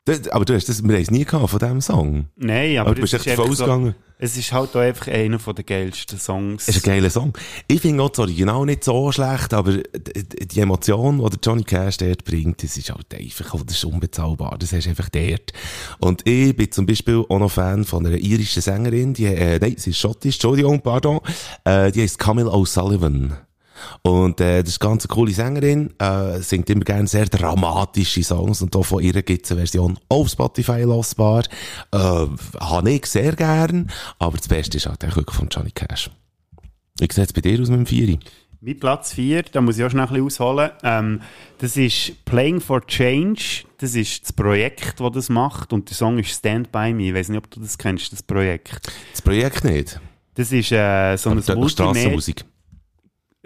Das, 0.06 0.28
aber 0.28 0.44
du 0.44 0.54
hast 0.54 0.68
das, 0.68 0.82
wir 0.82 0.94
haben 0.96 1.02
es 1.02 1.10
nie 1.10 1.24
gehabt 1.24 1.48
von 1.48 1.58
diesem 1.58 1.80
Song. 1.80 2.26
Nein, 2.36 2.76
aber, 2.76 2.88
Aber 2.90 2.94
du 2.96 3.00
bist 3.00 3.14
es 3.14 3.20
echt 3.20 3.26
ist 3.28 3.34
voll 3.36 3.44
einfach 3.46 3.56
so, 3.56 3.64
ausgegangen. 3.64 3.94
es 4.18 4.36
ist 4.36 4.52
halt 4.52 4.76
auch 4.76 4.80
einfach 4.80 5.08
einer 5.08 5.38
der 5.38 5.64
geilsten 5.64 6.18
Songs. 6.18 6.68
Es 6.68 6.76
ist 6.76 6.84
ein 6.86 6.90
geiler 6.94 7.08
Song. 7.08 7.32
Ich 7.68 7.80
finde 7.80 8.02
auch 8.02 8.10
das 8.10 8.18
Original 8.18 8.66
nicht 8.66 8.84
so 8.84 9.10
schlecht, 9.12 9.54
aber 9.54 9.72
d- 9.78 9.82
d- 10.22 10.44
die 10.44 10.60
Emotion, 10.60 11.18
die 11.26 11.38
Johnny 11.42 11.64
Cash 11.64 11.96
dort 11.96 12.22
bringt, 12.24 12.62
das 12.62 12.76
ist 12.76 12.90
halt 12.90 13.14
einfach, 13.14 13.64
das 13.64 13.76
ist 13.76 13.84
unbezahlbar. 13.86 14.58
Das 14.58 14.74
hast 14.74 14.84
du 14.84 14.90
einfach 14.90 15.08
dort. 15.08 15.54
Und 16.00 16.28
ich 16.28 16.54
bin 16.54 16.70
zum 16.70 16.84
Beispiel 16.84 17.24
auch 17.26 17.38
noch 17.38 17.50
Fan 17.52 17.84
von 17.84 18.06
einer 18.06 18.18
irischen 18.18 18.60
Sängerin, 18.60 19.14
die, 19.14 19.24
äh, 19.24 19.58
nein, 19.58 19.76
sie 19.78 19.88
ist 19.88 19.98
schottisch, 19.98 20.34
Entschuldigung, 20.34 20.82
pardon, 20.82 21.20
äh, 21.64 21.90
die 21.92 22.02
heißt 22.02 22.18
Camille 22.18 22.50
O'Sullivan. 22.50 23.32
Und 24.02 24.40
äh, 24.40 24.62
das 24.62 24.74
ist 24.74 24.82
eine 24.82 24.90
ganz 24.90 25.08
coole 25.08 25.32
Sängerin, 25.32 25.92
äh, 25.98 26.40
singt 26.40 26.70
immer 26.70 26.84
gerne 26.84 27.06
sehr 27.06 27.26
dramatische 27.26 28.22
Songs 28.22 28.62
und 28.62 28.74
auch 28.76 28.84
von 28.84 29.02
ihr 29.02 29.22
gibt 29.22 29.44
es 29.44 29.52
eine 29.52 29.60
Version 29.60 29.98
auf 30.08 30.28
Spotify 30.28 30.82
losbar. 30.82 31.44
Äh, 31.92 32.26
habe 32.60 32.90
ich 32.90 33.06
sehr 33.06 33.34
gern, 33.34 33.90
aber 34.18 34.36
das 34.36 34.48
Beste 34.48 34.76
ist 34.76 34.86
halt 34.86 35.02
eigentlich 35.02 35.16
wirklich 35.16 35.36
von 35.36 35.48
Johnny 35.48 35.70
Cash. 35.70 36.10
Wie 36.98 37.08
sieht 37.10 37.26
es 37.26 37.32
bei 37.32 37.40
dir 37.40 37.60
aus 37.60 37.68
mit 37.68 37.78
dem 37.78 37.86
Vieri? 37.86 38.18
Mein 38.66 38.78
Platz 38.78 39.12
4, 39.12 39.42
da 39.52 39.60
muss 39.60 39.76
ich 39.76 39.84
auch 39.84 39.90
schnell 39.90 40.06
ein 40.06 40.08
bisschen 40.08 40.24
ausholen. 40.24 40.70
Ähm, 40.82 41.20
das 41.58 41.76
ist 41.76 42.24
Playing 42.24 42.60
for 42.60 42.86
Change. 42.86 43.64
Das 43.76 43.94
ist 43.94 44.22
das 44.22 44.32
Projekt, 44.32 45.00
das 45.00 45.12
das 45.12 45.28
macht. 45.28 45.74
Und 45.74 45.90
der 45.90 45.96
Song 45.96 46.18
ist 46.18 46.30
Stand 46.30 46.72
By 46.72 46.94
Me. 46.94 47.08
Ich 47.08 47.14
weiß 47.14 47.28
nicht, 47.28 47.36
ob 47.36 47.50
du 47.50 47.60
das 47.60 47.76
kennst, 47.76 48.10
das 48.12 48.22
Projekt. 48.22 48.80
Das 49.12 49.20
Projekt 49.20 49.64
nicht. 49.64 50.00
Das 50.34 50.50
ist 50.50 50.72
äh, 50.72 51.16
so 51.16 51.28
ein 51.28 51.38
Aber 51.38 51.46
dort 51.46 51.58
noch 51.58 51.68
Strassenmusik. 51.68 52.44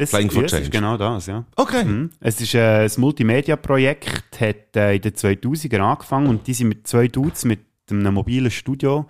Es, 0.01 0.11
Playing 0.11 0.31
for 0.31 0.43
ja, 0.43 0.47
es 0.47 0.53
Change. 0.53 0.65
ist 0.65 0.71
genau 0.73 0.97
das, 0.97 1.27
ja. 1.27 1.45
Okay. 1.57 1.85
Mhm. 1.85 2.11
Es 2.21 2.41
ist 2.41 2.55
äh, 2.55 2.85
ein 2.85 2.91
Multimedia-Projekt, 2.99 4.41
hat 4.41 4.77
äh, 4.77 4.95
in 4.95 5.03
den 5.03 5.13
2000er 5.13 5.79
angefangen 5.81 6.29
und 6.29 6.47
die 6.47 6.55
sind 6.55 6.69
mit 6.69 6.87
zwei 6.87 7.09
Dudes 7.09 7.45
mit 7.45 7.61
einem 7.91 8.15
mobilen 8.15 8.51
Studio 8.51 9.07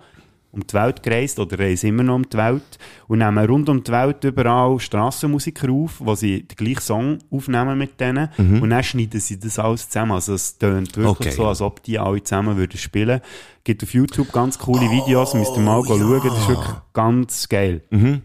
um 0.51 0.65
die 0.65 0.73
Welt 0.73 1.03
gereist 1.03 1.37
oder 1.37 1.59
reisen 1.59 1.89
immer 1.89 2.01
noch 2.01 2.15
um 2.15 2.27
die 2.27 2.35
Welt 2.37 2.79
und 3.07 3.19
nehmen 3.19 3.45
rund 3.45 3.69
um 3.69 3.83
die 3.83 3.91
Welt 3.91 4.23
überall 4.23 4.79
Strassenmusiker 4.79 5.69
auf, 5.71 5.97
wo 5.99 6.15
sie 6.15 6.41
den 6.41 6.55
gleichen 6.55 6.81
Song 6.81 7.19
aufnehmen 7.29 7.77
mit 7.77 7.99
denen 7.99 8.29
und 8.59 8.71
dann 8.71 8.83
schneiden 8.83 9.19
sie 9.19 9.39
das 9.39 9.59
alles 9.59 9.87
zusammen. 9.89 10.13
Also 10.13 10.33
es 10.33 10.57
tönt 10.57 10.97
wirklich 10.97 11.27
Okay. 11.27 11.37
so, 11.37 11.45
als 11.47 11.61
ob 11.61 11.83
die 11.83 11.99
alle 11.99 12.23
zusammen 12.23 12.57
würden 12.57 12.79
spielen. 12.79 13.21
Gibt 13.63 13.83
auf 13.83 13.93
YouTube 13.93 14.31
ganz 14.31 14.57
coole 14.57 14.89
Videos, 14.89 15.35
müsst 15.35 15.55
ihr 15.55 15.61
mal 15.61 15.83
schauen, 15.85 15.99
das 16.23 16.39
ist 16.39 16.47
wirklich 16.49 16.75
ganz 16.93 17.47
geil. 17.47 17.83
Äh, 17.91 18.21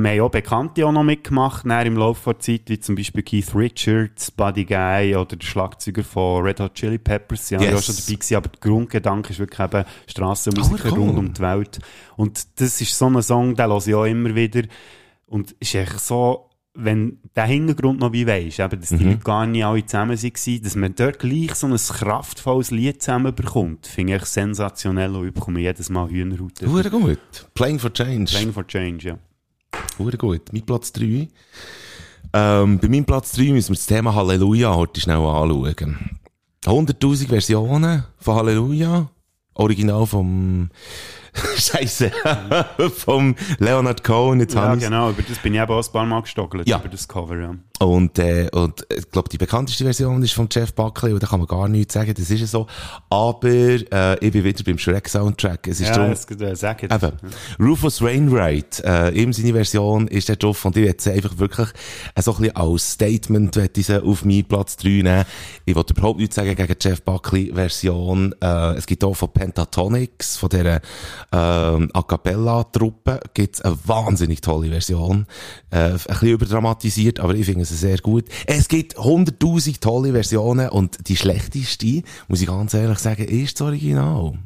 wir 0.00 0.10
haben 0.10 0.20
auch 0.20 0.30
Bekannte 0.30 0.84
auch 0.86 0.90
noch 0.92 1.04
mitgemacht, 1.04 1.64
dann 1.64 1.86
im 1.86 1.96
Laufe 1.96 2.30
der 2.32 2.40
Zeit, 2.40 2.62
wie 2.66 2.80
zum 2.80 2.96
Beispiel 2.96 3.22
Keith 3.22 3.54
Richards, 3.54 4.30
Buddy 4.32 4.64
Guy 4.64 5.14
oder 5.14 5.36
der 5.36 5.46
Schlagzeuger 5.46 6.02
von 6.02 6.42
Red 6.42 6.58
Hot 6.60 6.74
Chili 6.74 6.98
Peppers. 6.98 7.50
Ja, 7.50 7.60
Yes. 7.60 7.70
yes. 7.70 7.78
auch 7.78 7.82
schon 7.84 7.96
dabei 7.96 8.14
gewesen, 8.14 8.36
aber 8.36 8.48
der 8.48 8.60
Grundgedanke 8.60 9.30
ist 9.30 9.38
wirklich 9.38 9.60
eben 9.60 9.84
Strassenmusiker 10.08 10.88
Ah, 10.88 10.92
cool. 10.92 10.98
rund 10.98 11.18
um 11.18 11.32
die 11.32 11.40
Welt. 11.40 11.78
Und 12.16 12.60
das 12.60 12.80
ist 12.80 12.98
so 12.98 13.06
ein 13.06 13.22
Song, 13.22 13.54
den 13.54 13.66
höre 13.70 13.86
ich 13.86 13.94
auch 13.94 14.04
immer 14.04 14.34
wieder. 14.34 14.62
Und 15.26 15.52
ist 15.60 15.74
echt 15.74 16.00
so, 16.00 16.50
wenn 16.74 17.20
der 17.34 17.44
Hintergrund 17.44 18.00
noch 18.00 18.12
wie 18.12 18.26
weisst, 18.26 18.58
eben, 18.60 18.80
dass 18.80 18.88
die 18.90 18.96
Mhm. 18.96 19.10
Leute 19.12 19.24
gar 19.24 19.46
nicht 19.46 19.64
alle 19.64 19.86
zusammen 19.86 20.20
waren, 20.22 20.62
dass 20.62 20.76
man 20.76 20.94
dort 20.94 21.18
gleich 21.20 21.54
so 21.54 21.66
ein 21.68 21.76
kraftvolles 21.76 22.70
Lied 22.70 23.02
zusammenbekommt, 23.02 23.86
finde 23.86 24.16
ich 24.16 24.24
sensationell 24.24 25.14
und 25.14 25.28
ich 25.28 25.32
bekomme 25.34 25.60
jedes 25.60 25.88
Mal 25.90 26.08
Hühnerhaut. 26.10 26.60
Hure 26.66 26.90
gut. 26.90 27.18
Playing 27.54 27.78
for 27.78 27.92
Change. 27.92 28.30
Playing 28.32 28.52
for 28.52 28.66
Change, 28.66 29.08
ja. 29.08 29.18
Hure 29.98 30.16
gut. 30.16 30.52
Mein 30.52 30.62
Platz 30.62 30.92
3 30.92 31.28
Ähm, 32.32 32.78
bei 32.78 32.88
meinem 32.88 33.04
Platz 33.04 33.32
3 33.32 33.52
müssen 33.52 33.70
wir 33.70 33.76
das 33.76 33.86
Thema 33.86 34.14
Halleluja 34.14 34.74
heute 34.74 35.00
schnell 35.00 35.16
anschauen. 35.16 36.18
100.000 36.64 37.28
Versionen 37.28 38.04
von 38.18 38.34
Halleluja. 38.36 39.08
Original 39.54 40.04
vom, 40.06 40.68
Scheiße, 41.56 42.12
vom 42.94 43.34
Leonard 43.58 44.04
Cohen. 44.04 44.40
Jetzt 44.40 44.54
Ja, 44.54 44.74
genau, 44.74 45.10
über 45.10 45.22
das 45.22 45.38
bin 45.38 45.54
ich 45.54 45.60
eben 45.60 45.72
auch 45.72 45.82
ein 45.86 45.92
paar 45.92 46.04
Mal 46.04 46.20
gestockelt, 46.20 46.68
Ja. 46.68 46.78
über 46.78 46.88
das 46.90 47.08
Cover, 47.08 47.38
ja. 47.38 47.54
Und, 47.78 48.18
äh, 48.18 48.48
und 48.52 48.86
ich 48.94 49.10
glaube, 49.10 49.28
die 49.28 49.36
bekannteste 49.36 49.84
Version 49.84 50.22
ist 50.22 50.32
von 50.32 50.48
Jeff 50.50 50.72
Buckley 50.72 51.12
und 51.12 51.22
da 51.22 51.26
kann 51.26 51.40
man 51.40 51.46
gar 51.46 51.68
nichts 51.68 51.92
sagen, 51.92 52.14
das 52.16 52.30
ist 52.30 52.40
ja 52.40 52.46
so. 52.46 52.66
Aber 53.10 53.48
äh, 53.48 54.14
ich 54.24 54.32
bin 54.32 54.44
wieder 54.44 54.64
beim 54.64 54.78
Shrek-Soundtrack. 54.78 55.66
Es 55.66 55.80
ist 55.80 55.88
Ja, 55.88 55.94
drum, 55.96 56.10
das 56.10 56.26
äh, 56.40 56.56
sag 56.56 56.82
jetzt. 56.82 56.94
Eben. 56.94 57.12
Rufus 57.60 58.00
Wainwright, 58.00 58.82
äh, 58.84 59.10
ihm 59.10 59.32
seine 59.32 59.52
Version 59.52 60.08
ist 60.08 60.28
der 60.28 60.36
drauf 60.36 60.64
und 60.64 60.76
ich 60.76 60.84
werde 60.84 61.02
sie 61.02 61.12
einfach 61.12 61.36
wirklich 61.36 61.68
äh, 62.14 62.22
so 62.22 62.32
ein 62.32 62.38
bisschen 62.38 62.56
als 62.56 62.92
Statement 62.92 63.56
ich 63.56 63.86
sie 63.86 64.02
auf 64.02 64.24
meinen 64.24 64.44
Platz 64.44 64.76
3 64.78 64.88
nehmen. 64.88 65.24
Ich 65.64 65.74
wollte 65.74 65.92
überhaupt 65.92 66.18
nichts 66.18 66.36
sagen 66.36 66.54
gegen 66.54 66.76
Jeff 66.80 67.02
Buckley 67.02 67.52
Version. 67.54 68.34
Äh, 68.40 68.74
es 68.74 68.86
gibt 68.86 69.04
auch 69.04 69.14
von 69.14 69.32
Pentatonics, 69.32 70.36
von 70.38 70.48
dieser 70.48 70.80
ähm, 71.32 71.90
A 71.92 72.02
Cappella-Truppe, 72.02 73.20
gibt 73.34 73.56
es 73.56 73.60
eine 73.60 73.76
wahnsinnig 73.84 74.40
tolle 74.40 74.68
Version. 74.68 75.26
Äh, 75.70 75.90
ein 75.90 75.92
bisschen 75.94 76.28
überdramatisiert, 76.28 77.20
aber 77.20 77.34
ich 77.34 77.44
finde 77.46 77.65
es 77.70 77.80
sehr 77.80 77.98
gut. 77.98 78.24
Es 78.46 78.68
gibt 78.68 78.96
100'000 78.98 79.80
tolle 79.80 80.12
Versionen 80.12 80.68
und 80.68 81.08
die 81.08 81.16
schlechteste, 81.16 82.02
muss 82.28 82.40
ich 82.40 82.46
ganz 82.46 82.74
ehrlich 82.74 82.98
sagen, 82.98 83.24
ist 83.24 83.60
das 83.60 83.66
Original. 83.66 84.38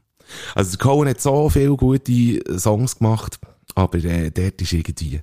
Also 0.54 0.78
Cohen 0.78 1.08
hat 1.08 1.20
so 1.20 1.48
viele 1.50 1.76
gute 1.76 2.40
Songs 2.58 2.98
gemacht, 2.98 3.38
aber 3.74 3.98
äh, 4.04 4.30
dort 4.30 4.60
ist 4.62 4.72
irgendwie... 4.72 5.20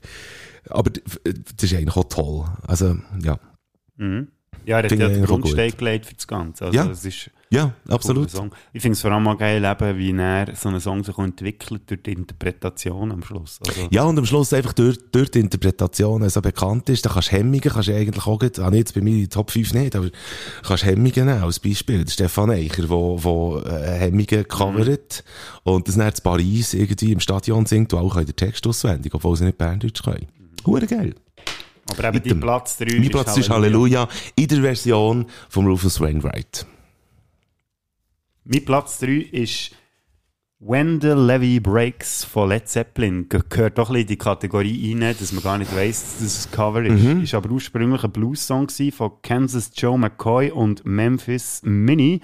Aber 0.70 0.91
f- 0.91 1.22
das 1.56 1.72
ist 1.72 1.78
eigentlich 1.78 1.95
auch 1.95 2.04
toll. 2.10 2.45
Also, 2.68 2.98
ja. 3.24 3.39
Mhm. 3.95 4.28
Ja, 4.66 4.80
er 4.80 4.84
hat 4.84 4.91
ja 4.91 5.08
den 5.08 5.26
Grundstein 5.26 5.72
gelegt 5.78 6.05
für 6.05 6.16
das 6.16 6.28
Ganze. 6.28 6.66
Also, 6.66 6.78
Ja. 6.78 6.89
es 6.89 7.05
ist 7.05 7.32
Ja, 7.49 7.74
absolut. 7.88 8.28
Ich 8.74 8.82
finde 8.82 8.93
es 8.93 9.01
vor 9.01 9.12
allem 9.12 9.26
auch 9.28 9.38
geil, 9.38 9.64
eben, 9.64 9.97
wie 9.97 10.12
er 10.12 10.53
so 10.53 10.68
einen 10.68 10.82
Song 10.82 11.03
sich 11.05 11.18
entwickelt 11.18 11.84
durch 11.89 12.03
die 12.03 12.12
Interpretation 12.12 13.10
am 13.12 13.24
Schluss. 13.24 13.60
Also, 13.66 13.88
Ja, 13.89 14.03
und 14.03 14.18
am 14.20 14.26
Schluss 14.26 14.51
einfach 14.51 14.74
durch, 14.74 14.97
durch 15.14 15.32
die 15.32 15.39
Interpretation 15.39 16.28
so 16.30 16.41
bekannt 16.41 16.89
ist, 16.89 17.05
da 17.05 17.10
kannst 17.10 17.32
du 17.32 17.38
Hemmungen, 17.38 17.62
kannst 17.62 17.88
du 17.88 17.95
eigentlich 17.95 18.28
auch, 18.28 18.43
ich 18.43 18.58
jetzt 18.58 18.93
bei 18.93 19.01
mir 19.01 19.12
in 19.12 19.20
die 19.20 19.28
Top 19.30 19.51
5 19.51 19.74
nicht, 19.74 19.95
aber 19.95 20.10
kannst 20.64 20.84
Hemmungen 20.84 21.26
nehmen 21.26 21.43
als 21.43 21.60
Beispiel. 21.60 22.03
Der 22.03 22.12
Stefan 22.12 22.51
Eicher, 22.51 22.89
wo, 22.89 23.24
wo 23.24 23.60
äh, 23.60 23.97
Hemmungen 23.97 24.45
covert 24.47 25.24
und 25.64 25.88
das 25.88 25.95
dann 25.95 26.10
in 26.10 26.14
Paris 26.22 26.74
irgendwie 26.74 27.14
im 27.14 27.22
Stadion 27.22 27.66
singt 27.66 27.93
und 27.93 27.99
auch 27.99 28.16
den 28.18 28.36
Text 28.36 28.68
auswendig, 28.68 29.14
obwohl 29.14 29.38
sie 29.38 29.45
nicht 29.45 29.58
Berndeutsch 29.58 30.03
können. 30.03 30.28
Hure 30.66 30.86
geil. 30.86 31.16
Aber 31.90 32.04
eben 32.10 32.22
die 32.24 32.30
Item. 32.30 32.40
Platz 32.42 32.78
3 32.78 33.00
Mein 33.00 33.10
Platz 33.10 33.38
ist 33.38 33.50
Halleluja 33.50 34.08
in 34.36 34.48
der 34.48 34.62
Version 34.62 35.26
von 35.50 35.68
Rufus 35.68 36.00
Wainwright. 36.00 36.66
Mein 38.44 38.66
Platz 38.66 39.00
3 39.00 39.08
ist 39.32 39.72
When 40.60 41.00
the 41.02 41.10
Levy 41.10 41.60
Breaks 41.60 42.24
von 42.24 42.50
Led 42.50 42.68
Zeppelin. 42.68 43.30
Ge- 43.30 43.42
Gehört 43.48 43.78
doch 43.78 43.90
ein 43.90 43.94
bisschen 43.94 44.02
in 44.02 44.08
die 44.08 44.18
Kategorie 44.18 44.94
rein, 45.00 45.16
dass 45.20 45.32
man 45.32 45.44
gar 45.44 45.58
nicht 45.60 45.76
weiss, 45.76 46.02
dass 46.18 46.22
es 46.24 46.48
ein 46.48 46.52
Cover 46.52 46.84
ist. 46.84 47.04
Mhm. 47.04 47.22
Ist 47.22 47.34
aber 47.36 47.52
ursprünglich 47.52 48.04
ein 48.04 48.12
Blues-Song 48.12 48.68
von 48.92 49.12
Kansas 49.22 49.72
Joe 49.76 50.00
McCoy 50.00 50.50
und 50.50 50.84
Memphis 50.84 51.62
Mini. 51.64 52.22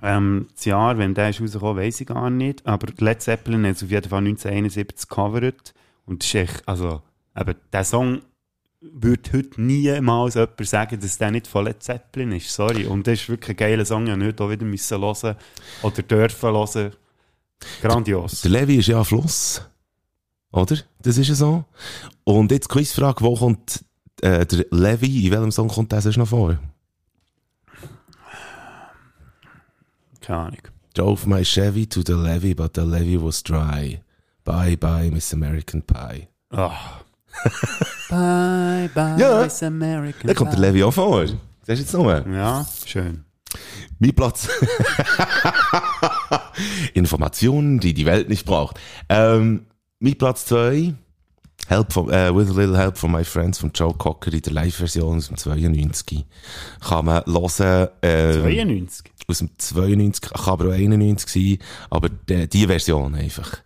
Ähm, 0.00 0.46
das 0.54 0.64
Jahr, 0.64 0.96
wenn 0.96 1.12
der 1.14 1.30
ist 1.30 1.40
rausgekommen, 1.42 1.76
weiss 1.82 2.00
ich 2.00 2.06
gar 2.06 2.30
nicht. 2.30 2.66
Aber 2.66 2.86
Led 2.98 3.20
Zeppelin 3.20 3.66
hat 3.66 3.76
es 3.76 3.82
auf 3.82 3.90
jeden 3.90 4.08
Fall 4.08 4.20
1971 4.20 5.08
gecovert. 5.08 5.74
Und 6.06 6.22
das 6.22 6.28
ist 6.28 6.34
echt, 6.36 6.68
also, 6.68 7.02
eben, 7.38 7.54
der 7.72 7.84
Song 7.84 8.22
würde 8.80 9.32
heute 9.32 9.60
niemals 9.60 10.34
jemand 10.34 10.66
sagen, 10.66 11.00
dass 11.00 11.18
der 11.18 11.30
nicht 11.30 11.46
von 11.46 11.64
Led 11.64 11.82
Zeppelin 11.82 12.32
ist. 12.32 12.52
Sorry. 12.52 12.86
Und 12.86 13.06
das 13.06 13.20
ist 13.20 13.28
wirklich 13.28 13.50
ein 13.50 13.56
geiler 13.56 13.84
Song. 13.84 14.04
Musste 14.04 14.18
nicht 14.18 14.40
auch 14.40 14.50
wieder 14.50 14.64
müssen 14.64 15.00
hören 15.00 15.36
oder 15.82 16.02
dürfen 16.02 16.50
hören. 16.50 16.92
Grandios. 17.80 18.42
Der 18.42 18.50
Levi 18.50 18.76
ist 18.76 18.88
ja 18.88 18.98
ein 18.98 19.04
Fluss. 19.04 19.62
Oder? 20.52 20.76
Das 21.00 21.16
ist 21.18 21.28
ja 21.28 21.34
so. 21.34 21.64
Und 22.24 22.50
jetzt 22.52 22.68
Quizfrage, 22.68 23.24
wo 23.24 23.34
kommt 23.34 23.84
äh, 24.20 24.44
der 24.46 24.66
Levi, 24.70 25.26
in 25.26 25.32
welchem 25.32 25.50
Song 25.50 25.68
kommt 25.68 25.92
der 25.92 26.02
sonst 26.02 26.16
noch 26.16 26.28
vor? 26.28 26.58
Keine 30.20 30.38
Ahnung. 30.38 30.60
Drove 30.94 31.28
my 31.28 31.42
Chevy 31.42 31.88
to 31.88 32.02
the 32.06 32.12
levee, 32.12 32.54
but 32.54 32.76
the 32.76 32.82
levee 32.82 33.20
was 33.20 33.42
dry. 33.42 34.00
Bye 34.44 34.76
bye, 34.76 35.10
Miss 35.10 35.32
American 35.32 35.82
Pie. 35.82 36.28
Ah. 36.50 37.03
Bye, 38.08 38.90
bye, 38.94 39.16
Ja. 39.18 39.42
Miss 39.44 39.62
American 39.62 40.26
Da 40.26 40.34
kommt 40.34 40.52
der 40.52 40.60
Levi 40.60 40.82
auch 40.84 40.92
vor. 40.92 41.26
Siehst 41.26 41.38
du 41.66 41.72
jetzt 41.72 41.92
noch? 41.94 42.26
Ja, 42.26 42.66
schön. 42.84 43.24
Mein 43.98 44.14
Platz. 44.14 44.48
Informationen, 46.94 47.80
die 47.80 47.94
die 47.94 48.06
Welt 48.06 48.28
nicht 48.28 48.44
braucht. 48.44 48.78
Ähm, 49.08 49.66
mein 50.00 50.16
Platz 50.16 50.46
2. 50.46 50.94
Help 51.66 51.92
from, 51.92 52.10
äh, 52.10 52.34
with 52.34 52.50
a 52.50 52.52
little 52.52 52.76
help 52.76 52.98
from 52.98 53.12
my 53.12 53.24
friends 53.24 53.58
von 53.58 53.70
Joe 53.74 53.94
Cocker 53.94 54.32
in 54.32 54.42
der 54.42 54.52
Live-Version 54.52 55.16
aus 55.16 55.28
dem 55.28 55.38
92. 55.38 56.26
Kann 56.80 57.06
man 57.06 57.24
hören, 57.24 57.88
ähm, 58.02 58.42
92. 58.42 59.10
aus 59.26 59.38
dem 59.38 59.50
92, 59.56 60.30
kann 60.30 60.52
aber 60.52 60.68
auch 60.68 60.72
91 60.72 61.28
sein, 61.28 61.58
aber 61.90 62.08
die, 62.08 62.48
die 62.48 62.66
Version 62.66 63.14
einfach. 63.14 63.58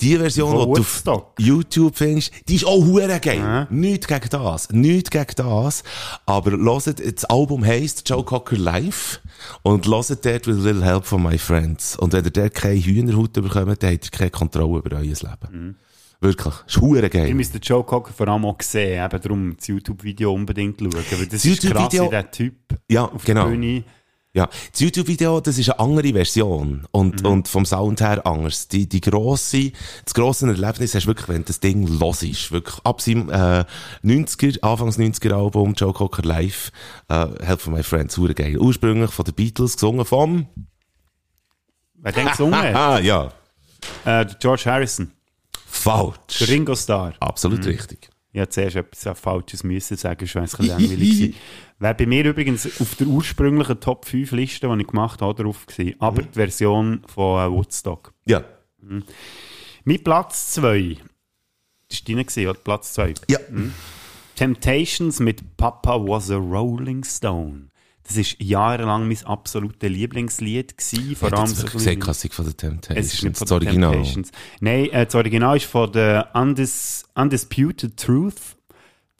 Die 0.00 0.16
Version, 0.16 0.50
die 0.74 0.80
du 1.04 1.12
auf. 1.12 1.32
YouTube 1.38 1.96
findest, 1.96 2.32
die 2.48 2.56
ist 2.56 2.66
auch 2.66 2.84
hure 2.84 3.20
geil. 3.20 3.38
Ja. 3.38 3.66
Nicht 3.70 4.08
gegen 4.08 4.28
das. 4.30 4.70
Nicht 4.70 5.10
gegen 5.10 5.34
das. 5.36 5.82
Aber 6.26 6.52
hört, 6.52 6.86
das 7.16 7.24
Album 7.24 7.64
heisst 7.64 8.08
Joe 8.08 8.24
Cocker 8.24 8.56
Live 8.56 9.20
und 9.62 9.86
hört 9.86 10.24
dort 10.24 10.46
with 10.46 10.56
a 10.58 10.60
little 10.60 10.84
help 10.84 11.04
from 11.04 11.22
my 11.24 11.38
friends. 11.38 11.96
Und 11.96 12.12
wenn 12.12 12.24
ihr 12.24 12.30
dort 12.30 12.54
keine 12.54 12.80
Hühnerhaut 12.80 13.32
bekommt, 13.32 13.82
dann 13.82 13.92
habt 13.92 14.04
ihr 14.06 14.10
keine 14.10 14.30
Kontrolle 14.30 14.78
über 14.78 14.96
euer 14.96 15.02
Leben. 15.02 15.76
Wirklich. 16.20 16.54
Ist 16.66 16.80
hure 16.80 17.02
Ihr 17.02 17.08
geil. 17.10 17.34
müsst 17.34 17.52
den 17.52 17.60
Joe 17.60 17.84
Cocker 17.84 18.12
vor 18.12 18.28
allem 18.28 18.46
auch 18.46 18.56
sehen, 18.62 19.04
eben 19.04 19.20
darum 19.22 19.56
das 19.58 19.66
YouTube-Video 19.66 20.32
unbedingt 20.32 20.78
schauen. 20.80 20.92
Weil 20.94 21.26
das 21.26 21.42
Das 21.42 21.44
ist 21.44 21.60
krass, 21.70 21.92
wie 21.92 22.08
der 22.08 22.30
Typ 22.30 22.54
Ja, 22.88 23.04
auf 23.04 23.24
genau. 23.24 23.44
der 23.44 23.50
Bühne. 23.50 23.84
Ja, 24.36 24.48
das 24.72 24.80
YouTube-Video, 24.80 25.40
das 25.40 25.58
ist 25.58 25.70
eine 25.70 25.78
andere 25.78 26.12
Version 26.12 26.88
und, 26.90 27.20
Mhm. 27.22 27.26
und 27.30 27.48
vom 27.48 27.64
Sound 27.64 28.00
her 28.00 28.26
anders. 28.26 28.66
Die, 28.66 28.88
die 28.88 29.00
grosse, 29.00 29.70
das 30.04 30.12
grosse 30.12 30.48
Erlebnis 30.48 30.92
hast 30.96 31.04
du 31.04 31.06
wirklich, 31.10 31.28
wenn 31.28 31.44
das 31.44 31.60
Ding 31.60 31.86
los 31.86 32.24
ist. 32.24 32.50
Wirklich 32.50 32.76
ab 32.82 33.00
seinem 33.00 33.30
äh, 33.30 33.64
90er, 34.02 34.60
Anfangs 34.62 34.98
90er 34.98 35.32
Album, 35.34 35.74
Joe 35.74 35.92
Cocker 35.92 36.22
Live, 36.24 36.72
äh, 37.08 37.26
Help 37.44 37.60
from 37.60 37.74
My 37.74 37.84
Friends, 37.84 38.14
super 38.16 38.34
geil. 38.34 38.58
Ursprünglich 38.58 39.12
von 39.12 39.24
den 39.24 39.34
Beatles, 39.34 39.74
gesungen 39.74 40.04
vom... 40.04 40.48
Wer 41.94 42.12
denkt 42.12 42.32
gesungen? 42.32 42.54
Ah, 42.74 42.98
ja. 42.98 43.32
äh, 44.04 44.26
George 44.40 44.64
Harrison. 44.66 45.12
Falsch. 45.64 46.38
Der 46.40 46.48
Ringo 46.48 46.74
Starr. 46.74 47.14
Absolut 47.20 47.64
richtig. 47.66 48.10
Ich 48.32 48.40
hätte 48.40 48.50
zuerst 48.50 48.74
etwas 48.76 49.16
Falsches 49.20 49.62
müssen 49.62 49.96
sagen, 49.96 50.26
schon 50.26 50.42
ein 50.42 50.48
bisschen 50.48 50.66
langweilig. 50.66 51.34
Wäre 51.84 51.94
bei 51.94 52.06
mir 52.06 52.24
übrigens 52.24 52.80
auf 52.80 52.94
der 52.94 53.06
ursprünglichen 53.08 53.78
Top 53.78 54.06
5 54.06 54.32
Liste, 54.32 54.68
die 54.74 54.80
ich 54.80 54.86
gemacht 54.86 55.20
habe, 55.20 55.42
drauf 55.42 55.66
gewesen. 55.66 55.96
Aber 55.98 56.22
Mhm. 56.22 56.26
die 56.30 56.32
Version 56.38 57.02
von 57.06 57.38
äh, 57.46 57.54
Woodstock. 57.54 58.14
Ja. 58.24 58.42
Mein 59.84 60.02
Platz 60.02 60.52
2. 60.52 60.96
Das 61.90 62.00
war 62.00 62.04
deiner, 62.08 62.24
gewesen, 62.24 62.48
oder? 62.48 62.58
Platz 62.58 62.94
2. 62.94 63.12
Ja. 63.28 63.38
Temptations 64.34 65.20
mit 65.20 65.58
Papa 65.58 65.96
was 66.00 66.30
a 66.30 66.36
Rolling 66.36 67.04
Stone. 67.04 67.68
Das 68.06 68.16
war 68.16 68.24
jahrelang 68.38 69.06
mein 69.08 69.22
absolutes 69.26 69.90
Lieblingslied. 69.90 70.78
Gewesen, 70.78 71.16
vor 71.16 71.32
allem 71.34 71.46
so 71.46 71.66
gesehen, 71.66 72.00
Klassik 72.00 72.32
von 72.32 72.46
den 72.46 72.56
Temptations. 72.56 73.06
es 73.06 73.12
ist 73.14 73.24
nicht 73.24 73.36
von 73.36 73.44
das 73.46 73.52
Original. 73.52 73.92
Temptations. 73.92 74.30
Nein, 74.60 74.90
äh, 74.90 75.04
das 75.04 75.14
Original 75.14 75.56
ist 75.58 75.66
von 75.66 75.92
der 75.92 76.30
Undis 76.34 77.04
Undisputed 77.14 77.96
Truth. 77.98 78.56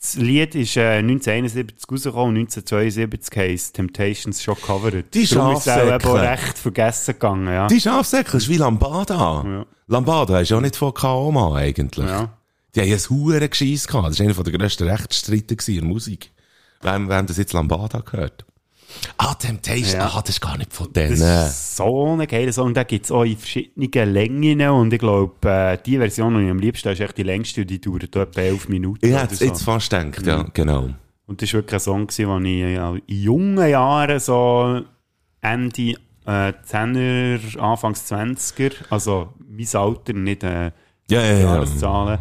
Das 0.04 0.16
Lied 0.16 0.54
ist 0.54 0.76
äh, 0.76 0.98
1971 0.98 1.90
rausgekommen 1.90 2.36
und 2.36 2.40
1972 2.42 3.38
heisst 3.38 3.74
Temptations 3.74 4.42
schon 4.42 4.54
covered. 4.56 5.14
Die 5.14 5.26
Darum 5.26 5.56
ist 5.56 5.66
es 5.66 5.72
auch 5.72 6.04
auch 6.04 6.20
recht 6.20 6.58
vergessen 6.58 7.14
gegangen. 7.14 7.46
Ja. 7.46 7.66
Die 7.68 7.80
Schafsäckel 7.80 8.36
ist 8.36 8.50
wie 8.50 8.58
Lambada. 8.58 9.42
Ja. 9.46 9.66
Lambada 9.86 10.40
ist 10.40 10.50
ja 10.50 10.60
nicht 10.60 10.76
von 10.76 10.92
Kaoma 10.92 11.56
eigentlich. 11.56 12.06
Ja. 12.06 12.36
Die 12.74 12.82
haben 12.82 12.92
ein 12.92 12.98
hure 13.08 13.48
Geschiss 13.48 13.86
gehabt. 13.86 14.10
Das 14.10 14.18
war 14.18 14.26
einer 14.26 14.42
der 14.42 14.52
grössten 14.52 14.86
Rechtsstreiten 14.86 15.56
gewesen 15.56 15.74
in 15.74 15.80
der 15.80 15.88
Musik. 15.88 16.32
Wem, 16.82 17.08
wem 17.08 17.26
das 17.26 17.38
jetzt 17.38 17.54
Lambada 17.54 18.00
gehört? 18.00 18.44
Ah, 19.18 19.34
Temptation. 19.34 20.00
Ja. 20.00 20.06
Ah, 20.14 20.20
das 20.20 20.30
ist 20.30 20.40
gar 20.40 20.56
nicht 20.58 20.72
von 20.72 20.88
Das 20.92 21.08
denen. 21.08 21.46
ist 21.46 21.76
so 21.76 22.16
ein 22.16 22.26
geiler 22.26 22.52
Song. 22.52 22.74
Den 22.74 22.86
gibt 22.86 23.04
es 23.04 23.10
auch 23.12 23.22
in 23.24 23.36
verschiedenen 23.36 24.12
Längen. 24.12 24.60
Und 24.70 24.92
ich 24.92 24.98
glaube, 24.98 25.48
äh, 25.48 25.78
die 25.84 25.98
Version, 25.98 26.36
die 26.36 26.44
ich 26.44 26.50
am 26.50 26.58
liebsten 26.58 26.88
habe, 26.88 26.94
ist 26.94 27.00
echt 27.00 27.16
die 27.18 27.22
längste. 27.22 27.60
und 27.62 27.70
Die 27.70 27.80
dauert 27.80 28.04
etwa 28.04 28.40
elf 28.40 28.68
Minuten. 28.68 29.04
Ich 29.06 29.12
oder 29.12 29.22
hätte 29.22 29.36
so. 29.36 29.44
jetzt 29.44 29.62
fast 29.62 29.90
gedacht, 29.90 30.26
ja, 30.26 30.42
genau. 30.52 30.90
Und 31.26 31.40
das 31.40 31.48
war 31.54 31.58
wirklich 31.60 31.74
ein 31.74 31.80
Song, 31.80 32.06
den 32.06 32.44
ich 32.44 32.74
ja, 32.74 32.94
in 32.94 33.02
jungen 33.22 33.68
Jahren, 33.68 34.20
so 34.20 34.82
Ende 35.40 35.94
äh, 36.26 36.52
10er, 36.68 37.58
Anfangs 37.58 38.10
20er, 38.12 38.72
also 38.90 39.32
mein 39.48 39.66
Alter, 39.72 40.12
nicht 40.12 40.42
äh, 40.42 40.70
Ja, 41.10 41.20
ja, 41.22 41.22
ja. 41.22 41.38
Jahreszahlen, 41.40 42.18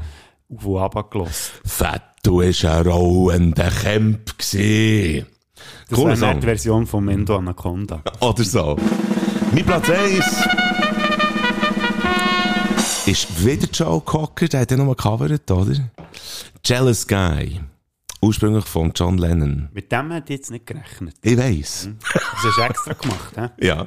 auf 0.49 0.65
und 0.65 0.78
ab 0.80 1.11
gelost. 1.11 1.51
Fett, 1.65 2.01
du 2.24 2.38
bist 2.38 2.63
ein 2.65 2.86
rollender 2.88 3.69
Camp 3.71 4.38
gewesen. 4.38 5.26
Das 5.89 5.99
Cooler 5.99 6.20
wäre 6.20 6.36
die 6.36 6.45
Version 6.45 6.88
von 6.88 7.05
Mendo 7.05 7.38
Anaconda. 7.38 8.01
Oder 8.20 8.43
so. 8.43 8.78
Mein 9.51 9.66
Platz 9.66 9.89
1 9.89 10.47
ist 13.05 13.45
wieder 13.45 13.68
Joe 13.72 14.01
Cocker, 14.01 14.47
der 14.47 14.61
hat 14.61 14.72
ja 14.72 14.78
nochmal 14.78 14.95
gecovert, 14.95 15.51
oder? 15.51 15.76
Jealous 16.66 17.05
Guy. 17.05 17.59
Ursprünglich 18.24 18.64
von 18.64 18.93
John 18.95 19.18
Lennon. 19.18 19.68
Mit 19.74 19.91
dem 19.91 20.09
ich 20.11 20.30
jetzt 20.30 20.49
nicht 20.49 20.66
gerechnet. 20.66 21.16
Ich 21.22 21.38
weiss. 21.38 21.89
Das 22.14 22.24
hast 22.24 22.57
du 22.57 22.61
extra 22.61 22.93
gemacht, 22.93 23.34
hä? 23.36 23.66
Ja. 23.66 23.86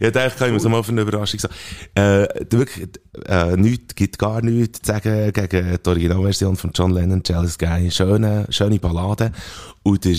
Ja, 0.00 0.10
da 0.10 0.28
kann 0.28 0.48
ich 0.48 0.54
mir 0.54 0.60
so 0.60 0.68
mal 0.68 0.82
für 0.82 0.90
eine 0.90 1.02
Überraschung 1.02 1.38
sagen. 1.38 1.54
Äh, 1.94 2.26
wirklich, 2.50 2.88
äh, 3.26 3.56
nichts, 3.56 3.94
gibt 3.94 4.18
gar 4.18 4.42
nichts 4.42 4.80
zu 4.82 4.92
sagen 4.92 5.32
gegen 5.32 5.78
die 5.80 5.88
Originalversion 5.88 6.56
von 6.56 6.72
John 6.74 6.90
Lennon, 6.90 7.22
Jealous 7.24 7.56
Guy. 7.56 7.88
Schöne, 7.92 8.46
schöne 8.48 8.80
Ballade. 8.80 9.30
Und 9.84 10.04
der 10.04 10.16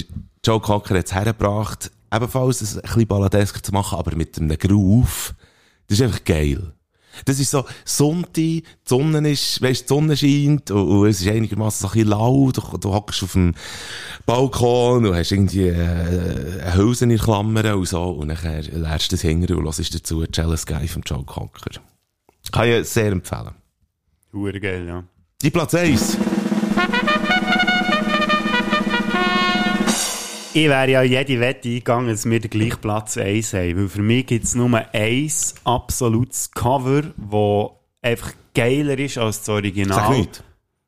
Joe 0.48 0.62
Cocker 0.62 0.98
hat 0.98 1.08
es 1.08 1.14
hergebracht, 1.14 1.92
ebenfalls 2.10 2.78
ein 2.78 2.82
bisschen 2.82 3.06
balladesk 3.06 3.66
zu 3.66 3.74
machen, 3.74 4.00
aber 4.00 4.16
mit 4.16 4.38
einem 4.40 4.58
Groove. 4.58 5.36
Das 5.88 6.00
ist 6.00 6.06
einfach 6.06 6.24
geil. 6.24 6.72
Das 7.26 7.38
ist 7.38 7.52
so, 7.52 7.66
Sonntag, 7.84 8.34
die 8.34 8.64
Sonne 8.86 9.30
ist, 9.30 9.62
weisst, 9.62 9.90
die 9.90 9.94
Sonne 9.94 10.16
scheint 10.16 10.72
und, 10.72 10.88
und 10.88 11.08
es 11.08 11.20
ist 11.20 11.28
einigermaßen 11.28 11.90
ein 11.90 11.92
bisschen 11.92 12.10
laut, 12.10 12.56
du, 12.56 12.78
du 12.78 12.94
hockst 12.94 13.24
auf 13.24 13.34
dem 13.34 13.56
Balkon 14.26 15.06
und 15.06 15.16
hast 15.16 15.34
irgendwie 15.34 15.68
äh, 15.68 16.62
eine 16.62 16.76
Hülse 16.76 17.04
in 17.04 17.10
den 17.10 17.20
Klammern 17.20 17.74
und 17.74 17.86
so 17.86 18.04
und 18.04 18.30
dann 18.30 18.38
lernst 18.72 19.12
du 19.12 19.16
das 19.16 19.22
hingern 19.24 19.58
und 19.58 19.66
hörst 19.66 19.94
dazu 19.94 20.24
Jealous 20.32 20.66
Guy 20.66 20.88
von 20.88 21.02
Joe 21.06 21.26
Cocker. 21.26 21.82
Kann 22.54 22.70
ich 22.70 22.88
sehr 22.88 23.12
empfehlen. 23.12 23.52
Hure 24.32 24.62
geil, 24.62 24.88
ja. 24.88 25.04
Die 25.42 25.50
Platz 25.50 25.74
1. 25.74 26.18
Ich 30.58 30.70
wäre 30.70 30.90
ja 30.90 31.04
jede 31.04 31.40
Wette 31.40 31.70
eingegangen, 31.70 32.10
dass 32.10 32.26
wir 32.26 32.40
den 32.40 32.50
gleichen 32.50 32.82
Platz 32.82 33.16
1 33.16 33.54
haben. 33.54 33.78
Weil 33.78 33.90
für 33.90 34.02
mich 34.02 34.26
gibt 34.26 34.44
es 34.44 34.56
nur 34.56 34.74
ein 34.76 35.32
absolutes 35.66 36.50
Cover, 36.50 37.04
das 37.04 37.70
einfach 38.02 38.34
geiler 38.56 38.98
ist 38.98 39.20
als 39.20 39.42
das 39.42 39.50
Original. 39.50 40.00
Sag 40.00 40.10
nichts. 40.10 40.44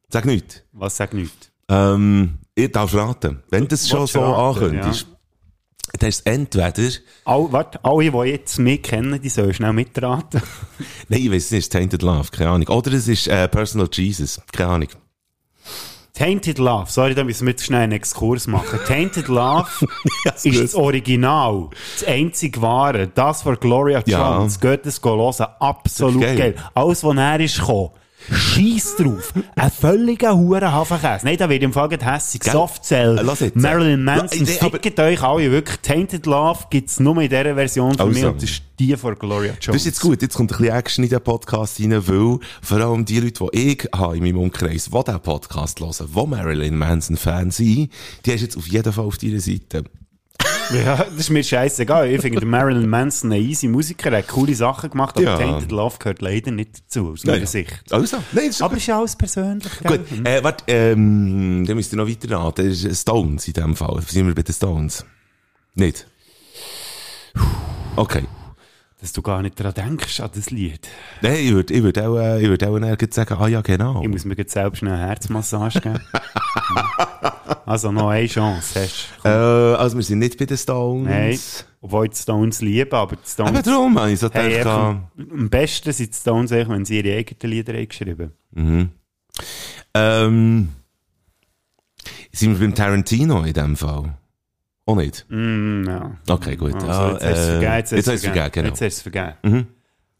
Sag 0.09 0.25
nichts. 0.25 0.63
Was 0.71 0.97
sag 0.97 1.13
nichts? 1.13 1.51
Ähm, 1.67 2.39
ich 2.55 2.71
darf 2.71 2.95
raten. 2.95 3.43
Wenn 3.51 3.67
das 3.67 3.87
schon 3.87 4.07
so 4.07 4.21
raten, 4.21 4.63
ankündigst, 4.63 5.05
dann 5.99 6.09
ist 6.09 6.15
es 6.15 6.21
entweder... 6.21 6.89
All, 7.25 7.51
warte, 7.51 7.85
alle, 7.85 8.09
die 8.09 8.31
jetzt 8.31 8.57
mich 8.57 8.81
kennen, 8.81 9.21
die 9.21 9.29
sollen 9.29 9.53
schnell 9.53 9.73
mitraten. 9.73 10.41
Nein, 11.09 11.21
ich 11.21 11.31
weiß 11.31 11.45
es 11.45 11.51
nicht, 11.51 11.71
Tainted 11.71 12.01
Love, 12.01 12.31
keine 12.31 12.49
Ahnung. 12.49 12.67
Oder 12.69 12.93
es 12.93 13.07
ist 13.07 13.27
äh, 13.27 13.47
Personal 13.47 13.87
Jesus, 13.91 14.41
keine 14.51 14.71
Ahnung. 14.71 14.89
Tainted 16.13 16.57
Love, 16.57 16.85
sorry, 16.91 17.15
da 17.15 17.23
müssen 17.23 17.45
wir 17.45 17.51
jetzt 17.51 17.65
schnell 17.65 17.81
einen 17.81 17.91
Exkurs 17.93 18.47
machen. 18.47 18.79
Tainted 18.87 19.27
Love 19.27 19.67
ist 20.43 20.61
das 20.63 20.75
Original, 20.75 21.69
das 21.99 22.07
einzig 22.07 22.61
wahre, 22.61 23.07
das 23.07 23.41
von 23.43 23.55
Gloria 23.59 24.01
Ja. 24.05 24.37
Jones. 24.37 24.59
Geht 24.59 24.85
es 24.85 25.01
hören, 25.01 25.47
absolut 25.59 26.21
geil. 26.21 26.37
geil. 26.37 26.55
Alles, 26.73 27.03
was 27.03 27.13
näher 27.15 27.39
ist 27.39 27.59
gekommen, 27.59 27.91
scheiß 28.31 28.95
drauf. 28.97 29.33
Ein 29.55 29.71
völliger 29.71 30.35
Hurenhafenkäse. 30.37 31.25
Nein, 31.25 31.37
da 31.37 31.49
wird 31.49 31.63
im 31.63 31.73
Fall 31.73 31.89
hässig. 32.05 32.43
Softcell, 32.43 33.17
Äh, 33.17 33.45
jetzt. 33.45 33.55
Marilyn 33.55 34.03
Manson, 34.03 34.45
fickt 34.45 34.99
euch 34.99 35.21
alle 35.21 35.51
wirklich. 35.51 35.77
Tainted 35.79 36.25
Love 36.25 36.65
gibt's 36.69 36.99
nur 36.99 37.15
in 37.21 37.29
dieser 37.29 37.55
Version 37.55 37.93
von 37.97 38.07
Also. 38.07 38.19
mir 38.19 38.27
und 38.29 38.41
das 38.41 38.49
ist 38.49 38.63
die 38.79 38.95
von 38.95 39.15
Gloria 39.17 39.51
Jones. 39.59 39.65
Das 39.65 39.75
ist 39.77 39.85
jetzt 39.85 40.01
gut, 40.01 40.21
jetzt 40.21 40.35
kommt 40.35 40.51
ein 40.53 40.57
bisschen 40.57 40.73
Action 40.75 41.03
in 41.03 41.09
den 41.09 41.21
Podcast 41.21 41.79
rein, 41.79 41.91
weil 41.91 42.39
vor 42.61 42.77
allem 42.79 43.03
die 43.05 43.19
Leute, 43.19 43.45
die 43.53 43.71
ich 43.73 43.87
habe 43.93 44.17
in 44.17 44.23
meinem 44.23 44.37
Umkreis, 44.37 44.85
die 44.85 44.91
diesen 45.03 45.19
Podcast 45.21 45.79
hören, 45.81 45.91
die 46.15 46.27
Marilyn 46.27 46.77
Manson-Fans 46.77 47.57
sind, 47.57 47.91
die 48.25 48.31
hast 48.33 48.41
jetzt 48.41 48.57
auf 48.57 48.67
jeden 48.67 48.93
Fall 48.93 49.05
auf 49.05 49.17
deiner 49.17 49.39
Seite. 49.39 49.83
Ja, 50.73 50.97
das 50.97 51.15
ist 51.15 51.29
mir 51.29 51.43
scheißegal. 51.43 52.09
Ich 52.09 52.21
finde, 52.21 52.45
Marilyn 52.45 52.87
Manson 52.87 53.31
ein 53.31 53.41
easy 53.41 53.67
Musiker, 53.67 54.11
er 54.11 54.19
hat 54.19 54.27
coole 54.27 54.53
Sachen 54.53 54.89
gemacht, 54.91 55.15
aber 55.17 55.25
Ja. 55.25 55.37
Tainted 55.37 55.71
Love 55.71 55.97
gehört 55.97 56.21
leider 56.21 56.51
nicht 56.51 56.79
dazu, 56.79 57.11
aus 57.13 57.25
meiner. 57.25 57.45
Sicht. 57.47 57.83
Also, 57.89 58.17
nein, 58.31 58.49
ist 58.49 58.61
Aber 58.61 58.77
ist 58.77 58.85
ja 58.85 58.99
alles 58.99 59.15
persönlich, 59.15 59.71
gell? 59.81 59.97
Gut, 59.97 60.25
äh, 60.25 60.43
warte, 60.43 60.63
ähm, 60.67 61.65
dann 61.65 61.75
müsst 61.75 61.91
ihr 61.93 61.97
noch 61.97 62.07
weiter 62.07 62.29
raten. 62.31 62.67
Das 62.69 62.83
ist 62.83 63.01
Stones 63.01 63.47
in 63.47 63.53
dem 63.53 63.75
Fall. 63.75 63.99
Sind 64.07 64.27
wir 64.27 64.35
bei 64.35 64.43
den 64.43 64.53
Stones? 64.53 65.05
Nicht? 65.75 66.05
Okay. 67.95 68.23
Dass 69.01 69.13
du 69.13 69.21
gar 69.21 69.41
nicht 69.41 69.57
daran 69.57 69.73
denkst, 69.73 70.19
an 70.19 70.29
das 70.33 70.49
Lied. 70.49 70.89
Nein, 71.21 71.37
ich 71.39 71.53
würde, 71.53 71.73
ich 71.73 71.81
würde 71.81 72.07
auch, 72.07 72.17
äh, 72.17 72.41
ich 72.41 72.49
würde 72.49 72.69
auch 72.69 72.77
nirgends 72.79 73.15
sagen, 73.15 73.33
ah 73.39 73.47
ja, 73.47 73.61
genau. 73.61 74.01
Ich 74.01 74.09
muss 74.09 74.25
mir 74.25 74.35
jetzt 74.35 74.51
selbst 74.51 74.79
schnell 74.79 74.93
eine 74.93 75.07
Herzmassage 75.07 75.79
geben. 75.79 76.01
also 77.65 77.93
noch 77.93 78.09
eine 78.09 78.27
Chance 78.27 78.81
hast 78.81 79.09
Äh, 79.23 79.29
also 79.29 79.95
wir 79.95 80.03
sind 80.03 80.19
nicht 80.19 80.37
bei 80.37 80.45
den 80.45 80.57
Stones. 80.57 81.07
Nein, 81.07 81.39
obwohl 81.79 82.05
ich 82.07 82.11
die 82.11 82.17
Stones 82.17 82.59
liebe, 82.59 82.97
aber 82.97 83.15
die 83.15 83.29
Stones... 83.29 83.51
Aber 83.51 83.61
darum 83.61 83.97
habe 83.97 84.11
ich 84.11 84.19
so 84.19 84.29
Hey, 84.33 84.49
gedacht, 84.49 84.67
einfach, 84.67 84.95
ah, 84.95 85.09
am 85.31 85.49
besten 85.49 85.93
sind 85.93 86.13
die 86.13 86.17
Stones, 86.17 86.51
eigentlich, 86.51 86.69
wenn 86.69 86.85
sie 86.85 86.99
ihre 86.99 87.17
eigenen 87.17 87.51
Lieder 87.51 87.73
haben 87.73 87.87
geschrieben 87.87 88.33
mhm. 88.51 88.89
ähm, 89.93 90.69
sind 92.33 92.51
wir 92.51 92.67
beim 92.67 92.75
Tarantino 92.75 93.43
in 93.43 93.53
dem 93.53 93.77
Fall? 93.77 94.18
Auch 94.89 94.95
nicht? 94.95 95.25
Mm, 95.29 95.83
ja. 95.87 96.11
Okay, 96.27 96.55
gut. 96.55 96.73
Also, 96.73 96.87
Ah, 96.89 97.11
jetzt 97.11 97.23
hast 97.23 97.31
es 97.37 97.47
äh, 97.47 97.51
vergeben, 97.51 97.73
jetzt 97.73 97.91
hast 97.91 97.91
jetzt 97.91 97.91
du 97.91 97.97
hast 97.97 97.99
es 97.99 98.05
du 98.05 98.11
es 98.13 98.21
vergeben, 98.33 98.51
genau. 98.53 98.67
Jetzt 98.69 98.81
hast 98.81 98.81
du 98.81 98.85
es 98.87 99.01
vergeben. 99.01 99.33
Mhm. 99.43 99.67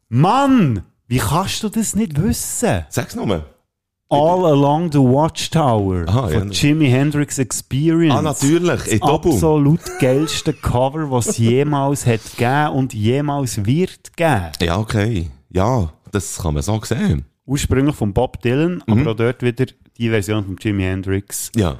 Mann! 0.09 0.83
Wie 1.07 1.17
kannst 1.17 1.63
du 1.63 1.69
das 1.69 1.95
nicht 1.95 2.21
wissen? 2.21 2.85
Sag's 2.89 3.15
nochmal. 3.15 3.45
All 4.11 4.45
Along 4.45 4.91
the 4.91 4.99
Watchtower 4.99 6.03
Aha, 6.07 6.27
von 6.29 6.51
ja. 6.51 6.53
Jimi 6.53 6.89
Hendrix 6.89 7.37
Experience. 7.39 8.15
Ah, 8.15 8.21
natürlich, 8.21 8.99
Das 8.99 9.01
absolut 9.01 9.81
geilste 9.99 10.53
Cover, 10.53 11.09
was 11.11 11.27
es 11.27 11.37
jemals 11.39 12.05
hat 12.05 12.21
gegeben 12.37 12.69
und 12.75 12.93
jemals 12.93 13.65
wird 13.65 14.15
geben. 14.17 14.51
Ja, 14.61 14.77
okay. 14.79 15.29
Ja, 15.49 15.91
das 16.11 16.37
kann 16.39 16.53
man 16.55 16.63
so 16.63 16.79
sehen. 16.83 17.25
Ursprünglich 17.45 17.95
von 17.95 18.13
Bob 18.13 18.41
Dylan, 18.41 18.83
Mhm. 18.87 18.99
aber 19.01 19.11
auch 19.11 19.15
dort 19.15 19.41
wieder 19.41 19.65
die 19.97 20.09
Version 20.09 20.43
von 20.45 20.57
Jimi 20.59 20.83
Hendrix. 20.83 21.51
Ja. 21.55 21.75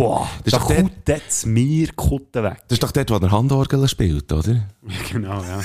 Boah, 0.00 0.28
Das 0.44 0.52
da 0.52 0.58
kommt 0.60 0.92
jetzt 1.06 1.44
mir 1.46 1.92
Kutten 1.94 2.42
weg. 2.42 2.56
Das 2.68 2.76
ist 2.76 2.82
doch 2.82 2.90
dort, 2.90 3.10
wo 3.10 3.18
der 3.18 3.30
Handorgel 3.30 3.86
spielt, 3.86 4.32
oder? 4.32 4.66
genau, 5.12 5.42
ja. 5.42 5.58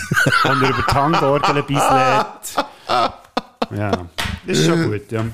Und 0.51 0.61
er 0.61 0.69
über 0.71 0.83
die 0.87 0.93
Handorgel 0.93 1.63
beislädt. 1.63 2.65
Ja, 3.75 3.91
das 4.45 4.59
ist 4.59 4.65
schon 4.65 4.91
gut, 4.91 5.09
ja. 5.11 5.25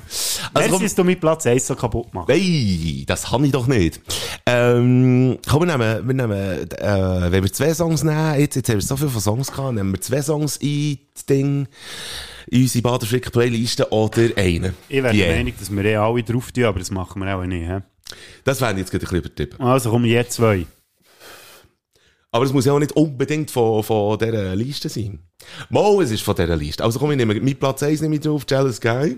Also, 0.53 0.79
dass 0.79 0.95
du 0.95 1.03
mit 1.03 1.19
Platz 1.19 1.45
1 1.47 1.65
so 1.67 1.75
kaputt 1.75 2.13
machst. 2.13 2.29
Nein, 2.29 3.03
das 3.07 3.23
kann 3.23 3.43
ich 3.43 3.51
doch 3.51 3.65
nicht. 3.67 3.99
Ähm, 4.45 5.37
komm, 5.49 5.67
wir 5.67 5.77
nehmen, 5.77 6.07
wir 6.07 6.13
nehmen 6.13 6.71
äh, 6.71 7.31
wenn 7.31 7.43
wir 7.43 7.51
zwei 7.51 7.73
Songs 7.73 8.03
nehmen, 8.03 8.39
jetzt, 8.39 8.55
jetzt 8.55 8.69
haben 8.69 8.77
wir 8.77 8.81
so 8.81 8.95
viel 8.97 9.09
von 9.09 9.19
Songs 9.21 9.51
gehabt, 9.51 9.73
nehmen 9.73 9.93
wir 9.93 10.01
zwei 10.01 10.21
Songs 10.21 10.57
in 10.57 10.99
das 11.13 11.25
Ding, 11.25 11.67
in 12.47 12.61
unsere 12.61 12.83
Baderfrick-Playliste 12.83 13.91
oder 13.91 14.29
einen. 14.37 14.75
Ich 14.87 15.01
wäre 15.03 15.13
Yeah. 15.15 15.27
der 15.27 15.37
Meinung, 15.37 15.53
dass 15.59 15.71
wir 15.71 15.85
eh 15.85 15.95
alle 15.95 16.23
drauf 16.23 16.51
tun, 16.51 16.65
aber 16.65 16.79
das 16.79 16.91
machen 16.91 17.21
wir 17.23 17.35
auch 17.35 17.43
nicht. 17.43 17.67
He? 17.67 17.77
Das 18.43 18.61
wäre 18.61 18.75
jetzt 18.77 18.91
gerade 18.91 19.05
ein 19.05 19.09
bisschen 19.09 19.17
übertrieben. 19.19 19.59
Also 19.61 19.89
kommen 19.91 20.05
je 20.05 20.23
zwei. 20.27 20.65
Aber 22.31 22.45
es 22.45 22.53
muss 22.53 22.65
ja 22.65 22.73
auch 22.73 22.79
nicht 22.79 22.93
unbedingt 22.93 23.51
von, 23.51 23.83
von 23.83 24.17
dieser 24.17 24.55
Liste 24.55 24.87
sein. 24.89 25.19
Mal, 25.69 26.01
es 26.01 26.11
ist 26.11 26.21
von 26.23 26.35
dieser 26.35 26.55
Liste. 26.55 26.83
Also 26.83 26.97
komm, 26.99 27.11
ich 27.11 27.17
nehme 27.17 27.33
mit 27.33 27.59
Platz 27.59 27.83
1 27.83 28.01
nehme 28.01 28.15
ich 28.15 28.21
drauf, 28.21 28.45
Jealous 28.49 28.79
Guy. 28.79 29.17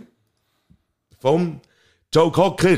Vom 1.20 1.62
Joe 2.14 2.32
Cocker. 2.32 2.78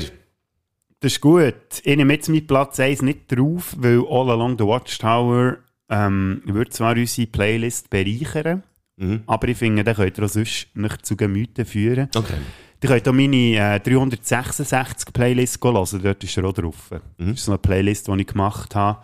Das 0.99 1.13
ist 1.13 1.21
gut. 1.21 1.53
Ich 1.83 1.95
nehme 1.95 2.13
jetzt 2.13 2.27
mit 2.29 2.47
Platz 2.47 2.79
1 2.79 3.01
nicht 3.01 3.31
drauf, 3.31 3.75
weil 3.77 3.99
All 4.09 4.29
Along 4.29 4.57
the 4.57 4.65
Watchtower 4.65 5.57
ähm, 5.89 6.41
würde 6.45 6.71
zwar 6.71 6.95
unsere 6.97 7.27
Playlist 7.27 7.89
bereichern, 7.89 8.63
Mhm. 8.97 9.23
aber 9.27 9.49
ich 9.49 9.57
finde, 9.57 9.83
den 9.83 9.93
könnt 9.93 10.17
ihr 10.17 10.23
auch 10.23 10.29
sonst 10.29 10.67
nicht 10.73 11.05
zu 11.05 11.17
Gemüten 11.17 11.65
führen. 11.65 12.09
Okay. 12.15 12.37
Ihr 12.81 12.89
könnt 12.89 13.07
auch 13.07 13.13
meine 13.13 13.35
äh, 13.75 13.79
366 13.79 15.13
Playlist 15.13 15.63
hören, 15.63 16.01
dort 16.03 16.23
ist 16.23 16.37
er 16.37 16.45
auch 16.45 16.53
drauf. 16.53 16.91
Mhm. 17.17 17.29
Das 17.29 17.39
ist 17.39 17.45
so 17.45 17.51
eine 17.51 17.57
Playlist, 17.57 18.07
die 18.07 18.21
ich 18.21 18.27
gemacht 18.27 18.75
habe. 18.75 18.99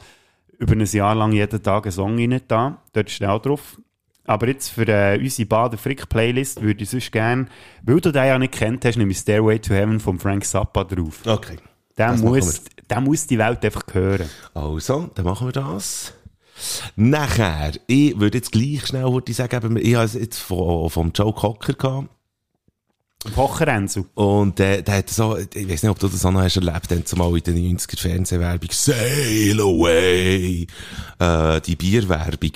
Über 0.59 0.73
ein 0.73 0.85
Jahr 0.85 1.15
lang 1.15 1.31
jeden 1.31 1.63
Tag 1.63 1.85
einen 1.85 1.91
Song 1.91 2.17
rein 2.17 2.39
da. 2.47 2.81
Dort 2.93 3.09
ist 3.09 3.21
er 3.21 3.33
auch 3.33 3.41
drauf. 3.41 3.79
Aber 4.25 4.47
jetzt 4.47 4.69
für 4.69 4.87
äh, 4.87 5.19
unsere 5.19 5.47
Bader 5.47 5.77
Frick 5.77 6.07
Playlist 6.07 6.61
würde 6.61 6.83
ich 6.83 6.89
sonst 6.89 7.11
gerne, 7.11 7.47
weil 7.83 7.99
du 7.99 8.11
den 8.11 8.25
ja 8.25 8.37
nicht 8.37 8.53
kennt 8.53 8.85
hast, 8.85 8.97
nehme 8.97 9.11
ich 9.11 9.17
Stairway 9.17 9.57
to 9.57 9.73
Heaven 9.73 9.99
von 9.99 10.19
Frank 10.19 10.45
Zappa 10.45 10.83
drauf. 10.83 11.21
Okay. 11.25 11.57
Machen 11.97 12.21
muss, 12.21 12.63
der 12.89 13.01
muss 13.01 13.27
die 13.27 13.37
Welt 13.37 13.63
einfach 13.65 13.83
hören. 13.91 14.29
Also, 14.53 15.09
dann 15.15 15.25
machen 15.25 15.47
wir 15.47 15.51
das. 15.51 16.13
Nachher, 16.95 17.71
ich 17.87 18.19
würde 18.19 18.37
jetzt 18.37 18.51
gleich 18.51 18.85
schnell 18.85 19.11
würde 19.11 19.31
ich 19.31 19.37
sagen, 19.37 19.77
ich 19.77 19.95
habe 19.95 20.05
es 20.05 20.13
jetzt 20.13 20.39
von, 20.39 20.89
vom 20.89 21.11
Joe 21.13 21.33
Cocker 21.33 21.73
gehabt. 21.73 22.09
Kocherenzel. 23.35 24.05
Und 24.15 24.59
äh, 24.59 24.81
der 24.81 24.97
hat 24.97 25.09
so, 25.09 25.37
ich 25.37 25.69
weiß 25.69 25.83
nicht, 25.83 25.91
ob 25.91 25.99
du 25.99 26.07
das 26.07 26.25
auch 26.25 26.31
noch 26.31 26.41
hast 26.41 26.57
erlebt, 26.57 26.89
dann 26.89 27.05
zumal 27.05 27.35
in 27.37 27.43
den 27.43 27.77
90er 27.77 27.99
Fernsehwerbung 27.99 28.69
Sail 28.71 29.59
Away, 29.59 30.67
äh, 31.19 31.61
die 31.61 31.75
Bierwerbung. 31.75 32.51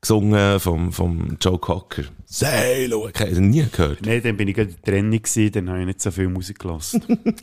gesungen 0.00 0.60
vom, 0.60 0.92
vom 0.92 1.36
Joe 1.40 1.58
Cocker. 1.58 2.04
Sail 2.26 2.92
away. 2.92 3.12
Hast 3.14 3.36
du 3.36 3.40
nie 3.40 3.66
gehört? 3.70 4.04
Nein, 4.04 4.22
dann 4.22 4.36
bin 4.36 4.48
ich 4.48 4.54
gerade 4.54 4.70
in 4.70 4.76
der 4.76 4.92
Trennung 4.92 5.22
gewesen, 5.22 5.52
dann 5.52 5.68
habe 5.68 5.80
ich 5.80 5.86
nicht 5.86 6.02
so 6.02 6.10
viel 6.10 6.28
Musik 6.28 6.58
gelassen. 6.58 7.02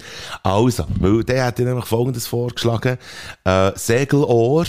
Also, 0.44 0.86
weil 1.00 1.24
der 1.24 1.46
hat 1.46 1.58
dir 1.58 1.66
nämlich 1.66 1.86
folgendes 1.86 2.28
vorgeschlagen. 2.28 2.98
Äh, 3.44 3.72
Segelohr 3.76 4.66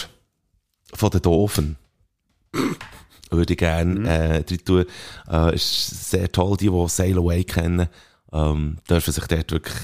von 0.93 1.11
den 1.11 1.23
Doofen. 1.23 1.77
Würde 3.37 3.55
ich 3.55 3.59
gerne 3.59 4.39
äh, 4.39 4.43
drin 4.43 4.65
tun. 4.65 4.85
Äh, 5.31 5.55
ist 5.55 6.11
sehr 6.11 6.31
toll, 6.31 6.57
die, 6.57 6.71
die 6.71 6.89
Sail 6.89 7.19
Away 7.19 7.45
kennen, 7.45 7.89
ähm, 8.33 8.79
dürfen 8.89 9.13
sich 9.13 9.27
dort 9.27 9.53
wirklich 9.53 9.77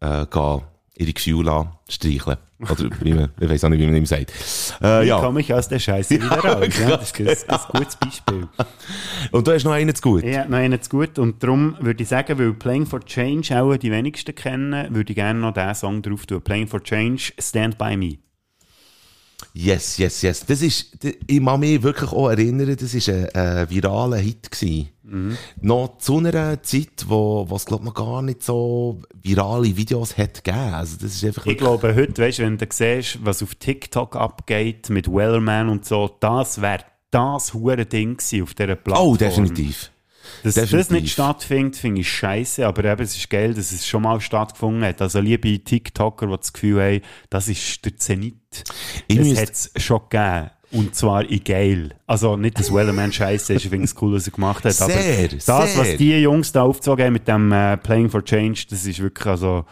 äh, 0.00 0.26
gehen, 0.26 0.62
ihre 0.96 1.12
Gefühle 1.12 1.52
an, 1.52 1.72
streicheln. 1.88 2.36
Oder 2.60 2.88
wie 3.00 3.12
man, 3.12 3.30
ich 3.40 3.48
weiß 3.48 3.64
auch 3.64 3.68
nicht, 3.68 3.80
wie 3.80 3.86
man 3.86 3.96
ihm 3.96 4.06
sagt. 4.06 4.32
Äh, 4.80 5.02
Wie 5.02 5.08
ja. 5.08 5.20
komme 5.20 5.40
ich 5.40 5.52
aus 5.52 5.68
der 5.68 5.78
Scheiße 5.78 6.14
wieder 6.14 6.38
raus? 6.38 6.66
Ja, 6.80 6.96
das 6.96 7.12
ist 7.12 7.48
ein, 7.50 7.54
ein 7.54 7.60
gutes 7.72 7.96
Beispiel. 7.96 8.48
Und 9.32 9.46
du 9.46 9.52
hast 9.52 9.64
noch 9.64 9.72
einen 9.72 9.94
zu 9.94 10.02
gut. 10.02 10.24
Habe 10.24 10.50
noch 10.50 10.58
einen 10.58 10.80
zu 10.80 10.90
gut 10.90 11.18
und 11.18 11.42
darum 11.42 11.76
würde 11.80 12.02
ich 12.02 12.08
sagen, 12.08 12.38
weil 12.38 12.52
Playing 12.54 12.86
for 12.86 13.04
Change 13.04 13.60
auch 13.60 13.76
die 13.76 13.90
wenigsten 13.90 14.34
kennen, 14.34 14.94
würde 14.94 15.12
ich 15.12 15.16
gerne 15.16 15.40
noch 15.40 15.52
diesen 15.52 15.74
Song 15.74 16.02
drauf 16.02 16.26
tun. 16.26 16.42
Playing 16.42 16.68
for 16.68 16.82
Change, 16.82 17.32
Stand 17.38 17.78
By 17.78 17.96
Me. 17.96 18.18
Yes, 19.52 19.98
yes, 19.98 20.22
yes. 20.22 20.44
Das 20.46 20.62
ist, 20.62 20.96
ich 21.26 21.44
kann 21.44 21.60
mich 21.60 21.82
wirklich 21.82 22.10
auch 22.10 22.30
erinnern, 22.30 22.76
das 22.76 22.94
war 22.94 23.14
ein 23.14 23.28
äh, 23.34 23.70
viraler 23.70 24.16
Hit. 24.16 24.50
Gewesen. 24.50 24.90
Noch 25.60 25.98
zu 25.98 26.18
einer 26.18 26.62
Zeit, 26.62 27.04
wo 27.06 27.44
wo 27.48 27.56
es, 27.56 27.66
glaube 27.66 27.84
noch 27.84 27.94
gar 27.94 28.22
nicht 28.22 28.42
so 28.42 29.02
virale 29.22 29.76
Videos 29.76 30.16
hat 30.16 30.42
gegeben. 30.42 30.74
Also 30.74 30.96
das 31.00 31.14
ist 31.14 31.24
einfach 31.24 31.46
Ich 31.46 31.58
glaube, 31.58 31.94
heute, 31.94 32.22
weißt, 32.22 32.38
wenn 32.38 32.56
du 32.56 32.66
siehst, 32.70 33.24
was 33.24 33.42
auf 33.42 33.54
TikTok 33.54 34.16
abgeht 34.16 34.88
mit 34.90 35.12
Wellerman 35.12 35.68
und 35.68 35.84
so, 35.84 36.10
das 36.20 36.60
wäre 36.60 36.84
das 37.10 37.54
hure 37.54 37.86
Ding 37.86 38.18
auf 38.42 38.54
dieser 38.54 38.76
Plattform. 38.76 39.08
Oh, 39.08 39.16
definitiv. 39.16 39.90
Dass 40.42 40.54
das 40.54 40.70
Definitiv. 40.70 40.90
nicht 40.90 41.12
stattfindet, 41.12 41.76
finde 41.76 42.00
ich 42.00 42.10
scheiße, 42.10 42.66
aber 42.66 42.84
eben, 42.84 43.02
es 43.02 43.16
ist 43.16 43.30
geil, 43.30 43.54
dass 43.54 43.72
es 43.72 43.86
schon 43.86 44.02
mal 44.02 44.20
stattgefunden 44.20 44.84
hat. 44.84 45.00
Also 45.00 45.20
liebe 45.20 45.58
TikToker, 45.58 46.26
die 46.26 46.36
das 46.36 46.52
Gefühl 46.52 46.82
haben, 46.82 47.00
das 47.30 47.48
ist 47.48 47.84
der 47.84 47.96
Zenit. 47.96 48.34
Es 49.08 49.40
hat 49.40 49.50
es 49.50 49.70
schon 49.76 50.00
gegeben. 50.08 50.50
Und 50.70 50.94
zwar 50.94 51.24
in 51.30 51.44
geil. 51.44 51.94
Also 52.06 52.36
nicht, 52.36 52.58
dass 52.58 52.74
Wellerman 52.74 53.12
scheiße 53.12 53.54
ist, 53.54 53.64
ich 53.64 53.70
finde 53.70 53.84
es 53.84 53.94
cool, 54.02 54.14
was 54.14 54.26
er 54.26 54.32
gemacht 54.32 54.64
hat. 54.64 54.72
Sehr, 54.72 54.86
aber 54.86 55.28
das, 55.28 55.44
sehr. 55.44 55.80
was 55.80 55.96
die 55.96 56.18
Jungs 56.20 56.50
da 56.50 56.62
aufgezogen 56.62 57.04
haben 57.04 57.12
mit 57.12 57.28
dem 57.28 57.52
äh, 57.52 57.76
Playing 57.76 58.10
for 58.10 58.24
Change, 58.24 58.64
das 58.70 58.84
ist 58.84 58.98
wirklich, 58.98 59.26
also, 59.26 59.64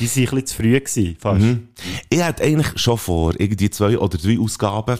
die 0.00 0.06
sind 0.08 0.24
ein 0.24 0.30
bisschen 0.30 0.46
zu 0.46 0.56
früh 0.56 0.80
gewesen, 0.80 1.16
fast. 1.20 1.42
Mhm. 1.42 1.68
Ich 2.10 2.20
hätte 2.20 2.42
eigentlich 2.42 2.76
schon 2.76 2.98
vor 2.98 3.38
irgendwie 3.38 3.70
zwei 3.70 3.96
oder 3.96 4.18
drei 4.18 4.36
Ausgaben 4.40 4.98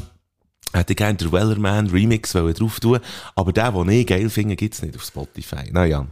hätte 0.73 0.93
ich 0.93 0.97
gerne 0.97 1.17
den 1.17 1.33
Wellerman 1.33 1.89
Remix 1.89 2.35
wollen 2.35 2.55
drauf 2.55 2.81
tun, 2.81 3.01
aber 3.35 3.53
den, 3.53 3.75
den 3.75 3.89
ich 3.91 4.07
geil 4.07 4.31
finde, 4.31 4.57
gibt's 4.57 4.83
nicht 4.83 4.97
auf 4.97 5.05
Spotify. 5.05 5.71
Naja, 5.71 6.07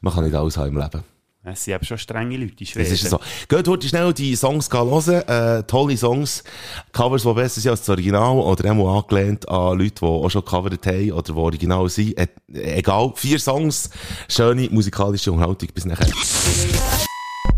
man 0.00 0.12
kann 0.12 0.24
nicht 0.24 0.34
alles 0.34 0.56
haben 0.56 0.68
im 0.68 0.78
Leben. 0.78 1.04
Es 1.44 1.64
sind 1.64 1.74
eben 1.74 1.84
schon 1.84 1.98
strenge 1.98 2.36
Leute 2.36 2.54
in 2.60 2.66
Schweden. 2.66 2.90
Das 2.90 3.02
ist 3.02 3.10
so. 3.10 3.18
Geht 3.48 3.66
heute 3.66 3.88
schnell 3.88 4.12
die 4.12 4.36
Songs 4.36 4.70
hören. 4.72 5.22
Äh, 5.26 5.64
tolle 5.64 5.96
Songs. 5.96 6.44
Covers, 6.92 7.24
die 7.24 7.32
besser 7.32 7.60
sind 7.60 7.70
als 7.72 7.80
das 7.80 7.88
Original. 7.88 8.38
Oder 8.38 8.72
auch 8.72 9.02
angelehnt 9.02 9.48
an 9.48 9.76
Leute, 9.76 9.94
die 9.96 10.04
auch 10.04 10.28
schon 10.28 10.44
gecovert 10.44 10.86
haben 10.86 11.10
oder 11.10 11.32
die 11.32 11.38
original 11.38 11.88
sind. 11.88 12.16
Äh, 12.16 12.28
egal. 12.52 13.12
Vier 13.16 13.40
Songs. 13.40 13.90
Schöne 14.28 14.68
musikalische 14.70 15.32
Unterhaltung. 15.32 15.68
Bis 15.74 15.84
nachher. 15.84 16.06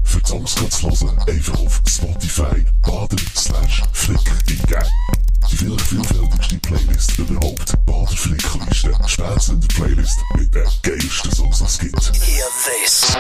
Für 0.03 0.21
die 0.21 0.29
Songs 0.29 0.55
kannst 0.55 0.83
du 0.83 0.89
hören, 0.89 1.19
einfach 1.29 1.61
auf 1.61 1.83
Spotify 1.87 2.65
bader 2.81 3.17
slash 3.35 3.83
flick 3.93 4.31
eingeben. 4.49 5.24
Die 5.55 5.59
vielleicht 5.59 5.83
vielfältigste 5.83 6.59
Playlist 6.59 7.17
überhaupt. 7.17 7.87
Bader 7.87 8.17
Flickliste. 8.17 8.93
Spätzünder 9.07 9.69
Playlist 9.69 10.19
mit 10.37 10.53
den 10.53 10.65
geilsten 10.83 11.31
Songs, 11.31 11.79
die 11.79 11.93
es 11.97 12.13
gibt. 12.13 12.27
Hear 12.27 12.47
this. 12.67 13.17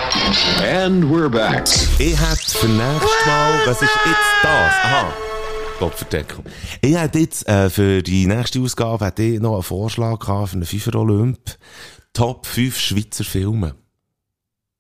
And 0.61 1.05
we're 1.05 1.29
back. 1.29 1.69
Ich 2.01 2.21
hätte 2.21 2.59
für 2.59 2.67
nächstes 2.67 3.27
Mal, 3.27 3.61
was 3.67 3.83
ist 3.83 3.99
jetzt 4.05 4.35
das? 4.43 4.75
Aha. 4.83 5.13
Gottverdeckung. 5.79 6.45
Ich 6.81 6.97
hätte 6.97 7.21
jetzt, 7.21 7.49
äh, 7.49 7.71
für 7.71 8.03
die 8.03 8.27
nächste 8.27 8.59
Ausgabe, 8.59 9.05
hätte 9.05 9.23
ich 9.23 9.39
noch 9.39 9.55
einen 9.55 9.63
Vorschlag 9.63 10.19
gehabt 10.19 10.49
für 10.49 10.55
einen 10.57 10.67
FIFA 10.67 10.99
Olymp. 10.99 11.39
Top 12.15 12.47
5 12.47 12.77
Schweizer 12.77 13.23
Filme. 13.23 13.77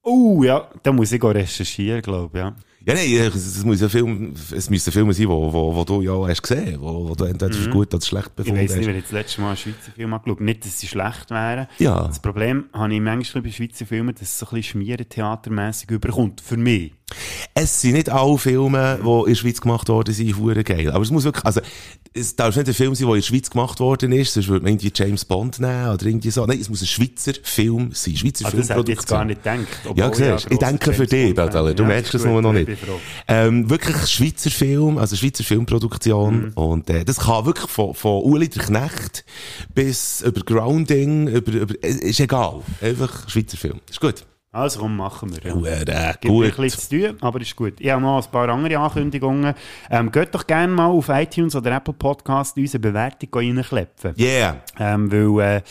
Oh 0.02 0.42
ja, 0.42 0.68
da 0.82 0.90
muss 0.90 1.12
ich 1.12 1.22
auch 1.22 1.32
recherchieren, 1.32 2.02
glaube 2.02 2.36
ich. 2.36 2.44
Ja. 2.44 2.56
Ja, 2.86 2.92
nein, 2.94 3.10
es, 3.14 3.34
es 3.34 3.64
muss 3.64 3.80
ja 3.80 3.88
Film, 3.88 4.34
es 4.54 4.68
müssen 4.68 4.92
Filme 4.92 5.14
sein, 5.14 5.28
wo, 5.28 5.52
wo, 5.52 5.74
wo 5.74 5.84
du 5.84 6.02
ja 6.02 6.12
hast 6.28 6.42
gesehen, 6.42 6.78
wo, 6.80 7.08
wo 7.08 7.14
du 7.14 7.24
entweder 7.24 7.54
Mhm. 7.56 7.70
gut 7.70 7.94
oder 7.94 8.04
schlecht 8.04 8.26
Ich 8.28 8.32
befunden 8.34 8.60
weiss 8.60 8.70
nicht, 8.72 8.80
hast. 8.80 8.86
wer 8.86 8.94
jetzt 8.94 9.04
das 9.06 9.12
letzte 9.12 9.40
Mal 9.40 9.48
einen 9.48 9.56
Schweizer 9.56 9.92
Film 9.94 10.12
angeschaut 10.14 10.40
Nicht, 10.40 10.64
dass 10.66 10.80
sie 10.80 10.86
schlecht 10.88 11.30
wären. 11.30 11.66
Ja. 11.78 12.06
Das 12.06 12.20
Problem 12.20 12.64
habe 12.72 12.94
ich 12.94 13.00
manchmal 13.00 13.42
bei 13.42 13.50
Schweizer 13.50 13.86
Filmen, 13.86 14.14
dass 14.14 14.22
es 14.22 14.38
so 14.38 14.46
ein 14.46 14.56
bisschen 14.56 14.82
schmierentheatermässig 14.82 15.90
überkommt. 15.90 16.40
Für 16.40 16.56
mich. 16.56 16.92
Es 17.54 17.80
sind 17.80 17.92
nicht 17.92 18.10
alle 18.10 18.38
Filme, 18.38 18.98
die 19.02 19.08
in 19.08 19.24
der 19.26 19.34
Schweiz 19.34 19.60
gemacht 19.60 19.88
worden 19.88 20.14
sind, 20.14 20.36
hure 20.36 20.64
geil. 20.64 20.90
Aber 20.90 21.02
es 21.02 21.10
muss 21.10 21.24
wirklich, 21.24 21.44
also, 21.44 21.60
es 22.12 22.36
darf 22.36 22.56
nicht 22.56 22.68
ein 22.68 22.74
Film 22.74 22.94
sein, 22.94 23.06
der 23.06 23.14
in 23.16 23.20
der 23.20 23.26
Schweiz 23.26 23.50
gemacht 23.50 23.80
worden 23.80 24.12
ist, 24.12 24.34
sonst 24.34 24.48
würde 24.48 24.64
man 24.64 24.72
irgendwie 24.74 24.92
James 24.94 25.24
Bond 25.24 25.58
nehmen 25.60 25.88
oder 25.90 26.06
irgendwie 26.06 26.30
so. 26.30 26.46
Nein, 26.46 26.60
es 26.60 26.68
muss 26.68 26.82
ein 26.82 26.86
Schweizer 26.86 27.32
Film 27.42 27.90
sein. 27.92 28.16
Schweizer 28.16 28.46
Ah, 28.46 28.50
das 28.50 28.68
hätte 28.70 28.80
ich 28.80 28.88
jetzt 28.88 29.08
Filmproduktion. 29.08 29.18
gar 29.18 29.24
nicht 29.24 29.42
gedacht. 29.42 30.20
Ja, 30.20 30.38
siehst 30.38 30.50
ich 30.50 30.58
denke 30.58 30.92
für 30.92 31.06
dich, 31.06 31.34
Berdele. 31.34 31.74
Du. 31.74 31.82
Ja, 31.82 31.88
merkst 31.88 32.14
es 32.14 32.24
nur 32.24 32.40
noch 32.40 32.54
ich 32.54 32.66
nicht. 32.68 32.78
Ähm, 33.26 33.68
wirklich 33.68 33.96
Schweizer 34.06 34.50
Film, 34.50 34.98
also 34.98 35.16
Schweizer 35.16 35.44
Filmproduktion. 35.44 36.46
Mhm. 36.46 36.52
Und 36.54 36.90
äh, 36.90 37.04
das 37.04 37.18
kann 37.18 37.46
wirklich 37.46 37.70
von, 37.70 37.94
von 37.94 38.22
Uli 38.22 38.48
der 38.48 38.62
Knecht 38.62 39.24
bis 39.74 40.22
über 40.22 40.40
Grounding, 40.42 41.28
über, 41.28 41.52
über, 41.52 41.82
ist 41.82 42.20
egal. 42.20 42.62
Einfach 42.80 43.28
Schweizer 43.28 43.56
Film. 43.56 43.80
Ist 43.90 44.00
gut. 44.00 44.24
Also 44.54 44.80
komm, 44.80 44.96
machen 44.96 45.34
wir. 45.34 45.50
Ja. 45.50 45.52
Hure 45.52 45.84
Gibt 46.20 46.24
gut. 46.26 46.44
ein 46.46 46.62
bisschen 46.62 46.80
zu 46.80 47.08
tun, 47.08 47.16
aber 47.20 47.40
ist 47.40 47.56
gut. 47.56 47.74
Ich 47.80 47.90
habe 47.90 48.00
noch 48.00 48.24
ein 48.24 48.30
paar 48.30 48.48
andere 48.48 48.78
Ankündigungen. 48.78 49.52
Ähm, 49.90 50.12
geht 50.12 50.32
doch 50.32 50.46
gerne 50.46 50.72
mal 50.72 50.86
auf 50.86 51.08
iTunes 51.08 51.56
oder 51.56 51.72
Apple 51.72 51.92
Podcast 51.94 52.56
unsere 52.56 52.78
Bewertung 52.78 53.28
reinklepfen. 53.32 54.14
Yeah. 54.16 54.58
Ähm, 54.78 55.10
weil 55.10 55.56
äh, 55.56 55.62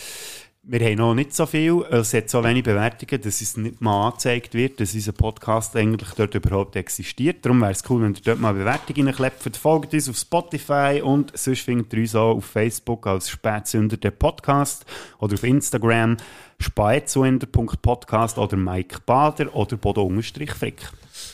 wir 0.66 0.80
haben 0.80 0.94
noch 0.94 1.14
nicht 1.14 1.34
so 1.34 1.44
viel, 1.44 1.82
es 1.90 2.14
hat 2.14 2.30
so 2.30 2.42
wenig 2.42 2.64
Bewertungen, 2.64 3.20
dass 3.20 3.40
es 3.42 3.56
nicht 3.56 3.82
mal 3.82 4.06
angezeigt 4.06 4.54
wird, 4.54 4.80
dass 4.80 4.94
unser 4.94 5.12
Podcast 5.12 5.76
eigentlich 5.76 6.08
dort 6.16 6.34
überhaupt 6.34 6.76
existiert. 6.76 7.44
Darum 7.44 7.60
wäre 7.60 7.72
es 7.72 7.82
cool, 7.90 8.02
wenn 8.02 8.14
ihr 8.14 8.20
dort 8.24 8.40
mal 8.40 8.50
eine 8.50 8.60
Bewertung 8.60 9.04
reinklepft. 9.04 9.56
Folgt 9.58 9.92
uns 9.92 10.08
auf 10.08 10.16
Spotify 10.16 11.02
und 11.04 11.36
sonst 11.36 11.60
findet 11.60 11.92
ihr 11.92 12.00
uns 12.00 12.14
auch 12.14 12.36
auf 12.36 12.46
Facebook 12.46 13.06
als 13.06 13.28
Spätsünder 13.28 13.98
der 13.98 14.12
Podcast 14.12 14.86
oder 15.18 15.34
auf 15.34 15.44
Instagram 15.44 16.16
spätsünder.podcast 16.58 18.38
oder 18.38 18.56
Mike 18.56 19.00
Bader 19.04 19.54
oder 19.54 19.76
Bodo-Frick. 19.76 20.88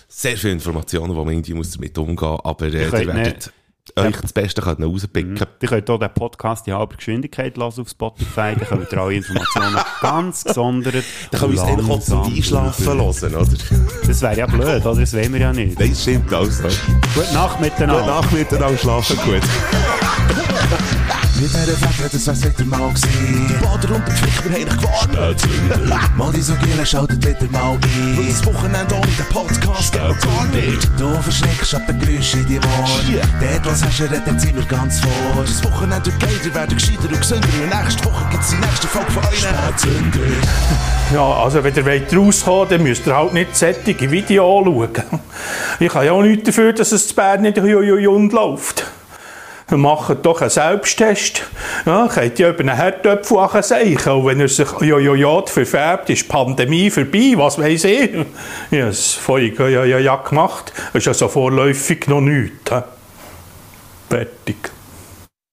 Sehr 0.08 0.36
viele 0.36 0.54
Informationen, 0.54 1.14
wo 1.14 1.24
man 1.24 1.34
irgendwie 1.34 1.52
damit 1.52 1.96
umgehen 1.96 2.16
muss, 2.16 2.44
aber 2.44 2.66
äh, 2.66 2.82
Ihr 2.82 2.92
ihr 2.92 3.34
könnt 3.94 4.06
werdet 4.06 4.16
euch 4.16 4.20
das 4.22 4.32
Beste 4.32 4.62
können 4.62 4.82
rauspicken. 4.82 5.36
Ihr 5.60 5.68
könnt 5.68 5.90
auch 5.90 5.98
den 5.98 6.14
Podcast 6.14 6.66
in 6.66 6.74
halber 6.74 6.96
Geschwindigkeit 6.96 7.56
hören 7.56 7.78
auf 7.78 7.88
Spotify, 7.88 8.54
da 8.58 8.64
könnt 8.64 8.92
ihr 8.92 8.98
alle 8.98 9.14
Informationen 9.14 9.76
ganz 10.00 10.44
gesondert 10.44 11.04
Da 11.30 11.38
können 11.38 11.54
wir 11.54 11.62
uns 11.62 11.70
einfach 11.70 11.90
auch 11.90 12.00
zum 12.00 12.22
Einschlafen 12.22 12.86
hören, 12.86 13.00
oder? 13.34 13.46
Das 14.06 14.22
wäre 14.22 14.38
ja 14.38 14.46
blöd, 14.46 14.84
oder? 14.84 15.00
Das 15.00 15.12
wollen 15.14 15.32
wir 15.32 15.40
ja 15.40 15.52
nicht. 15.52 15.78
Nein, 15.78 15.90
das 15.90 16.02
stimmt, 16.02 16.32
also. 16.32 16.62
Gute 17.14 17.34
Nacht 17.34 17.60
miteinander. 17.60 18.02
Gute 18.02 18.10
Nacht 18.10 18.32
miteinander, 18.32 18.78
schlafen 18.78 19.16
gut. 19.24 19.42
Mit 21.40 21.48
dieser 21.48 21.72
Fahrt, 21.74 22.12
das 22.12 22.26
wär's 22.26 22.44
wieder 22.44 22.64
mal 22.66 22.88
gewesen. 22.90 23.58
Bader 23.62 23.94
und 23.94 24.06
der 24.06 24.14
Flick, 24.14 24.44
wir 24.44 24.60
haben 24.60 24.78
gewarnt. 24.78 26.16
Mal 26.18 26.32
die 26.32 26.42
so 26.42 26.54
Gielen, 26.56 26.84
schaltet 26.84 27.26
wieder 27.26 27.50
mal 27.50 27.72
ein. 27.72 28.18
Weil 28.18 28.26
das 28.26 28.44
Wochenende 28.44 28.94
ohne 28.94 29.06
den 29.06 29.26
Podcast 29.30 29.92
geht 29.92 30.00
gar 30.02 30.44
nicht. 30.52 30.90
Du 30.98 31.14
verschreckst 31.22 31.74
ab 31.74 31.86
den 31.86 31.98
Geräuschen 31.98 32.40
in 32.40 32.46
die 32.46 32.58
Ohren. 32.58 33.20
Dort, 33.40 33.66
was 33.80 33.88
hast 33.88 34.00
du, 34.00 34.04
redet 34.04 34.40
sind 34.40 34.56
wir 34.56 34.64
ganz 34.64 35.00
vor. 35.00 35.42
Das 35.42 35.64
Wochenende 35.64 36.06
wird 36.06 36.20
geiler, 36.20 36.54
werden 36.54 36.76
gescheiter 36.76 37.08
und 37.08 37.20
gesünder. 37.20 37.48
Und 37.62 37.82
nächste 37.82 38.04
Woche 38.04 38.24
gibt's 38.30 38.50
die 38.50 38.56
nächste 38.56 38.86
Folge 38.88 39.10
von. 39.10 39.22
Spätzünder. 39.32 40.18
Ja, 41.12 41.24
also 41.24 41.64
wenn 41.64 41.74
ihr 41.74 41.84
wollt 41.84 42.16
rauskommen 42.16 42.68
dann 42.68 42.82
müsst 42.84 43.04
ihr 43.04 43.16
halt 43.16 43.32
nicht 43.32 43.56
sättige 43.56 44.12
Video 44.12 44.60
anschauen. 44.60 44.90
Ich 45.80 45.88
kann 45.88 46.06
ja 46.06 46.12
auch 46.12 46.22
nichts 46.22 46.44
dafür, 46.44 46.72
dass 46.72 46.92
es 46.92 47.08
zu 47.08 47.16
Bern 47.16 47.42
nicht 47.42 47.56
jujujund 47.56 48.32
läuft. 48.32 48.84
Wir 49.66 49.76
machen 49.76 50.18
doch 50.22 50.40
einen 50.40 50.50
Selbsttest. 50.50 51.42
Ja, 51.84 52.06
könnt 52.06 52.38
ja 52.38 52.50
über 52.50 52.60
einen 52.60 52.76
Herdöpfel 52.76 53.62
sagen. 53.62 53.98
Und 54.08 54.26
wenn 54.26 54.40
er 54.40 54.48
sich 54.48 54.68
jojojot 54.80 55.50
verfärbt, 55.50 56.10
ist 56.10 56.22
die 56.22 56.28
Pandemie 56.28 56.90
vorbei, 56.90 57.32
was 57.34 57.58
weiß 57.58 57.84
ich. 57.84 58.10
Ich 58.70 58.80
habe 58.80 58.90
es 58.90 59.12
vorhin 59.14 59.54
ja, 59.58 59.84
ja, 59.84 59.98
ja 59.98 60.14
gemacht. 60.16 60.72
Das 60.92 61.02
ist 61.02 61.08
also 61.08 61.26
vorläufig 61.26 62.06
noch 62.06 62.20
nichts. 62.20 62.70
Hä? 64.10 64.16
Fertig. 64.16 64.79